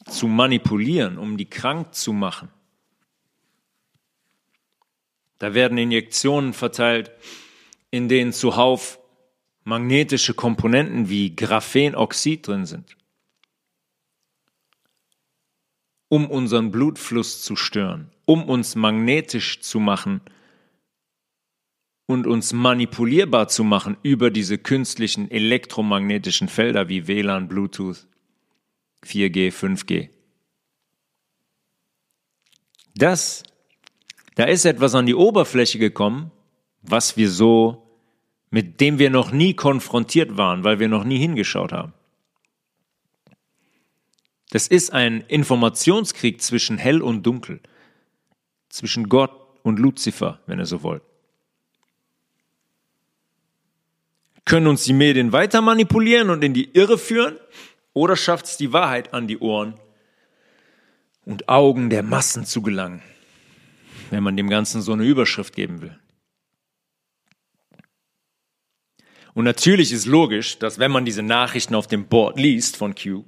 zu 0.06 0.28
manipulieren, 0.28 1.18
um 1.18 1.38
die 1.38 1.49
krank 1.49 1.93
zu 1.95 2.14
machen. 2.14 2.49
Da 5.39 5.54
werden 5.54 5.78
Injektionen 5.78 6.54
verteilt, 6.54 7.12
in 7.89 8.08
denen 8.10 8.34
zuhauf 8.34 8.99
magnetische 9.64 10.34
Komponenten 10.34 11.10
wie 11.10 11.36
Graphenoxid 11.36 12.47
drin 12.47 12.66
sind, 12.66 12.97
um 16.14 16.30
unseren 16.30 16.70
Blutfluss 16.70 17.41
zu 17.41 17.55
stören, 17.55 18.11
um 18.26 18.43
uns 18.43 18.76
magnetisch 18.76 19.61
zu 19.61 19.80
machen 19.80 20.22
und 22.05 22.28
uns 22.28 22.53
manipulierbar 22.53 23.47
zu 23.47 23.64
machen 23.64 23.97
über 24.03 24.30
diese 24.30 24.59
künstlichen 24.59 25.32
elektromagnetischen 25.32 26.49
Felder 26.49 26.88
wie 26.88 27.07
WLAN, 27.07 27.47
Bluetooth 27.47 28.05
4G, 29.03 29.51
5G. 29.51 30.09
Das, 32.93 33.41
da 34.36 34.43
ist 34.43 34.66
etwas 34.66 34.93
an 34.93 35.07
die 35.07 35.16
Oberfläche 35.16 35.80
gekommen, 35.80 36.30
was 36.84 37.18
wir 37.18 37.32
so, 37.32 37.88
mit 38.51 38.80
dem 38.82 38.99
wir 38.99 39.09
noch 39.09 39.32
nie 39.32 39.55
konfrontiert 39.55 40.38
waren, 40.38 40.64
weil 40.64 40.78
wir 40.78 40.89
noch 40.89 41.05
nie 41.05 41.18
hingeschaut 41.18 41.72
haben. 41.72 41.93
Das 44.54 44.68
ist 44.68 44.93
ein 44.93 45.22
Informationskrieg 45.22 46.39
zwischen 46.39 46.78
hell 46.78 47.01
und 47.01 47.24
dunkel, 47.24 47.60
zwischen 48.70 49.10
Gott 49.10 49.32
und 49.64 49.80
Luzifer, 49.80 50.41
wenn 50.45 50.60
ihr 50.60 50.68
so 50.68 50.84
wollt. 50.84 51.01
Können 54.45 54.68
uns 54.68 54.84
die 54.84 54.93
Medien 54.93 55.32
weiter 55.32 55.60
manipulieren 55.62 56.30
und 56.30 56.43
in 56.43 56.54
die 56.54 56.70
Irre 56.76 56.99
führen? 56.99 57.36
Oder 57.93 58.16
schafft 58.16 58.45
es 58.45 58.58
die 58.58 58.72
Wahrheit 58.72 59.12
an 59.12 59.28
die 59.28 59.39
Ohren 59.39 59.74
und 61.26 61.49
Augen 61.49 61.89
der 61.89 62.04
Massen 62.04 62.45
zu 62.45 62.62
gelangen, 62.62 63.01
wenn 64.12 64.22
man 64.22 64.38
dem 64.38 64.51
Ganzen 64.51 64.84
so 64.84 64.93
eine 64.93 65.04
Überschrift 65.04 65.56
geben 65.56 65.82
will. 65.82 65.97
Und 69.34 69.45
natürlich 69.45 69.91
ist 69.91 70.06
logisch, 70.06 70.60
dass 70.60 70.78
wenn 70.78 70.91
man 70.91 71.06
diese 71.06 71.24
Nachrichten 71.24 71.74
auf 71.74 71.88
dem 71.88 72.06
Board 72.06 72.38
liest 72.38 72.78
von 72.78 72.93
Q, 72.93 73.26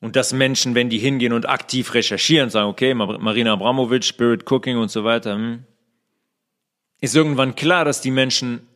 und 0.00 0.16
dass 0.16 0.32
Menschen, 0.32 0.74
wenn 0.74 0.90
die 0.90 0.98
hingehen 0.98 1.32
und 1.32 1.48
aktiv 1.48 1.94
recherchieren, 1.94 2.50
sagen, 2.50 2.68
okay, 2.68 2.94
Marina 2.94 3.52
Abramovic, 3.52 4.04
Spirit 4.04 4.50
Cooking 4.50 4.76
und 4.76 4.90
so 4.90 5.04
weiter, 5.04 5.34
hm, 5.34 5.64
ist 7.00 7.16
irgendwann 7.16 7.54
klar, 7.54 7.84
dass 7.84 8.00
die 8.00 8.10
Menschen 8.10 8.66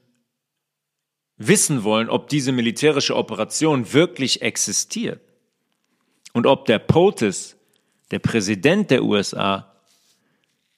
wissen 1.36 1.84
wollen, 1.84 2.10
ob 2.10 2.28
diese 2.28 2.52
militärische 2.52 3.16
Operation 3.16 3.92
wirklich 3.92 4.42
existiert. 4.42 5.20
Und 6.32 6.46
ob 6.46 6.66
der 6.66 6.78
POTUS, 6.78 7.56
der 8.10 8.18
Präsident 8.18 8.90
der 8.90 9.02
USA, 9.02 9.74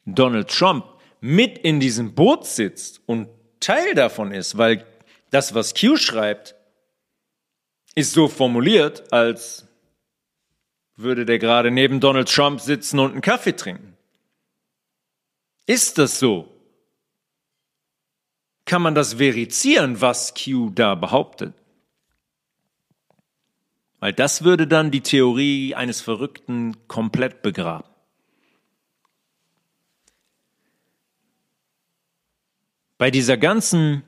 Donald 0.06 0.48
Trump, 0.48 0.84
mit 1.20 1.58
in 1.58 1.78
diesem 1.78 2.14
Boot 2.14 2.46
sitzt 2.46 3.00
und 3.06 3.28
Teil 3.60 3.94
davon 3.94 4.32
ist, 4.32 4.58
weil 4.58 4.84
das, 5.30 5.54
was 5.54 5.74
Q 5.74 5.96
schreibt, 5.96 6.54
ist 7.94 8.12
so 8.12 8.28
formuliert, 8.28 9.12
als 9.12 9.68
würde 10.96 11.24
der 11.24 11.38
gerade 11.38 11.70
neben 11.70 12.00
Donald 12.00 12.28
Trump 12.28 12.60
sitzen 12.60 12.98
und 12.98 13.12
einen 13.12 13.20
Kaffee 13.20 13.56
trinken. 13.56 13.96
Ist 15.66 15.98
das 15.98 16.18
so? 16.18 16.52
kann 18.64 18.82
man 18.82 18.94
das 18.94 19.14
verifizieren, 19.14 20.00
was 20.00 20.34
Q 20.34 20.70
da 20.70 20.94
behauptet. 20.94 21.54
Weil 23.98 24.12
das 24.12 24.44
würde 24.44 24.66
dann 24.66 24.90
die 24.90 25.00
Theorie 25.00 25.74
eines 25.74 26.00
Verrückten 26.00 26.88
komplett 26.88 27.42
begraben. 27.42 27.88
Bei 32.98 33.10
dieser 33.10 33.36
ganzen 33.36 34.04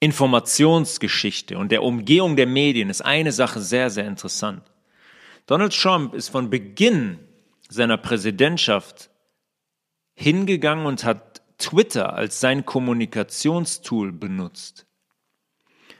Informationsgeschichte 0.00 1.58
und 1.58 1.72
der 1.72 1.82
Umgehung 1.82 2.36
der 2.36 2.46
Medien 2.46 2.90
ist 2.90 3.00
eine 3.00 3.32
Sache 3.32 3.60
sehr, 3.60 3.88
sehr 3.88 4.06
interessant. 4.06 4.62
Donald 5.46 5.72
Trump 5.72 6.14
ist 6.14 6.28
von 6.28 6.50
Beginn 6.50 7.18
seiner 7.68 7.96
Präsidentschaft 7.96 9.10
hingegangen 10.14 10.86
und 10.86 11.04
hat 11.04 11.42
Twitter 11.58 12.14
als 12.14 12.40
sein 12.40 12.66
Kommunikationstool 12.66 14.12
benutzt. 14.12 14.86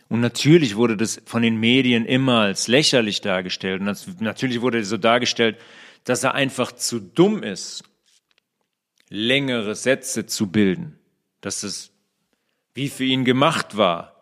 Und 0.08 0.20
natürlich 0.20 0.76
wurde 0.76 0.96
das 0.96 1.20
von 1.24 1.42
den 1.42 1.56
Medien 1.56 2.04
immer 2.04 2.40
als 2.40 2.68
lächerlich 2.68 3.20
dargestellt. 3.20 3.80
Und 3.80 4.20
natürlich 4.20 4.60
wurde 4.60 4.84
so 4.84 4.96
dargestellt, 4.96 5.58
dass 6.04 6.22
er 6.22 6.34
einfach 6.34 6.72
zu 6.72 7.00
dumm 7.00 7.42
ist, 7.42 7.82
längere 9.08 9.74
Sätze 9.74 10.26
zu 10.26 10.50
bilden. 10.50 10.98
Dass 11.40 11.62
es 11.62 11.92
wie 12.74 12.88
für 12.88 13.04
ihn 13.04 13.24
gemacht 13.24 13.76
war, 13.76 14.15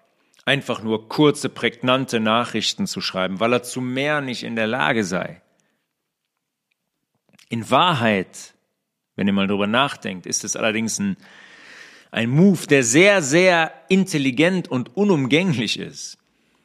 einfach 0.45 0.83
nur 0.83 1.09
kurze, 1.09 1.49
prägnante 1.49 2.21
Nachrichten 2.21 2.87
zu 2.87 3.01
schreiben, 3.01 3.41
weil 3.41 3.53
er 3.53 3.63
zu 3.63 3.81
mehr 3.81 4.21
nicht 4.21 4.43
in 4.43 4.57
der 4.57 4.67
Lage 4.67 5.05
sei. 5.05 5.41
In 7.49 7.71
Wahrheit, 7.71 8.55
wenn 9.17 9.27
ihr 9.27 9.33
mal 9.33 9.47
drüber 9.47 9.67
nachdenkt, 9.67 10.27
ist 10.27 10.45
es 10.45 10.57
allerdings 10.57 10.99
ein, 10.99 11.17
ein 12.11 12.31
Move, 12.31 12.67
der 12.67 12.83
sehr, 12.83 13.23
sehr 13.23 13.73
intelligent 13.89 14.69
und 14.69 14.97
unumgänglich 14.97 15.79
ist. 15.79 16.19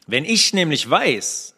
Wenn 0.08 0.26
ich 0.26 0.54
nämlich 0.54 0.90
weiß, 0.90 1.56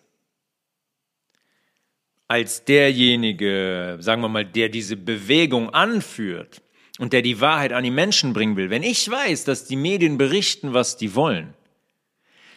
als 2.28 2.64
derjenige, 2.64 3.98
sagen 4.00 4.22
wir 4.22 4.30
mal, 4.30 4.46
der 4.46 4.70
diese 4.70 4.96
Bewegung 4.96 5.70
anführt 5.72 6.62
und 6.98 7.14
der 7.14 7.22
die 7.22 7.42
Wahrheit 7.42 7.74
an 7.74 7.84
die 7.84 7.92
Menschen 7.92 8.34
bringen 8.34 8.56
will, 8.56 8.70
wenn 8.70 8.84
ich 8.84 9.10
weiß, 9.10 9.44
dass 9.44 9.66
die 9.66 9.76
Medien 9.76 10.18
berichten, 10.18 10.74
was 10.74 10.98
die 10.98 11.16
wollen, 11.16 11.54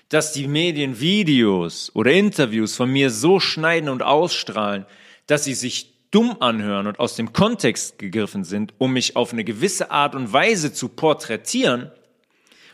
dass 0.08 0.32
die 0.32 0.48
Medien 0.48 1.00
Videos 1.00 1.90
oder 1.94 2.12
Interviews 2.12 2.76
von 2.76 2.90
mir 2.90 3.10
so 3.10 3.40
schneiden 3.40 3.88
und 3.88 4.02
ausstrahlen, 4.02 4.86
dass 5.26 5.44
sie 5.44 5.54
sich 5.54 5.94
dumm 6.10 6.36
anhören 6.40 6.86
und 6.86 7.00
aus 7.00 7.16
dem 7.16 7.32
Kontext 7.32 7.98
gegriffen 7.98 8.44
sind, 8.44 8.74
um 8.78 8.92
mich 8.92 9.16
auf 9.16 9.32
eine 9.32 9.44
gewisse 9.44 9.90
Art 9.90 10.14
und 10.14 10.32
Weise 10.32 10.72
zu 10.72 10.88
porträtieren, 10.88 11.90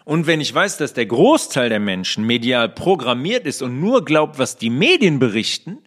und 0.05 0.27
wenn 0.27 0.41
ich 0.41 0.53
weiß, 0.53 0.79
dass 0.79 0.93
der 0.93 1.07
Großteil 1.07 1.69
der 1.69 1.79
Menschen 1.79 2.25
medial 2.25 2.69
programmiert 2.69 3.47
ist 3.47 3.63
und 3.63 3.81
nur 3.81 4.05
glaubt, 4.05 4.39
was 4.41 4.57
die 4.57 4.69
Medien 4.69 5.21
berichten, 5.21 5.79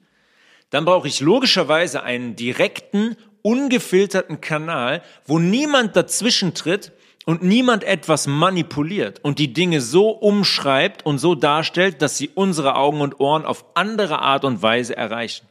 dann 0.69 0.85
brauche 0.85 1.09
ich 1.09 1.19
logischerweise 1.19 2.03
einen 2.03 2.37
direkten, 2.37 3.17
ungefilterten 3.41 4.39
Kanal, 4.39 5.03
wo 5.25 5.39
niemand 5.39 5.97
dazwischen 5.97 6.53
tritt 6.53 6.93
und 7.25 7.41
niemand 7.41 7.83
etwas 7.83 8.27
manipuliert 8.27 9.23
und 9.23 9.39
die 9.39 9.53
Dinge 9.53 9.81
so 9.81 10.09
umschreibt 10.09 11.05
und 11.05 11.19
so 11.19 11.35
darstellt, 11.35 12.01
dass 12.01 12.17
sie 12.17 12.29
unsere 12.33 12.75
Augen 12.75 13.01
und 13.01 13.19
Ohren 13.19 13.45
auf 13.45 13.65
andere 13.75 14.19
Art 14.19 14.43
und 14.43 14.61
Weise 14.61 14.95
erreichen. 14.95 15.47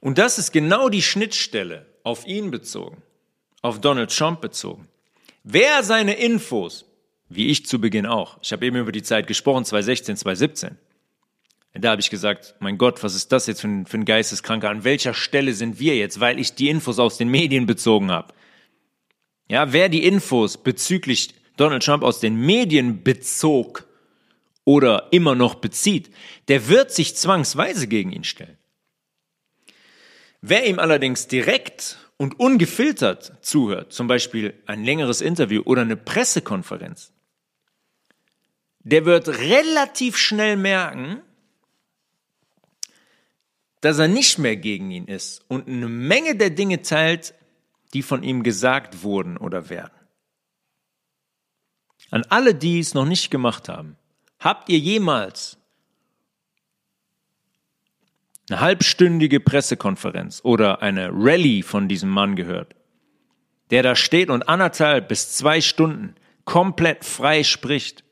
Und 0.00 0.18
das 0.18 0.38
ist 0.38 0.52
genau 0.52 0.88
die 0.88 1.02
Schnittstelle 1.02 1.86
auf 2.02 2.26
ihn 2.26 2.50
bezogen, 2.50 3.02
auf 3.62 3.80
Donald 3.80 4.14
Trump 4.16 4.40
bezogen. 4.40 4.88
Wer 5.42 5.82
seine 5.82 6.14
Infos, 6.14 6.84
wie 7.28 7.48
ich 7.48 7.66
zu 7.66 7.80
Beginn 7.80 8.06
auch, 8.06 8.38
ich 8.42 8.52
habe 8.52 8.66
eben 8.66 8.76
über 8.76 8.92
die 8.92 9.02
Zeit 9.02 9.26
gesprochen, 9.26 9.64
2016, 9.64 10.16
2017, 10.16 10.78
da 11.78 11.90
habe 11.90 12.00
ich 12.00 12.10
gesagt, 12.10 12.54
mein 12.58 12.78
Gott, 12.78 13.02
was 13.02 13.14
ist 13.14 13.32
das 13.32 13.46
jetzt 13.46 13.60
für 13.60 13.68
ein, 13.68 13.86
für 13.86 13.98
ein 13.98 14.04
Geisteskranker? 14.04 14.70
An 14.70 14.84
welcher 14.84 15.12
Stelle 15.12 15.52
sind 15.52 15.78
wir 15.78 15.96
jetzt? 15.96 16.20
Weil 16.20 16.38
ich 16.38 16.54
die 16.54 16.70
Infos 16.70 16.98
aus 16.98 17.18
den 17.18 17.28
Medien 17.28 17.66
bezogen 17.66 18.10
habe. 18.10 18.32
Ja, 19.48 19.72
wer 19.72 19.88
die 19.88 20.04
Infos 20.04 20.56
bezüglich 20.58 21.34
Donald 21.56 21.84
Trump 21.84 22.02
aus 22.02 22.20
den 22.20 22.36
Medien 22.36 23.02
bezog 23.02 23.86
oder 24.64 25.08
immer 25.12 25.34
noch 25.34 25.54
bezieht, 25.56 26.10
der 26.48 26.68
wird 26.68 26.90
sich 26.90 27.16
zwangsweise 27.16 27.86
gegen 27.86 28.12
ihn 28.12 28.24
stellen. 28.24 28.58
Wer 30.40 30.66
ihm 30.66 30.78
allerdings 30.78 31.28
direkt 31.28 31.98
und 32.16 32.38
ungefiltert 32.38 33.32
zuhört, 33.40 33.92
zum 33.92 34.06
Beispiel 34.06 34.54
ein 34.66 34.84
längeres 34.84 35.20
Interview 35.20 35.62
oder 35.64 35.82
eine 35.82 35.96
Pressekonferenz, 35.96 37.12
der 38.80 39.04
wird 39.04 39.28
relativ 39.28 40.16
schnell 40.16 40.56
merken, 40.56 41.22
dass 43.80 43.98
er 43.98 44.08
nicht 44.08 44.38
mehr 44.38 44.56
gegen 44.56 44.90
ihn 44.90 45.06
ist 45.06 45.44
und 45.48 45.68
eine 45.68 45.88
Menge 45.88 46.36
der 46.36 46.50
Dinge 46.50 46.82
teilt, 46.82 47.34
die 47.92 48.02
von 48.02 48.22
ihm 48.22 48.42
gesagt 48.42 49.02
wurden 49.02 49.36
oder 49.36 49.68
werden. 49.68 49.92
An 52.10 52.24
alle, 52.28 52.54
die 52.54 52.78
es 52.78 52.94
noch 52.94 53.06
nicht 53.06 53.30
gemacht 53.30 53.68
haben, 53.68 53.96
habt 54.38 54.68
ihr 54.68 54.78
jemals 54.78 55.58
eine 58.48 58.60
halbstündige 58.60 59.40
Pressekonferenz 59.40 60.40
oder 60.44 60.82
eine 60.82 61.10
Rallye 61.12 61.62
von 61.62 61.88
diesem 61.88 62.10
Mann 62.10 62.36
gehört, 62.36 62.76
der 63.70 63.82
da 63.82 63.96
steht 63.96 64.30
und 64.30 64.48
anderthalb 64.48 65.08
bis 65.08 65.32
zwei 65.32 65.60
Stunden 65.60 66.14
komplett 66.44 67.04
frei 67.04 67.42
spricht? 67.42 68.04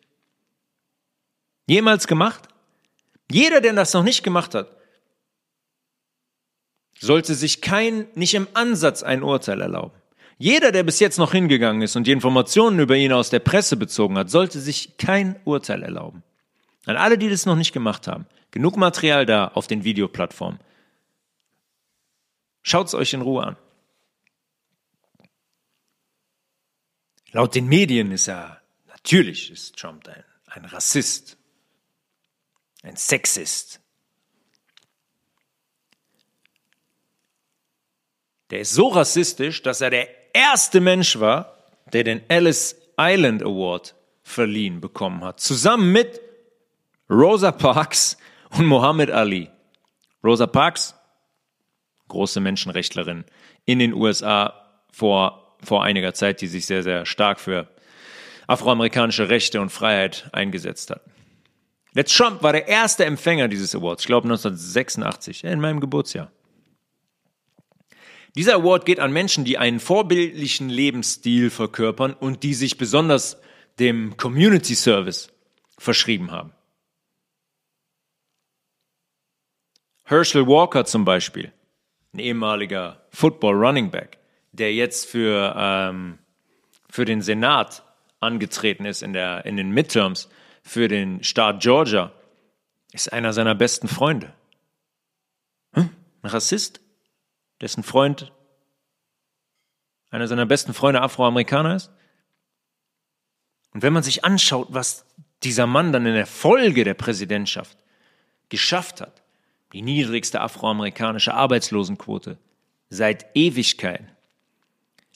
Jemals 1.66 2.07
gemacht? 2.07 2.49
Jeder, 3.31 3.61
der 3.61 3.72
das 3.75 3.95
noch 3.95 4.03
nicht 4.03 4.22
gemacht 4.22 4.55
hat, 4.55 4.77
sollte 7.05 7.35
sich 7.35 7.61
kein, 7.61 8.07
nicht 8.15 8.35
im 8.35 8.49
Ansatz 8.55 9.03
ein 9.03 9.23
Urteil 9.23 9.61
erlauben. 9.61 9.95
Jeder, 10.39 10.73
der 10.73 10.83
bis 10.83 10.99
jetzt 10.99 11.19
noch 11.19 11.33
hingegangen 11.33 11.83
ist 11.83 11.97
und 11.97 12.07
die 12.07 12.13
Informationen 12.13 12.81
über 12.81 12.97
ihn 12.97 13.13
aus 13.13 13.31
der 13.31 13.39
Presse 13.39 13.77
bezogen 13.77 14.19
hat, 14.19 14.31
sollte 14.31 14.61
sich 14.61 14.97
kein 14.97 15.37
Urteil 15.45 15.83
erlauben. 15.83 16.23
An 16.87 16.97
alle, 16.97 17.17
die 17.17 17.29
das 17.29 17.47
noch 17.47 17.57
nicht 17.57 17.73
gemacht 17.73 18.09
haben, 18.09 18.27
genug 18.51 18.77
Material 18.77 19.27
da 19.27 19.49
auf 19.49 19.67
den 19.67 19.85
Videoplattformen. 19.85 20.59
Schaut 22.63 22.89
es 22.89 22.95
euch 22.95 23.13
in 23.13 23.23
Ruhe 23.23 23.45
an. 23.45 23.57
Laut 27.33 27.55
den 27.55 27.67
Medien 27.67 28.11
ist 28.11 28.29
er, 28.29 28.61
natürlich 28.87 29.51
ist 29.51 29.77
Trump 29.77 30.07
ein, 30.09 30.25
ein 30.47 30.65
Rassist, 30.67 31.37
ein 32.83 32.97
Sexist, 32.97 33.81
Der 38.55 38.61
ist 38.61 38.75
so 38.75 38.87
rassistisch, 38.87 39.63
dass 39.63 39.81
er 39.81 39.91
der 39.91 40.07
erste 40.33 40.81
Mensch 40.81 41.19
war, 41.19 41.59
der 41.93 42.05
den 42.05 42.23
Ellis 42.31 42.77
Island 42.97 43.43
Award 43.43 43.97
verliehen 44.23 44.81
bekommen 44.81 45.25
hat. 45.25 45.41
Zusammen 45.41 45.91
mit 45.91 46.21
Rosa 47.11 47.51
Parks 47.51 48.17
und 48.57 48.67
Muhammad 48.67 49.11
Ali. 49.11 49.51
Rosa 50.23 50.47
Parks, 50.47 50.95
große 52.07 52.39
Menschenrechtlerin 52.39 53.25
in 53.65 53.81
den 53.81 53.93
USA 53.93 54.55
vor, 54.93 55.57
vor 55.61 55.83
einiger 55.83 56.15
Zeit, 56.15 56.41
die 56.41 56.47
sich 56.47 56.65
sehr, 56.65 56.85
sehr 56.85 57.07
stark 57.07 57.41
für 57.41 57.67
afroamerikanische 58.47 59.31
Rechte 59.31 59.61
und 59.61 59.71
Freiheit 59.71 60.31
eingesetzt 60.33 60.93
hat. 60.93 61.01
Der 61.97 62.05
Trump 62.05 62.45
war 62.45 62.53
der 62.53 62.69
erste 62.69 63.05
Empfänger 63.05 63.49
dieses 63.49 63.75
Awards, 63.75 64.05
ich 64.05 64.07
glaube 64.07 64.27
1986, 64.29 65.43
in 65.43 65.61
meinem 65.61 65.81
Geburtsjahr. 65.81 66.31
Dieser 68.35 68.55
Award 68.55 68.85
geht 68.85 68.99
an 68.99 69.12
Menschen, 69.12 69.45
die 69.45 69.59
einen 69.59 69.78
vorbildlichen 69.78 70.68
Lebensstil 70.68 71.51
verkörpern 71.51 72.14
und 72.14 72.43
die 72.43 72.55
sich 72.55 72.78
besonders 72.78 73.41
dem 73.78 74.16
Community 74.16 74.74
Service 74.74 75.28
verschrieben 75.78 76.30
haben. 76.30 76.53
Herschel 80.05 80.47
Walker 80.47 80.85
zum 80.85 81.05
Beispiel, 81.05 81.53
ein 82.12 82.18
ehemaliger 82.18 83.07
Football 83.11 83.55
Running 83.55 83.91
Back, 83.91 84.18
der 84.53 84.74
jetzt 84.74 85.07
für, 85.07 85.55
ähm, 85.57 86.18
für 86.91 87.05
den 87.05 87.22
Senat 87.22 87.82
angetreten 88.20 88.85
ist 88.85 89.03
in, 89.03 89.12
der, 89.12 89.47
in 89.47 89.57
den 89.57 89.70
Midterms 89.70 90.28
für 90.62 90.89
den 90.89 91.22
Staat 91.22 91.61
Georgia, 91.62 92.12
ist 92.93 93.12
einer 93.12 93.32
seiner 93.32 93.55
besten 93.55 93.89
Freunde. 93.89 94.32
Hm? 95.72 95.91
Ein 96.22 96.30
Rassist? 96.30 96.84
Dessen 97.65 97.83
Freund 97.83 98.31
einer 100.11 100.29
seiner 100.29 100.45
besten 100.45 100.75
Freunde 100.75 101.01
Afroamerikaner 101.01 101.75
ist? 101.75 101.91
Und 103.73 103.83
wenn 103.83 103.95
man 103.95 104.03
sich 104.03 104.23
anschaut, 104.23 104.69
was 104.71 105.07
dieser 105.43 105.67
Mann 105.67 105.91
dann 105.91 106.05
in 106.05 106.15
der 106.15 106.27
Folge 106.27 106.85
der 106.85 106.93
Präsidentschaft 106.93 107.79
geschafft 108.51 109.01
hat, 109.01 109.23
die 109.73 109.81
niedrigste 109.81 110.43
afroamerikanische 110.43 111.33
Arbeitslosenquote 111.33 112.37
seit 112.91 113.27
Ewigkeiten, 113.35 114.11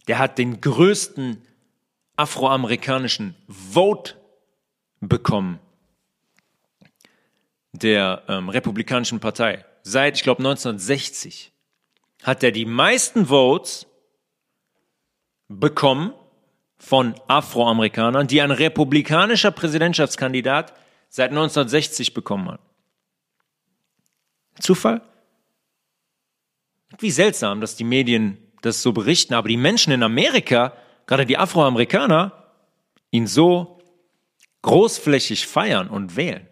der 0.08 0.18
hat 0.18 0.38
den 0.38 0.62
größten 0.62 1.42
afroamerikanischen 2.16 3.36
Vote 3.46 4.14
bekommen 5.00 5.60
der 7.72 8.22
ähm, 8.26 8.48
Republikanischen 8.48 9.20
Partei 9.20 9.66
seit, 9.82 10.16
ich 10.16 10.22
glaube, 10.22 10.40
1960 10.40 11.52
hat 12.22 12.42
er 12.42 12.52
die 12.52 12.66
meisten 12.66 13.26
Votes 13.26 13.86
bekommen 15.48 16.12
von 16.78 17.14
Afroamerikanern, 17.26 18.26
die 18.26 18.40
ein 18.40 18.50
republikanischer 18.50 19.50
Präsidentschaftskandidat 19.50 20.74
seit 21.08 21.30
1960 21.30 22.14
bekommen 22.14 22.50
hat. 22.50 22.60
Zufall? 24.60 25.02
Wie 26.98 27.10
seltsam, 27.10 27.60
dass 27.60 27.76
die 27.76 27.84
Medien 27.84 28.38
das 28.62 28.82
so 28.82 28.92
berichten, 28.92 29.34
aber 29.34 29.48
die 29.48 29.56
Menschen 29.56 29.92
in 29.92 30.02
Amerika, 30.02 30.72
gerade 31.06 31.26
die 31.26 31.38
Afroamerikaner, 31.38 32.32
ihn 33.10 33.26
so 33.26 33.80
großflächig 34.62 35.46
feiern 35.46 35.88
und 35.88 36.16
wählen. 36.16 36.46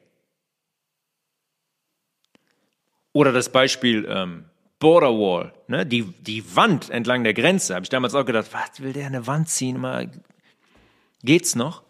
Oder 3.13 3.33
das 3.33 3.51
Beispiel 3.51 4.07
ähm, 4.09 4.45
Border 4.79 5.13
Wall, 5.13 5.53
ne? 5.69 5.87
die, 5.87 6.03
die 6.03 6.55
Wand 6.55 6.91
entlang 6.91 7.25
der 7.25 7.35
Grenze. 7.35 7.75
Habe 7.75 7.85
ich 7.85 7.89
damals 7.89 8.15
auch 8.15 8.27
gedacht, 8.27 8.49
was 8.53 8.81
will 8.81 8.93
der 8.93 9.07
eine 9.07 9.27
Wand 9.27 9.49
ziehen? 9.49 9.81
Mal, 9.81 10.11
geht's 11.23 11.55
noch? 11.55 11.83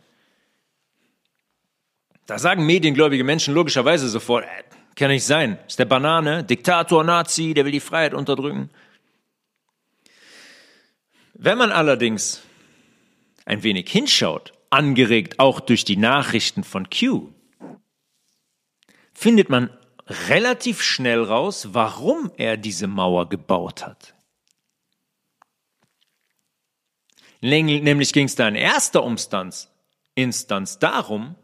Da 2.26 2.38
sagen 2.38 2.66
mediengläubige 2.66 3.24
Menschen 3.24 3.54
logischerweise 3.54 4.08
sofort, 4.08 4.44
äh, 4.44 4.48
Kann 4.94 5.10
nicht 5.10 5.24
sein. 5.24 5.58
Ist 5.66 5.78
der 5.78 5.84
Banane, 5.84 6.44
Diktator, 6.44 7.04
Nazi, 7.04 7.54
der 7.54 7.64
will 7.64 7.72
die 7.72 7.80
Freiheit 7.80 8.14
unterdrücken. 8.14 8.70
Wenn 11.34 11.58
man 11.58 11.70
allerdings 11.70 12.42
ein 13.44 13.62
wenig 13.62 13.90
hinschaut, 13.90 14.54
angeregt 14.70 15.38
auch 15.38 15.60
durch 15.60 15.84
die 15.84 15.96
Nachrichten 15.96 16.64
von 16.64 16.88
Q, 16.88 17.32
findet 19.12 19.50
man 19.50 19.70
relativ 20.06 20.82
schnell 20.82 21.22
raus, 21.22 21.68
warum 21.72 22.30
er 22.36 22.56
diese 22.56 22.86
Mauer 22.86 23.28
gebaut 23.28 23.84
hat. 23.84 24.14
Nämlich 27.40 28.12
ging 28.12 28.26
es 28.26 28.34
da 28.34 28.48
in 28.48 28.54
erster 28.54 29.04
Instanz, 29.04 29.70
Instanz 30.14 30.78
darum, 30.78 31.36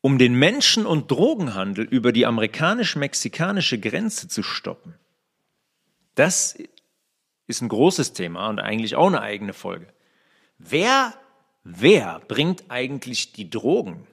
um 0.00 0.18
den 0.18 0.34
Menschen- 0.34 0.86
und 0.86 1.10
Drogenhandel 1.10 1.84
über 1.84 2.12
die 2.12 2.26
amerikanisch-mexikanische 2.26 3.78
Grenze 3.78 4.28
zu 4.28 4.42
stoppen. 4.42 4.94
Das 6.14 6.58
ist 7.46 7.60
ein 7.60 7.68
großes 7.68 8.12
Thema 8.12 8.48
und 8.48 8.58
eigentlich 8.58 8.96
auch 8.96 9.06
eine 9.06 9.20
eigene 9.20 9.52
Folge. 9.52 9.86
Wer, 10.58 11.14
wer 11.64 12.20
bringt 12.26 12.64
eigentlich 12.68 13.32
die 13.32 13.48
Drogen 13.50 14.06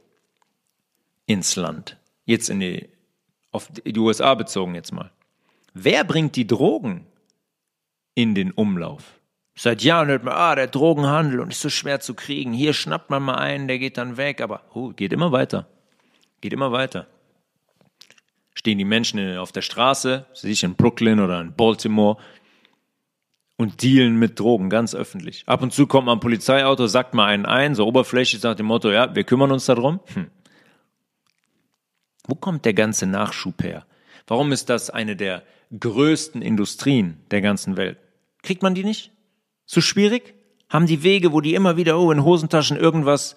ins 1.25 1.55
Land? 1.55 1.97
Jetzt 2.25 2.49
in 2.49 2.59
die, 2.59 2.89
auf 3.53 3.69
die 3.71 3.97
USA 3.97 4.33
bezogen 4.35 4.75
jetzt 4.75 4.91
mal. 4.91 5.11
Wer 5.73 6.03
bringt 6.03 6.35
die 6.35 6.47
Drogen 6.47 7.05
in 8.15 8.35
den 8.35 8.51
Umlauf? 8.51 9.19
Seit 9.55 9.83
Jahren 9.83 10.07
hört 10.07 10.23
man, 10.23 10.33
ah, 10.33 10.55
der 10.55 10.67
Drogenhandel 10.67 11.39
und 11.39 11.51
ist 11.51 11.61
so 11.61 11.69
schwer 11.69 11.99
zu 11.99 12.15
kriegen. 12.15 12.53
Hier 12.53 12.73
schnappt 12.73 13.09
man 13.09 13.21
mal 13.21 13.35
einen, 13.35 13.67
der 13.67 13.79
geht 13.79 13.97
dann 13.97 14.17
weg, 14.17 14.41
aber 14.41 14.63
oh, 14.73 14.89
geht 14.89 15.13
immer 15.13 15.31
weiter. 15.31 15.67
Geht 16.41 16.53
immer 16.53 16.71
weiter. 16.71 17.07
Stehen 18.55 18.77
die 18.77 18.85
Menschen 18.85 19.37
auf 19.37 19.51
der 19.51 19.61
Straße, 19.61 20.25
sich 20.33 20.63
in 20.63 20.75
Brooklyn 20.75 21.19
oder 21.19 21.39
in 21.39 21.53
Baltimore 21.53 22.17
und 23.57 23.83
dealen 23.83 24.17
mit 24.17 24.39
Drogen 24.39 24.69
ganz 24.69 24.95
öffentlich. 24.95 25.43
Ab 25.45 25.61
und 25.61 25.71
zu 25.73 25.85
kommt 25.85 26.07
mal 26.07 26.13
ein 26.13 26.19
Polizeiauto, 26.19 26.87
sagt 26.87 27.13
mal 27.13 27.27
einen 27.27 27.45
ein, 27.45 27.75
so 27.75 27.85
oberflächlich 27.85 28.41
nach 28.41 28.55
dem 28.55 28.65
Motto, 28.65 28.91
ja, 28.91 29.13
wir 29.15 29.23
kümmern 29.23 29.51
uns 29.51 29.65
darum. 29.65 29.99
Hm. 30.13 30.27
Wo 32.27 32.35
kommt 32.35 32.65
der 32.65 32.73
ganze 32.73 33.05
Nachschub 33.05 33.63
her? 33.63 33.85
Warum 34.27 34.51
ist 34.51 34.69
das 34.69 34.89
eine 34.89 35.15
der 35.15 35.43
größten 35.77 36.41
Industrien 36.41 37.19
der 37.31 37.41
ganzen 37.41 37.77
Welt? 37.77 37.97
Kriegt 38.41 38.61
man 38.63 38.75
die 38.75 38.83
nicht? 38.83 39.11
Zu 39.65 39.81
schwierig? 39.81 40.33
Haben 40.69 40.87
die 40.87 41.03
Wege, 41.03 41.33
wo 41.33 41.41
die 41.41 41.55
immer 41.55 41.77
wieder 41.77 41.99
oh, 41.99 42.11
in 42.11 42.23
Hosentaschen 42.23 42.77
irgendwas, 42.77 43.35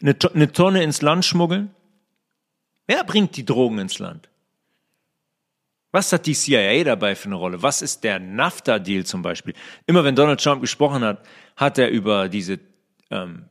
eine, 0.00 0.16
eine 0.34 0.52
Tonne 0.52 0.82
ins 0.82 1.02
Land 1.02 1.24
schmuggeln? 1.24 1.70
Wer 2.86 3.02
bringt 3.04 3.36
die 3.36 3.44
Drogen 3.44 3.78
ins 3.78 3.98
Land? 3.98 4.28
Was 5.90 6.12
hat 6.12 6.26
die 6.26 6.34
CIA 6.34 6.84
dabei 6.84 7.14
für 7.14 7.26
eine 7.26 7.36
Rolle? 7.36 7.62
Was 7.62 7.80
ist 7.80 8.04
der 8.04 8.18
NAFTA-Deal 8.18 9.06
zum 9.06 9.22
Beispiel? 9.22 9.54
Immer 9.86 10.04
wenn 10.04 10.14
Donald 10.14 10.42
Trump 10.42 10.60
gesprochen 10.60 11.02
hat, 11.02 11.26
hat 11.56 11.78
er 11.78 11.88
über 11.88 12.28
diese 12.28 12.60
ähm, 13.10 13.46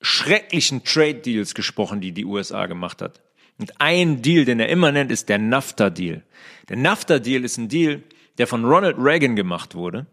schrecklichen 0.00 0.84
Trade-Deals 0.84 1.54
gesprochen, 1.54 2.00
die 2.00 2.12
die 2.12 2.24
USA 2.24 2.66
gemacht 2.66 3.02
hat. 3.02 3.20
Und 3.58 3.80
ein 3.80 4.22
Deal, 4.22 4.44
den 4.44 4.60
er 4.60 4.68
immer 4.68 4.92
nennt, 4.92 5.10
ist 5.10 5.28
der 5.28 5.38
NAFTA-Deal. 5.38 6.22
Der 6.68 6.76
NAFTA-Deal 6.76 7.44
ist 7.44 7.58
ein 7.58 7.68
Deal, 7.68 8.02
der 8.38 8.46
von 8.46 8.64
Ronald 8.64 8.96
Reagan 8.98 9.36
gemacht 9.36 9.74
wurde 9.74 10.06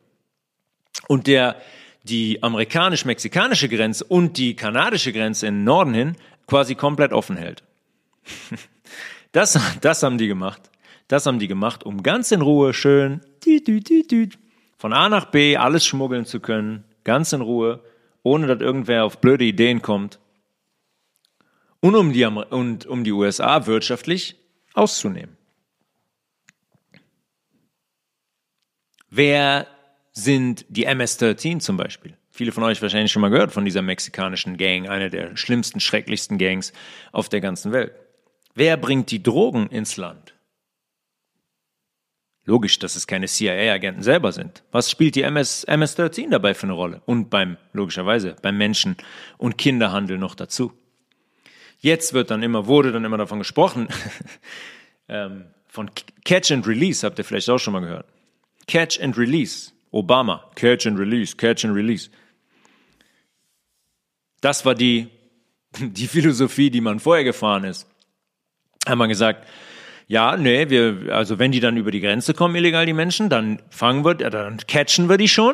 und 1.08 1.28
der 1.28 1.56
die 2.04 2.42
amerikanisch-mexikanische 2.42 3.70
Grenze 3.70 4.04
und 4.06 4.38
die 4.38 4.56
kanadische 4.56 5.14
Grenze 5.14 5.48
in 5.48 5.56
den 5.56 5.64
Norden 5.64 5.94
hin 5.94 6.16
quasi 6.48 6.76
komplett 6.76 7.14
offen 7.14 7.38
hält. 7.38 7.64
Das, 9.32 9.60
das 9.82 10.02
haben 10.02 10.18
die 10.18 10.30
gemacht. 10.30 10.62
Das 11.10 11.26
haben 11.26 11.40
die 11.40 11.50
gemacht, 11.50 11.84
um 11.84 12.04
ganz 12.04 12.32
in 12.32 12.42
Ruhe 12.42 12.74
schön 12.74 13.20
von 14.78 14.94
A 14.94 15.10
nach 15.10 15.26
B 15.26 15.58
alles 15.58 15.86
schmuggeln 15.86 16.26
zu 16.26 16.40
können, 16.40 16.86
ganz 17.04 17.34
in 17.34 17.42
Ruhe, 17.42 17.82
ohne 18.24 18.48
dass 18.48 18.62
irgendwer 18.62 19.04
auf 19.04 19.20
blöde 19.20 19.44
Ideen 19.44 19.82
kommt. 19.82 20.20
Und 21.86 21.94
um 21.94 22.14
die, 22.14 22.26
und 22.26 22.88
um 22.88 23.04
die 23.04 23.12
USA 23.12 23.68
wirtschaftlich 23.68 24.38
auszunehmen. 24.74 25.38
Wer 29.12 29.68
sind 30.12 30.66
die 30.68 30.88
MS-13 30.88 31.60
zum 31.60 31.78
Beispiel. 31.78 32.18
Viele 32.32 32.52
von 32.52 32.64
euch 32.64 32.82
wahrscheinlich 32.82 33.12
schon 33.12 33.22
mal 33.22 33.30
gehört 33.30 33.52
von 33.52 33.66
dieser 33.66 33.84
mexikanischen 33.84 34.58
Gang, 34.58 34.90
einer 34.90 35.12
der 35.12 35.38
schlimmsten, 35.38 35.80
schrecklichsten 35.80 36.40
Gangs 36.40 36.74
auf 37.12 37.30
der 37.30 37.40
ganzen 37.40 37.72
Welt. 37.72 37.94
Wer 38.56 38.78
bringt 38.78 39.12
die 39.12 39.22
Drogen 39.22 39.68
ins 39.68 39.96
Land? 39.96 40.34
Logisch, 42.46 42.80
dass 42.80 42.96
es 42.96 43.06
keine 43.06 43.28
CIA-Agenten 43.28 44.02
selber 44.02 44.32
sind. 44.32 44.64
Was 44.72 44.90
spielt 44.90 45.14
die 45.14 45.22
MS, 45.22 45.66
MS-13 45.66 46.32
dabei 46.32 46.56
für 46.56 46.64
eine 46.64 46.74
Rolle? 46.74 47.04
Und 47.06 47.30
beim, 47.30 47.58
logischerweise, 47.74 48.36
beim 48.42 48.58
Menschen- 48.58 48.98
und 49.38 49.60
Kinderhandel 49.60 50.18
noch 50.18 50.34
dazu. 50.34 50.74
Jetzt 51.86 52.14
wird 52.14 52.32
dann 52.32 52.42
immer, 52.42 52.66
wurde 52.66 52.92
dann 52.92 53.06
immer 53.06 53.20
davon 53.20 53.38
gesprochen, 53.38 53.90
ähm, 55.08 55.46
von 55.68 55.92
Catch 56.24 56.52
and 56.52 56.66
Release, 56.66 57.06
habt 57.06 57.20
ihr 57.20 57.24
vielleicht 57.24 57.48
auch 57.48 57.60
schon 57.60 57.74
mal 57.74 57.80
gehört. 57.80 58.08
Catch 58.66 59.00
and 59.04 59.16
Release. 59.20 59.72
Obama, 59.92 60.50
Catch 60.56 60.88
and 60.88 60.98
Release, 60.98 61.38
Catch 61.38 61.64
and 61.64 61.76
Release. 61.76 62.10
Das 64.42 64.66
war 64.66 64.74
die, 64.74 65.10
die 65.78 66.08
Philosophie, 66.08 66.72
die 66.72 66.82
man 66.82 67.00
vorher 67.00 67.24
gefahren 67.24 67.66
ist. 67.66 67.88
Haben 68.88 68.98
wir 68.98 69.08
gesagt, 69.08 69.48
ja, 70.08 70.38
nee, 70.38 70.68
wir, 70.72 71.14
also 71.14 71.38
wenn 71.38 71.52
die 71.52 71.60
dann 71.60 71.78
über 71.78 71.92
die 71.92 72.02
Grenze 72.02 72.34
kommen, 72.34 72.56
illegal 72.56 72.88
die 72.88 72.94
Menschen, 72.94 73.30
dann 73.30 73.62
fangen 73.70 74.04
wir, 74.04 74.16
dann 74.16 74.58
catchen 74.58 75.08
wir 75.08 75.18
die 75.18 75.28
schon, 75.28 75.54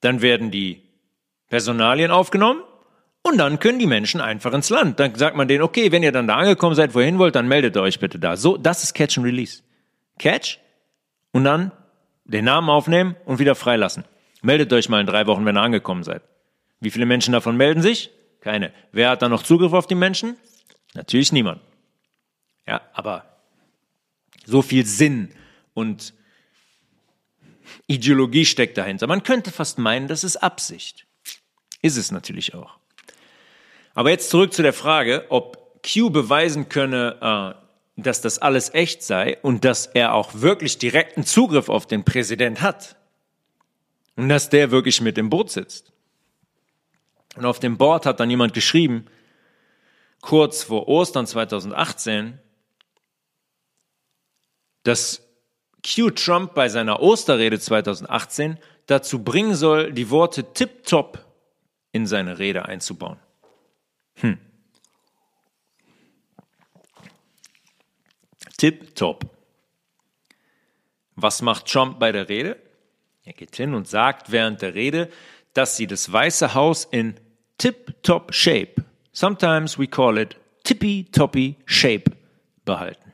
dann 0.00 0.22
werden 0.22 0.50
die 0.50 0.80
Personalien 1.50 2.10
aufgenommen 2.10 2.62
und 3.26 3.38
dann 3.38 3.58
können 3.58 3.78
die 3.78 3.86
Menschen 3.86 4.20
einfach 4.20 4.52
ins 4.52 4.68
Land. 4.68 5.00
Dann 5.00 5.14
sagt 5.14 5.34
man 5.34 5.48
denen, 5.48 5.62
okay, 5.62 5.90
wenn 5.90 6.02
ihr 6.02 6.12
dann 6.12 6.28
da 6.28 6.36
angekommen 6.36 6.74
seid, 6.74 6.94
wohin 6.94 7.18
wollt, 7.18 7.34
dann 7.34 7.48
meldet 7.48 7.76
euch 7.78 7.98
bitte 7.98 8.18
da. 8.18 8.36
So, 8.36 8.58
das 8.58 8.84
ist 8.84 8.92
Catch 8.92 9.16
and 9.16 9.26
Release. 9.26 9.62
Catch 10.18 10.58
und 11.32 11.44
dann 11.44 11.72
den 12.26 12.44
Namen 12.44 12.68
aufnehmen 12.68 13.16
und 13.24 13.38
wieder 13.38 13.54
freilassen. 13.54 14.04
Meldet 14.42 14.72
euch 14.74 14.90
mal 14.90 15.00
in 15.00 15.06
drei 15.06 15.26
Wochen, 15.26 15.46
wenn 15.46 15.56
ihr 15.56 15.62
angekommen 15.62 16.04
seid. 16.04 16.22
Wie 16.80 16.90
viele 16.90 17.06
Menschen 17.06 17.32
davon 17.32 17.56
melden 17.56 17.80
sich? 17.80 18.10
Keine. 18.40 18.74
Wer 18.92 19.08
hat 19.08 19.22
dann 19.22 19.30
noch 19.30 19.42
Zugriff 19.42 19.72
auf 19.72 19.86
die 19.86 19.94
Menschen? 19.94 20.36
Natürlich 20.92 21.32
niemand. 21.32 21.62
Ja, 22.66 22.82
aber 22.92 23.24
so 24.44 24.60
viel 24.60 24.84
Sinn 24.84 25.30
und 25.72 26.12
Ideologie 27.86 28.44
steckt 28.44 28.76
dahinter. 28.76 29.06
Man 29.06 29.22
könnte 29.22 29.50
fast 29.50 29.78
meinen, 29.78 30.08
das 30.08 30.24
ist 30.24 30.36
Absicht. 30.36 31.06
Ist 31.80 31.96
es 31.96 32.12
natürlich 32.12 32.54
auch. 32.54 32.78
Aber 33.94 34.10
jetzt 34.10 34.30
zurück 34.30 34.52
zu 34.52 34.62
der 34.62 34.72
Frage, 34.72 35.26
ob 35.28 35.82
Q 35.82 36.10
beweisen 36.10 36.68
könne, 36.68 37.54
äh, 37.96 38.02
dass 38.02 38.20
das 38.20 38.40
alles 38.40 38.74
echt 38.74 39.02
sei 39.02 39.38
und 39.42 39.64
dass 39.64 39.86
er 39.86 40.14
auch 40.14 40.34
wirklich 40.34 40.78
direkten 40.78 41.24
Zugriff 41.24 41.68
auf 41.68 41.86
den 41.86 42.04
Präsident 42.04 42.60
hat. 42.60 42.96
Und 44.16 44.28
dass 44.28 44.50
der 44.50 44.70
wirklich 44.70 45.00
mit 45.00 45.16
im 45.18 45.30
Boot 45.30 45.50
sitzt. 45.50 45.92
Und 47.36 47.44
auf 47.44 47.60
dem 47.60 47.76
Board 47.78 48.06
hat 48.06 48.20
dann 48.20 48.30
jemand 48.30 48.54
geschrieben, 48.54 49.06
kurz 50.20 50.62
vor 50.62 50.88
Ostern 50.88 51.26
2018, 51.26 52.38
dass 54.84 55.22
Q 55.84 56.10
Trump 56.10 56.54
bei 56.54 56.68
seiner 56.68 57.00
Osterrede 57.00 57.58
2018 57.58 58.58
dazu 58.86 59.22
bringen 59.22 59.54
soll, 59.54 59.92
die 59.92 60.10
Worte 60.10 60.52
tip-top 60.52 61.24
in 61.92 62.06
seine 62.06 62.38
Rede 62.38 62.66
einzubauen. 62.66 63.18
Hm. 64.16 64.38
tipptopp. 68.56 69.30
Was 71.16 71.42
macht 71.42 71.66
Trump 71.66 71.98
bei 71.98 72.12
der 72.12 72.28
Rede? 72.28 72.60
Er 73.24 73.32
geht 73.32 73.56
hin 73.56 73.74
und 73.74 73.88
sagt 73.88 74.32
während 74.32 74.62
der 74.62 74.74
Rede, 74.74 75.10
dass 75.52 75.76
sie 75.76 75.86
das 75.86 76.10
Weiße 76.10 76.54
Haus 76.54 76.84
in 76.84 77.14
tip-top 77.58 78.32
shape, 78.34 78.84
sometimes 79.12 79.78
we 79.78 79.86
call 79.86 80.18
it 80.18 80.36
tippy-toppy 80.64 81.56
shape, 81.66 82.10
behalten. 82.64 83.12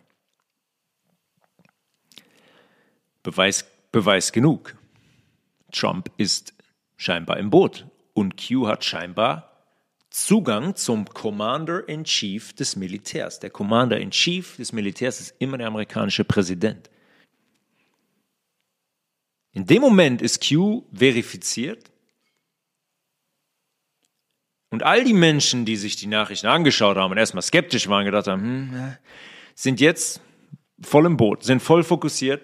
Beweis, 3.22 3.64
Beweis 3.92 4.32
genug. 4.32 4.76
Trump 5.72 6.11
ist 6.16 6.55
scheinbar 6.96 7.38
im 7.38 7.51
Boot 7.51 7.86
und 8.14 8.36
Q 8.36 8.66
hat 8.66 8.84
scheinbar 8.84 9.49
Zugang 10.11 10.74
zum 10.74 11.06
Commander-in-Chief 11.06 12.52
des 12.52 12.74
Militärs. 12.74 13.38
Der 13.38 13.50
Commander-in-Chief 13.50 14.56
des 14.56 14.72
Militärs 14.72 15.20
ist 15.20 15.34
immer 15.38 15.56
der 15.56 15.68
amerikanische 15.68 16.24
Präsident. 16.24 16.90
In 19.52 19.66
dem 19.66 19.80
Moment 19.80 20.20
ist 20.20 20.46
Q 20.46 20.84
verifiziert 20.92 21.90
und 24.70 24.82
all 24.82 25.04
die 25.04 25.12
Menschen, 25.12 25.64
die 25.64 25.76
sich 25.76 25.96
die 25.96 26.06
Nachrichten 26.06 26.46
angeschaut 26.46 26.96
haben 26.96 27.12
und 27.12 27.18
erstmal 27.18 27.42
skeptisch 27.42 27.88
waren, 27.88 28.04
gedacht 28.04 28.26
haben, 28.26 28.42
hm, 28.42 28.96
sind 29.54 29.80
jetzt 29.80 30.20
voll 30.80 31.06
im 31.06 31.16
Boot, 31.16 31.44
sind 31.44 31.61
voll 31.61 31.82
fokussiert, 31.82 32.42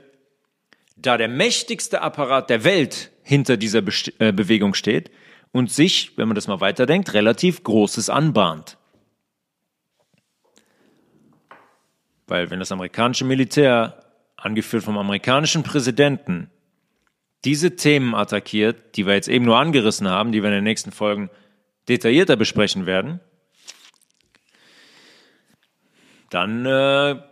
da 0.96 1.16
der 1.16 1.28
mächtigste 1.28 2.00
Apparat 2.00 2.50
der 2.50 2.64
Welt 2.64 3.12
hinter 3.22 3.56
dieser 3.56 3.82
Be 3.82 3.92
äh, 4.18 4.32
Bewegung 4.32 4.74
steht 4.74 5.10
und 5.52 5.70
sich, 5.70 6.16
wenn 6.16 6.28
man 6.28 6.34
das 6.34 6.48
mal 6.48 6.60
weiterdenkt, 6.60 7.14
relativ 7.14 7.62
Großes 7.62 8.10
anbahnt. 8.10 8.76
Weil 12.26 12.50
wenn 12.50 12.58
das 12.58 12.72
amerikanische 12.72 13.24
Militär, 13.24 14.02
angeführt 14.36 14.84
vom 14.84 14.98
amerikanischen 14.98 15.62
Präsidenten, 15.62 16.50
diese 17.44 17.76
Themen 17.76 18.14
attackiert, 18.14 18.96
die 18.96 19.06
wir 19.06 19.14
jetzt 19.14 19.28
eben 19.28 19.44
nur 19.44 19.58
angerissen 19.58 20.08
haben, 20.08 20.32
die 20.32 20.42
wir 20.42 20.48
in 20.48 20.56
den 20.56 20.64
nächsten 20.64 20.92
Folgen 20.92 21.30
detaillierter 21.88 22.36
besprechen 22.36 22.86
werden, 22.86 23.20
dann 26.30 26.66
äh, 26.66 27.22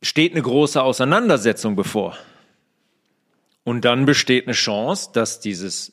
steht 0.00 0.32
eine 0.32 0.42
große 0.42 0.82
Auseinandersetzung 0.82 1.76
bevor. 1.76 2.16
Und 3.64 3.84
dann 3.84 4.06
besteht 4.06 4.46
eine 4.46 4.54
Chance, 4.54 5.10
dass 5.12 5.40
dieses 5.40 5.92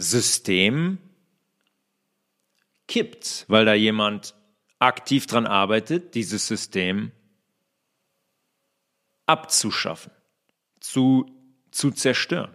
System 0.00 0.98
kippt, 2.88 3.44
weil 3.48 3.64
da 3.64 3.74
jemand 3.74 4.34
aktiv 4.78 5.26
dran 5.26 5.46
arbeitet, 5.46 6.14
dieses 6.14 6.46
System 6.46 7.12
abzuschaffen, 9.26 10.10
zu, 10.80 11.26
zu 11.70 11.90
zerstören. 11.90 12.54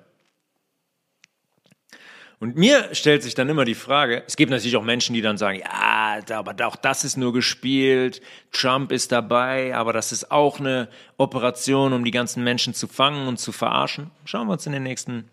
Und 2.40 2.58
mir 2.58 2.94
stellt 2.94 3.24
sich 3.24 3.34
dann 3.34 3.48
immer 3.48 3.64
die 3.64 3.76
Frage, 3.76 4.24
es 4.28 4.36
gibt 4.36 4.52
natürlich 4.52 4.76
auch 4.76 4.84
Menschen, 4.84 5.14
die 5.14 5.22
dann 5.22 5.38
sagen, 5.38 5.60
ja, 5.60 6.20
aber 6.32 6.54
auch 6.68 6.76
das 6.76 7.06
ist 7.06 7.16
nur 7.16 7.32
gespielt, 7.32 8.22
Trump 8.52 8.92
ist 8.92 9.12
dabei, 9.12 9.74
aber 9.74 9.94
das 9.94 10.12
ist 10.12 10.32
auch 10.32 10.60
eine 10.60 10.90
Operation, 11.18 11.94
um 11.94 12.04
die 12.04 12.12
ganzen 12.12 12.44
Menschen 12.44 12.74
zu 12.74 12.88
fangen 12.88 13.28
und 13.28 13.38
zu 13.38 13.54
verarschen. 13.54 14.12
Schauen 14.26 14.48
wir 14.48 14.54
uns 14.54 14.66
in 14.66 14.74
den 14.74 14.84
nächsten, 14.84 15.30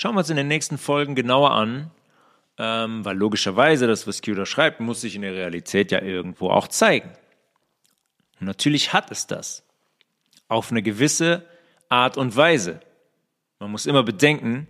schauen 0.00 0.14
wir 0.14 0.20
uns 0.20 0.30
in 0.30 0.36
den 0.36 0.48
nächsten 0.48 0.78
Folgen 0.78 1.14
genauer 1.14 1.50
an, 1.50 1.90
ähm, 2.56 3.04
weil 3.04 3.18
logischerweise 3.18 3.86
das, 3.86 4.06
was 4.06 4.22
Q 4.22 4.34
da 4.34 4.46
schreibt, 4.46 4.80
muss 4.80 5.02
sich 5.02 5.14
in 5.14 5.22
der 5.22 5.34
Realität 5.34 5.92
ja 5.92 6.00
irgendwo 6.00 6.48
auch 6.48 6.68
zeigen. 6.68 7.10
Und 8.40 8.46
natürlich 8.46 8.94
hat 8.94 9.10
es 9.10 9.26
das. 9.26 9.62
Auf 10.48 10.70
eine 10.70 10.82
gewisse 10.82 11.46
Art 11.90 12.16
und 12.16 12.34
Weise. 12.34 12.80
Man 13.58 13.70
muss 13.70 13.84
immer 13.84 14.02
bedenken, 14.02 14.68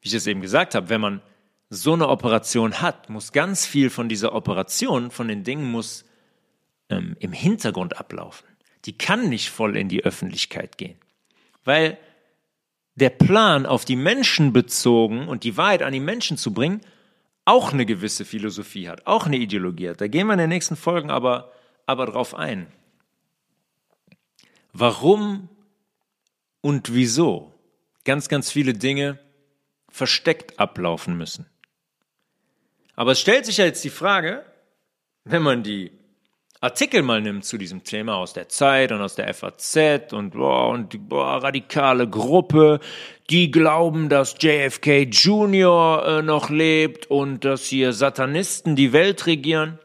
wie 0.00 0.08
ich 0.08 0.14
es 0.14 0.26
eben 0.26 0.40
gesagt 0.40 0.74
habe, 0.74 0.88
wenn 0.88 1.02
man 1.02 1.20
so 1.68 1.92
eine 1.92 2.08
Operation 2.08 2.80
hat, 2.80 3.10
muss 3.10 3.32
ganz 3.32 3.66
viel 3.66 3.90
von 3.90 4.08
dieser 4.08 4.34
Operation, 4.34 5.10
von 5.10 5.28
den 5.28 5.44
Dingen 5.44 5.70
muss 5.70 6.06
ähm, 6.88 7.16
im 7.20 7.32
Hintergrund 7.32 7.98
ablaufen. 7.98 8.48
Die 8.86 8.96
kann 8.96 9.28
nicht 9.28 9.50
voll 9.50 9.76
in 9.76 9.90
die 9.90 10.04
Öffentlichkeit 10.04 10.78
gehen. 10.78 10.98
Weil 11.64 11.98
der 13.00 13.10
Plan 13.10 13.66
auf 13.66 13.84
die 13.84 13.96
Menschen 13.96 14.52
bezogen 14.52 15.28
und 15.28 15.44
die 15.44 15.56
Wahrheit 15.56 15.82
an 15.82 15.92
die 15.92 16.00
Menschen 16.00 16.36
zu 16.36 16.52
bringen, 16.52 16.80
auch 17.44 17.72
eine 17.72 17.86
gewisse 17.86 18.24
Philosophie 18.24 18.88
hat, 18.88 19.06
auch 19.06 19.26
eine 19.26 19.38
Ideologie 19.38 19.90
hat. 19.90 20.00
Da 20.00 20.06
gehen 20.06 20.26
wir 20.26 20.34
in 20.34 20.38
den 20.38 20.50
nächsten 20.50 20.76
Folgen 20.76 21.10
aber, 21.10 21.52
aber 21.86 22.06
drauf 22.06 22.34
ein. 22.34 22.66
Warum 24.72 25.48
und 26.60 26.94
wieso 26.94 27.54
ganz, 28.04 28.28
ganz 28.28 28.50
viele 28.50 28.74
Dinge 28.74 29.18
versteckt 29.88 30.58
ablaufen 30.58 31.16
müssen. 31.16 31.46
Aber 32.94 33.12
es 33.12 33.20
stellt 33.20 33.46
sich 33.46 33.56
ja 33.56 33.64
jetzt 33.64 33.82
die 33.82 33.90
Frage, 33.90 34.44
wenn 35.24 35.42
man 35.42 35.62
die 35.62 35.90
Artikel 36.62 37.02
mal 37.02 37.22
nimmt 37.22 37.44
zu 37.44 37.56
diesem 37.56 37.84
Thema 37.84 38.16
aus 38.16 38.34
der 38.34 38.50
Zeit 38.50 38.92
und 38.92 39.00
aus 39.00 39.14
der 39.14 39.32
FAZ 39.32 40.12
und, 40.12 40.32
boah, 40.32 40.68
und 40.68 40.92
die 40.92 40.98
boah, 40.98 41.42
radikale 41.42 42.08
Gruppe, 42.08 42.80
die 43.30 43.50
glauben, 43.50 44.10
dass 44.10 44.36
JFK 44.38 45.04
Jr. 45.04 46.04
Äh, 46.06 46.22
noch 46.22 46.50
lebt 46.50 47.06
und 47.06 47.46
dass 47.46 47.64
hier 47.64 47.94
Satanisten 47.94 48.76
die 48.76 48.92
Welt 48.92 49.26
regieren. 49.26 49.78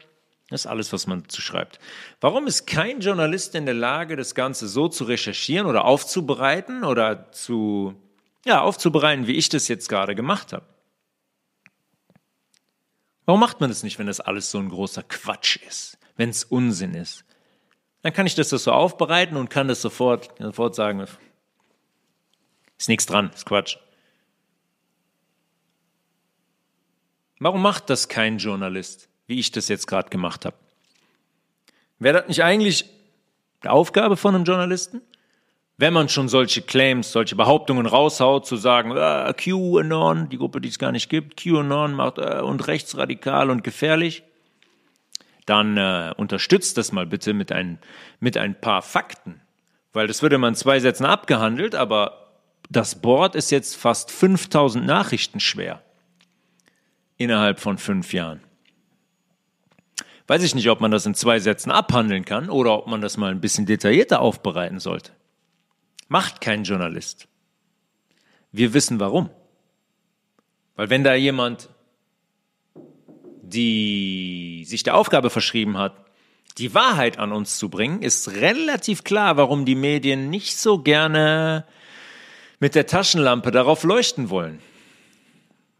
Das 0.50 0.60
ist 0.60 0.66
alles, 0.66 0.92
was 0.92 1.06
man 1.06 1.22
dazu 1.22 1.40
schreibt. 1.40 1.78
Warum 2.20 2.46
ist 2.46 2.66
kein 2.66 3.00
Journalist 3.00 3.54
in 3.54 3.64
der 3.64 3.74
Lage, 3.74 4.14
das 4.14 4.34
Ganze 4.34 4.68
so 4.68 4.88
zu 4.88 5.04
recherchieren 5.04 5.66
oder 5.66 5.86
aufzubereiten 5.86 6.84
oder 6.84 7.32
zu 7.32 7.94
ja, 8.46 8.62
aufzubereiten, 8.62 9.26
wie 9.26 9.34
ich 9.34 9.48
das 9.48 9.66
jetzt 9.66 9.88
gerade 9.88 10.14
gemacht 10.14 10.52
habe. 10.52 10.64
Warum 13.24 13.40
macht 13.40 13.60
man 13.60 13.70
das 13.70 13.82
nicht, 13.82 13.98
wenn 13.98 14.06
das 14.06 14.20
alles 14.20 14.52
so 14.52 14.58
ein 14.58 14.68
großer 14.68 15.02
Quatsch 15.02 15.56
ist, 15.66 15.98
wenn 16.16 16.30
es 16.30 16.44
Unsinn 16.44 16.94
ist? 16.94 17.24
Dann 18.02 18.12
kann 18.12 18.26
ich 18.26 18.34
das 18.34 18.50
so 18.50 18.72
aufbereiten 18.72 19.36
und 19.36 19.50
kann 19.50 19.68
das 19.68 19.82
sofort, 19.82 20.30
sofort 20.38 20.74
sagen, 20.74 21.04
ist 22.78 22.88
nichts 22.88 23.06
dran, 23.06 23.30
ist 23.34 23.46
Quatsch. 23.46 23.78
Warum 27.38 27.62
macht 27.62 27.90
das 27.90 28.08
kein 28.08 28.38
Journalist, 28.38 29.08
wie 29.26 29.38
ich 29.38 29.50
das 29.50 29.68
jetzt 29.68 29.86
gerade 29.86 30.08
gemacht 30.08 30.44
habe? 30.44 30.56
Wäre 31.98 32.20
das 32.20 32.28
nicht 32.28 32.44
eigentlich 32.44 32.84
die 33.62 33.68
Aufgabe 33.68 34.16
von 34.16 34.34
einem 34.34 34.44
Journalisten? 34.44 35.02
wenn 35.78 35.92
man 35.92 36.08
schon 36.08 36.28
solche 36.28 36.62
Claims, 36.62 37.12
solche 37.12 37.36
Behauptungen 37.36 37.86
raushaut, 37.86 38.46
zu 38.46 38.56
sagen, 38.56 38.96
äh, 38.96 39.32
QAnon, 39.34 40.28
die 40.28 40.38
Gruppe, 40.38 40.60
die 40.60 40.68
es 40.68 40.78
gar 40.78 40.92
nicht 40.92 41.10
gibt, 41.10 41.36
QAnon 41.36 41.92
macht 41.92 42.18
äh, 42.18 42.40
und 42.40 42.66
rechtsradikal 42.66 43.50
und 43.50 43.62
gefährlich, 43.62 44.22
dann 45.46 45.76
äh, 45.76 46.12
unterstützt 46.16 46.76
das 46.76 46.92
mal 46.92 47.06
bitte 47.06 47.32
mit 47.32 47.52
ein, 47.52 47.78
mit 48.20 48.36
ein 48.36 48.60
paar 48.60 48.82
Fakten. 48.82 49.40
Weil 49.92 50.08
das 50.08 50.20
würde 50.20 50.38
man 50.38 50.50
in 50.50 50.56
zwei 50.56 50.80
Sätzen 50.80 51.06
abgehandelt, 51.06 51.74
aber 51.74 52.34
das 52.68 53.00
Board 53.00 53.34
ist 53.34 53.50
jetzt 53.50 53.76
fast 53.76 54.10
5000 54.10 54.84
Nachrichten 54.84 55.40
schwer. 55.40 55.82
Innerhalb 57.16 57.60
von 57.60 57.78
fünf 57.78 58.12
Jahren. 58.12 58.42
Weiß 60.26 60.42
ich 60.42 60.54
nicht, 60.54 60.68
ob 60.68 60.80
man 60.80 60.90
das 60.90 61.06
in 61.06 61.14
zwei 61.14 61.38
Sätzen 61.38 61.70
abhandeln 61.70 62.24
kann 62.24 62.50
oder 62.50 62.76
ob 62.76 62.88
man 62.88 63.00
das 63.00 63.16
mal 63.16 63.30
ein 63.30 63.40
bisschen 63.40 63.64
detaillierter 63.64 64.20
aufbereiten 64.20 64.80
sollte. 64.80 65.12
Macht 66.08 66.40
kein 66.40 66.64
Journalist. 66.64 67.28
Wir 68.50 68.74
wissen 68.74 68.98
warum. 69.00 69.30
Weil 70.74 70.90
wenn 70.90 71.04
da 71.04 71.14
jemand, 71.14 71.70
die 73.48 74.64
sich 74.66 74.82
der 74.82 74.96
Aufgabe 74.96 75.30
verschrieben 75.30 75.78
hat, 75.78 75.94
die 76.58 76.74
Wahrheit 76.74 77.18
an 77.18 77.32
uns 77.32 77.58
zu 77.58 77.68
bringen, 77.68 78.02
ist 78.02 78.28
relativ 78.28 79.04
klar, 79.04 79.36
warum 79.36 79.64
die 79.64 79.74
Medien 79.74 80.30
nicht 80.30 80.56
so 80.56 80.78
gerne 80.78 81.66
mit 82.60 82.74
der 82.74 82.86
Taschenlampe 82.86 83.50
darauf 83.50 83.82
leuchten 83.82 84.30
wollen. 84.30 84.60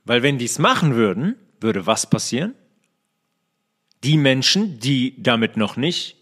Weil 0.04 0.22
wenn 0.22 0.38
die 0.38 0.44
es 0.44 0.58
machen 0.58 0.94
würden, 0.94 1.36
würde 1.60 1.86
was 1.86 2.08
passieren? 2.08 2.54
Die 4.04 4.18
Menschen, 4.18 4.78
die 4.78 5.20
damit 5.22 5.56
noch 5.56 5.76
nicht 5.76 6.16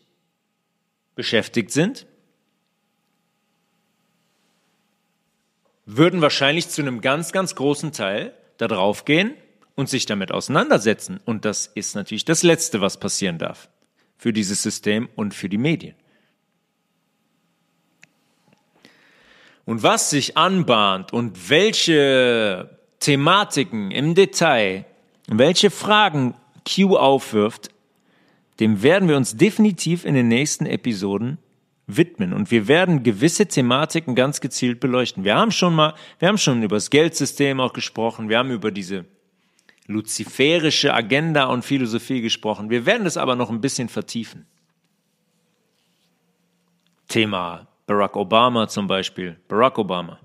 beschäftigt 1.16 1.72
sind, 1.72 2.06
würden 5.84 6.22
wahrscheinlich 6.22 6.68
zu 6.68 6.80
einem 6.80 7.00
ganz, 7.00 7.32
ganz 7.32 7.56
großen 7.56 7.92
Teil 7.92 8.32
da 8.56 8.68
drauf 8.68 9.04
gehen 9.04 9.34
und 9.74 9.88
sich 9.88 10.06
damit 10.06 10.32
auseinandersetzen. 10.32 11.20
Und 11.24 11.44
das 11.44 11.66
ist 11.66 11.94
natürlich 11.94 12.24
das 12.24 12.42
Letzte, 12.42 12.80
was 12.80 12.98
passieren 12.98 13.38
darf 13.38 13.68
für 14.16 14.32
dieses 14.32 14.62
System 14.62 15.08
und 15.16 15.34
für 15.34 15.48
die 15.48 15.58
Medien. 15.58 15.94
Und 19.64 19.82
was 19.82 20.10
sich 20.10 20.36
anbahnt 20.36 21.12
und 21.12 21.48
welche 21.48 22.78
Thematiken 23.00 23.90
im 23.90 24.14
Detail, 24.14 24.84
welche 25.26 25.70
Fragen 25.70 26.34
Q 26.66 26.96
aufwirft, 26.96 27.70
dem 28.60 28.82
werden 28.82 29.08
wir 29.08 29.16
uns 29.16 29.36
definitiv 29.36 30.04
in 30.04 30.14
den 30.14 30.28
nächsten 30.28 30.66
Episoden 30.66 31.38
widmen 31.86 32.32
und 32.32 32.50
wir 32.50 32.68
werden 32.68 33.02
gewisse 33.02 33.46
Thematiken 33.46 34.14
ganz 34.14 34.40
gezielt 34.40 34.80
beleuchten. 34.80 35.24
Wir 35.24 35.34
haben 35.34 35.50
schon 35.50 35.74
mal, 35.74 35.94
wir 36.18 36.28
haben 36.28 36.38
schon 36.38 36.62
über 36.62 36.76
das 36.76 36.88
Geldsystem 36.88 37.60
auch 37.60 37.72
gesprochen, 37.72 38.28
wir 38.28 38.38
haben 38.38 38.50
über 38.50 38.70
diese 38.70 39.04
luziferische 39.86 40.94
Agenda 40.94 41.44
und 41.44 41.64
Philosophie 41.64 42.20
gesprochen. 42.20 42.70
Wir 42.70 42.86
werden 42.86 43.04
das 43.04 43.16
aber 43.16 43.36
noch 43.36 43.50
ein 43.50 43.60
bisschen 43.60 43.88
vertiefen. 43.88 44.46
Thema 47.08 47.66
Barack 47.86 48.16
Obama 48.16 48.66
zum 48.66 48.86
Beispiel. 48.86 49.36
Barack 49.48 49.78
Obama. 49.78 50.18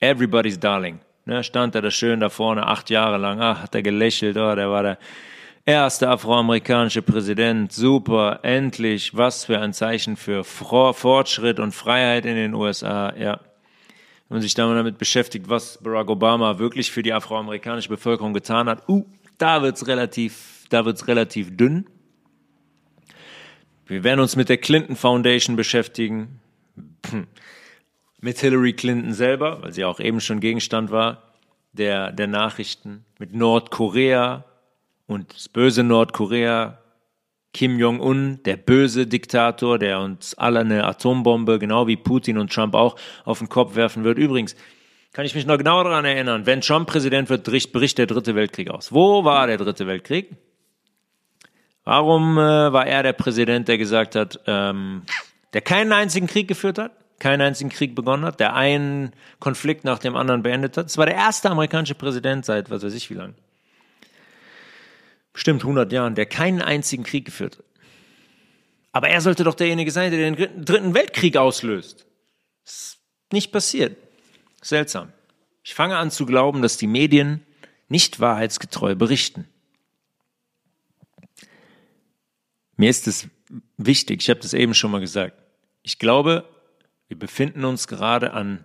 Everybody's 0.00 0.58
Darling. 0.58 1.00
Ne, 1.24 1.42
stand 1.42 1.74
er 1.74 1.82
da 1.82 1.90
schön 1.90 2.20
da 2.20 2.28
vorne, 2.28 2.66
acht 2.66 2.90
Jahre 2.90 3.16
lang. 3.16 3.40
Ach, 3.40 3.62
hat 3.62 3.74
er 3.74 3.82
gelächelt. 3.82 4.36
Oh, 4.36 4.54
der 4.54 4.70
war 4.70 4.82
der 4.82 4.98
Erster 5.66 6.10
afroamerikanische 6.10 7.00
Präsident, 7.00 7.72
super, 7.72 8.40
endlich, 8.42 9.16
was 9.16 9.46
für 9.46 9.58
ein 9.60 9.72
Zeichen 9.72 10.16
für 10.16 10.44
Fortschritt 10.44 11.58
und 11.58 11.72
Freiheit 11.72 12.26
in 12.26 12.36
den 12.36 12.52
USA, 12.52 13.14
ja. 13.16 13.40
Wenn 14.28 14.36
man 14.36 14.42
sich 14.42 14.54
damit 14.54 14.98
beschäftigt, 14.98 15.48
was 15.48 15.78
Barack 15.82 16.08
Obama 16.08 16.58
wirklich 16.58 16.90
für 16.90 17.02
die 17.02 17.12
afroamerikanische 17.12 17.88
Bevölkerung 17.88 18.32
getan 18.32 18.68
hat, 18.68 18.88
uh, 18.88 19.04
da 19.38 19.62
wird's 19.62 19.86
relativ, 19.86 20.64
da 20.70 20.84
wird's 20.84 21.06
relativ 21.08 21.56
dünn. 21.56 21.86
Wir 23.86 24.02
werden 24.02 24.20
uns 24.20 24.34
mit 24.34 24.48
der 24.48 24.56
Clinton 24.56 24.96
Foundation 24.96 25.56
beschäftigen, 25.56 26.40
mit 28.20 28.38
Hillary 28.38 28.72
Clinton 28.72 29.12
selber, 29.12 29.62
weil 29.62 29.72
sie 29.72 29.84
auch 29.84 30.00
eben 30.00 30.20
schon 30.20 30.40
Gegenstand 30.40 30.90
war 30.90 31.22
der, 31.74 32.12
der 32.12 32.26
Nachrichten, 32.26 33.04
mit 33.18 33.34
Nordkorea 33.34 34.44
und 35.06 35.34
das 35.34 35.48
böse 35.48 35.82
Nordkorea, 35.82 36.78
Kim 37.54 37.78
Jong-un, 37.78 38.42
der 38.42 38.56
böse 38.56 39.06
Diktator, 39.06 39.78
der 39.78 40.00
uns 40.00 40.34
alle 40.34 40.60
eine 40.60 40.84
Atombombe, 40.84 41.60
genau 41.60 41.86
wie 41.86 41.96
Putin 41.96 42.36
und 42.36 42.52
Trump 42.52 42.74
auch, 42.74 42.96
auf 43.24 43.38
den 43.38 43.48
Kopf 43.48 43.76
werfen 43.76 44.02
wird. 44.02 44.18
Übrigens, 44.18 44.56
kann 45.12 45.24
ich 45.24 45.36
mich 45.36 45.46
noch 45.46 45.56
genau 45.56 45.84
daran 45.84 46.04
erinnern, 46.04 46.46
wenn 46.46 46.60
Trump 46.60 46.88
Präsident 46.88 47.30
wird, 47.30 47.44
bricht 47.44 47.98
der 47.98 48.06
dritte 48.06 48.34
Weltkrieg 48.34 48.68
aus. 48.70 48.92
Wo 48.92 49.24
war 49.24 49.46
der 49.46 49.56
dritte 49.56 49.86
Weltkrieg? 49.86 50.30
Warum 51.84 52.36
äh, 52.38 52.72
war 52.72 52.88
er 52.88 53.04
der 53.04 53.12
Präsident, 53.12 53.68
der 53.68 53.78
gesagt 53.78 54.16
hat, 54.16 54.40
ähm, 54.48 55.02
der 55.52 55.60
keinen 55.60 55.92
einzigen 55.92 56.26
Krieg 56.26 56.48
geführt 56.48 56.78
hat, 56.78 56.90
keinen 57.20 57.40
einzigen 57.40 57.70
Krieg 57.70 57.94
begonnen 57.94 58.24
hat, 58.24 58.40
der 58.40 58.54
einen 58.54 59.12
Konflikt 59.38 59.84
nach 59.84 60.00
dem 60.00 60.16
anderen 60.16 60.42
beendet 60.42 60.76
hat? 60.76 60.86
Es 60.86 60.98
war 60.98 61.06
der 61.06 61.14
erste 61.14 61.50
amerikanische 61.50 61.94
Präsident 61.94 62.44
seit 62.44 62.68
was 62.70 62.82
weiß 62.82 62.94
ich 62.94 63.08
wie 63.10 63.14
lang. 63.14 63.34
Bestimmt 65.34 65.62
100 65.62 65.92
Jahren, 65.92 66.14
der 66.14 66.24
keinen 66.24 66.62
einzigen 66.62 67.02
Krieg 67.02 67.26
geführt 67.26 67.58
hat. 67.58 67.64
Aber 68.92 69.08
er 69.08 69.20
sollte 69.20 69.44
doch 69.44 69.56
derjenige 69.56 69.90
sein, 69.90 70.12
der 70.12 70.30
den 70.30 70.64
dritten 70.64 70.94
Weltkrieg 70.94 71.36
auslöst. 71.36 72.06
Ist 72.64 72.98
nicht 73.32 73.50
passiert. 73.50 73.96
Seltsam. 74.62 75.12
Ich 75.64 75.74
fange 75.74 75.98
an 75.98 76.10
zu 76.10 76.24
glauben, 76.24 76.62
dass 76.62 76.76
die 76.76 76.86
Medien 76.86 77.44
nicht 77.88 78.20
wahrheitsgetreu 78.20 78.94
berichten. 78.94 79.48
Mir 82.76 82.90
ist 82.90 83.08
es 83.08 83.28
wichtig, 83.76 84.22
ich 84.22 84.30
habe 84.30 84.40
das 84.40 84.52
eben 84.52 84.74
schon 84.74 84.90
mal 84.90 85.00
gesagt. 85.00 85.36
Ich 85.82 85.98
glaube, 85.98 86.48
wir 87.08 87.18
befinden 87.18 87.64
uns 87.64 87.88
gerade 87.88 88.32
an 88.32 88.64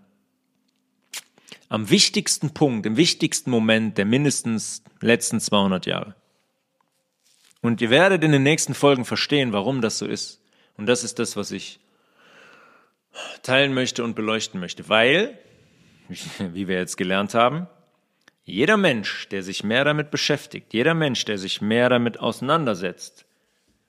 am 1.70 1.89
wichtigsten 1.89 2.53
Punkt, 2.53 2.86
im 2.86 2.97
wichtigsten 2.97 3.51
Moment 3.51 3.97
der 3.97 4.05
mindestens 4.05 4.84
letzten 5.01 5.39
200 5.39 5.86
Jahre. 5.86 6.15
Und 7.62 7.82
ihr 7.82 7.89
werdet 7.89 8.24
in 8.24 8.32
den 8.32 8.43
nächsten 8.43 8.74
Folgen 8.74 9.05
verstehen, 9.05 9.51
warum 9.51 9.82
das 9.82 9.97
so 9.97 10.05
ist. 10.05 10.41
Und 10.78 10.86
das 10.86 11.03
ist 11.03 11.20
das, 11.20 11.36
was 11.36 11.51
ich 11.51 11.80
teilen 13.43 13.74
möchte 13.74 14.03
und 14.03 14.16
beleuchten 14.16 14.60
möchte, 14.60 14.88
weil, 14.88 15.38
wie 16.39 16.68
wir 16.68 16.78
jetzt 16.78 16.97
gelernt 16.97 17.34
haben, 17.34 17.68
jeder 18.45 18.78
Mensch, 18.78 19.28
der 19.30 19.43
sich 19.43 19.64
mehr 19.64 19.84
damit 19.84 20.10
beschäftigt, 20.10 20.74
jeder 20.74 20.93
Mensch, 20.93 21.26
der 21.26 21.38
sich 21.38 21.62
mehr 21.62 21.89
damit 21.89 22.20
auseinandersetzt, 22.20 23.26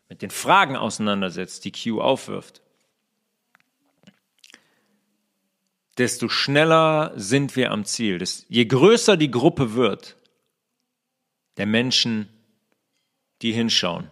mit 0.09 0.23
den 0.23 0.31
Fragen 0.31 0.77
auseinandersetzt, 0.77 1.65
die 1.65 1.73
Q 1.73 2.01
aufwirft, 2.01 2.61
desto 5.97 6.29
schneller 6.29 7.13
sind 7.17 7.57
wir 7.57 7.71
am 7.71 7.85
Ziel. 7.85 8.23
je 8.49 8.65
größer 8.65 9.17
die 9.17 9.31
Gruppe 9.31 9.75
wird, 9.75 10.17
der 11.57 11.67
Menschen, 11.67 12.29
die 13.43 13.53
hinschauen, 13.53 14.11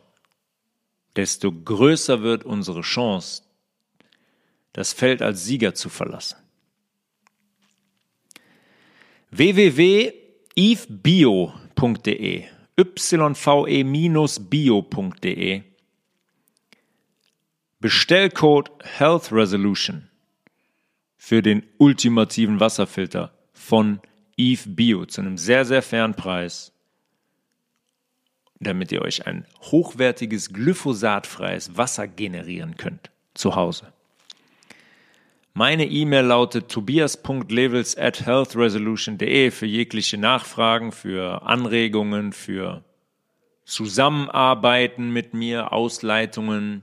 desto 1.16 1.52
größer 1.52 2.22
wird 2.22 2.44
unsere 2.44 2.82
Chance, 2.82 3.42
das 4.72 4.92
Feld 4.92 5.22
als 5.22 5.44
Sieger 5.44 5.74
zu 5.74 5.88
verlassen. 5.88 6.36
www.evebio.de 9.30 10.18
yve-bio.de 13.98 14.82
Bestellcode 17.80 18.70
Health 18.84 19.32
Resolution 19.32 20.08
für 21.16 21.42
den 21.42 21.64
ultimativen 21.78 22.60
Wasserfilter 22.60 23.32
von 23.52 24.00
Eve 24.36 24.68
Bio 24.68 25.06
zu 25.06 25.20
einem 25.20 25.36
sehr, 25.38 25.64
sehr 25.64 25.82
fairen 25.82 26.14
Preis, 26.14 26.72
damit 28.60 28.92
ihr 28.92 29.02
euch 29.02 29.26
ein 29.26 29.46
hochwertiges, 29.62 30.52
glyphosatfreies 30.52 31.76
Wasser 31.76 32.08
generieren 32.08 32.76
könnt 32.76 33.10
zu 33.34 33.54
Hause. 33.54 33.92
Meine 35.54 35.86
E-Mail 35.86 36.26
lautet 36.26 36.68
tobias.levels 36.68 37.96
at 37.96 38.24
healthresolution.de 38.24 39.50
für 39.50 39.66
jegliche 39.66 40.16
Nachfragen, 40.16 40.92
für 40.92 41.42
Anregungen, 41.42 42.32
für 42.32 42.84
Zusammenarbeiten 43.64 45.10
mit 45.10 45.34
mir, 45.34 45.72
Ausleitungen, 45.72 46.82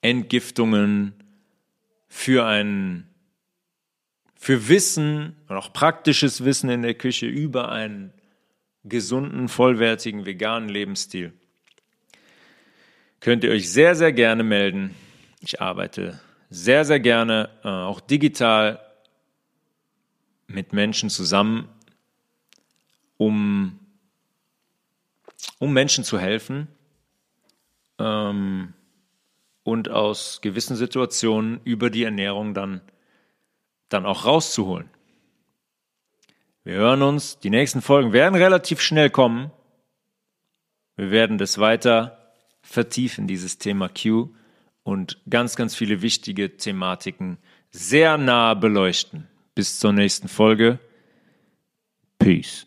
Entgiftungen, 0.00 1.12
für 2.08 2.46
ein, 2.46 3.06
für 4.34 4.68
Wissen 4.68 5.36
auch 5.48 5.72
praktisches 5.72 6.44
Wissen 6.44 6.70
in 6.70 6.82
der 6.82 6.94
Küche 6.94 7.26
über 7.26 7.70
einen 7.70 8.12
gesunden, 8.84 9.48
vollwertigen, 9.48 10.26
veganen 10.26 10.68
Lebensstil. 10.68 11.32
Könnt 13.20 13.44
ihr 13.44 13.50
euch 13.50 13.70
sehr, 13.70 13.94
sehr 13.94 14.12
gerne 14.12 14.42
melden. 14.42 14.94
Ich 15.40 15.60
arbeite 15.60 16.20
sehr, 16.48 16.84
sehr 16.84 17.00
gerne 17.00 17.50
äh, 17.62 17.68
auch 17.68 18.00
digital 18.00 18.80
mit 20.46 20.72
Menschen 20.72 21.10
zusammen, 21.10 21.68
um, 23.18 23.78
um 25.58 25.72
Menschen 25.72 26.02
zu 26.02 26.18
helfen. 26.18 26.68
Ähm, 27.98 28.72
und 29.62 29.90
aus 29.90 30.40
gewissen 30.40 30.74
Situationen 30.76 31.60
über 31.64 31.90
die 31.90 32.04
Ernährung 32.04 32.54
dann, 32.54 32.80
dann 33.88 34.06
auch 34.06 34.24
rauszuholen. 34.24 34.88
Wir 36.64 36.74
hören 36.74 37.02
uns. 37.02 37.38
Die 37.38 37.50
nächsten 37.50 37.82
Folgen 37.82 38.12
werden 38.12 38.34
relativ 38.34 38.80
schnell 38.80 39.10
kommen. 39.10 39.50
Wir 40.96 41.10
werden 41.10 41.38
das 41.38 41.58
weiter 41.58 42.34
vertiefen, 42.62 43.26
dieses 43.26 43.58
Thema 43.58 43.88
Q 43.88 44.34
und 44.82 45.20
ganz, 45.28 45.56
ganz 45.56 45.74
viele 45.74 46.02
wichtige 46.02 46.56
Thematiken 46.56 47.38
sehr 47.70 48.18
nah 48.18 48.54
beleuchten. 48.54 49.28
Bis 49.54 49.78
zur 49.78 49.92
nächsten 49.92 50.28
Folge. 50.28 50.78
Peace. 52.18 52.66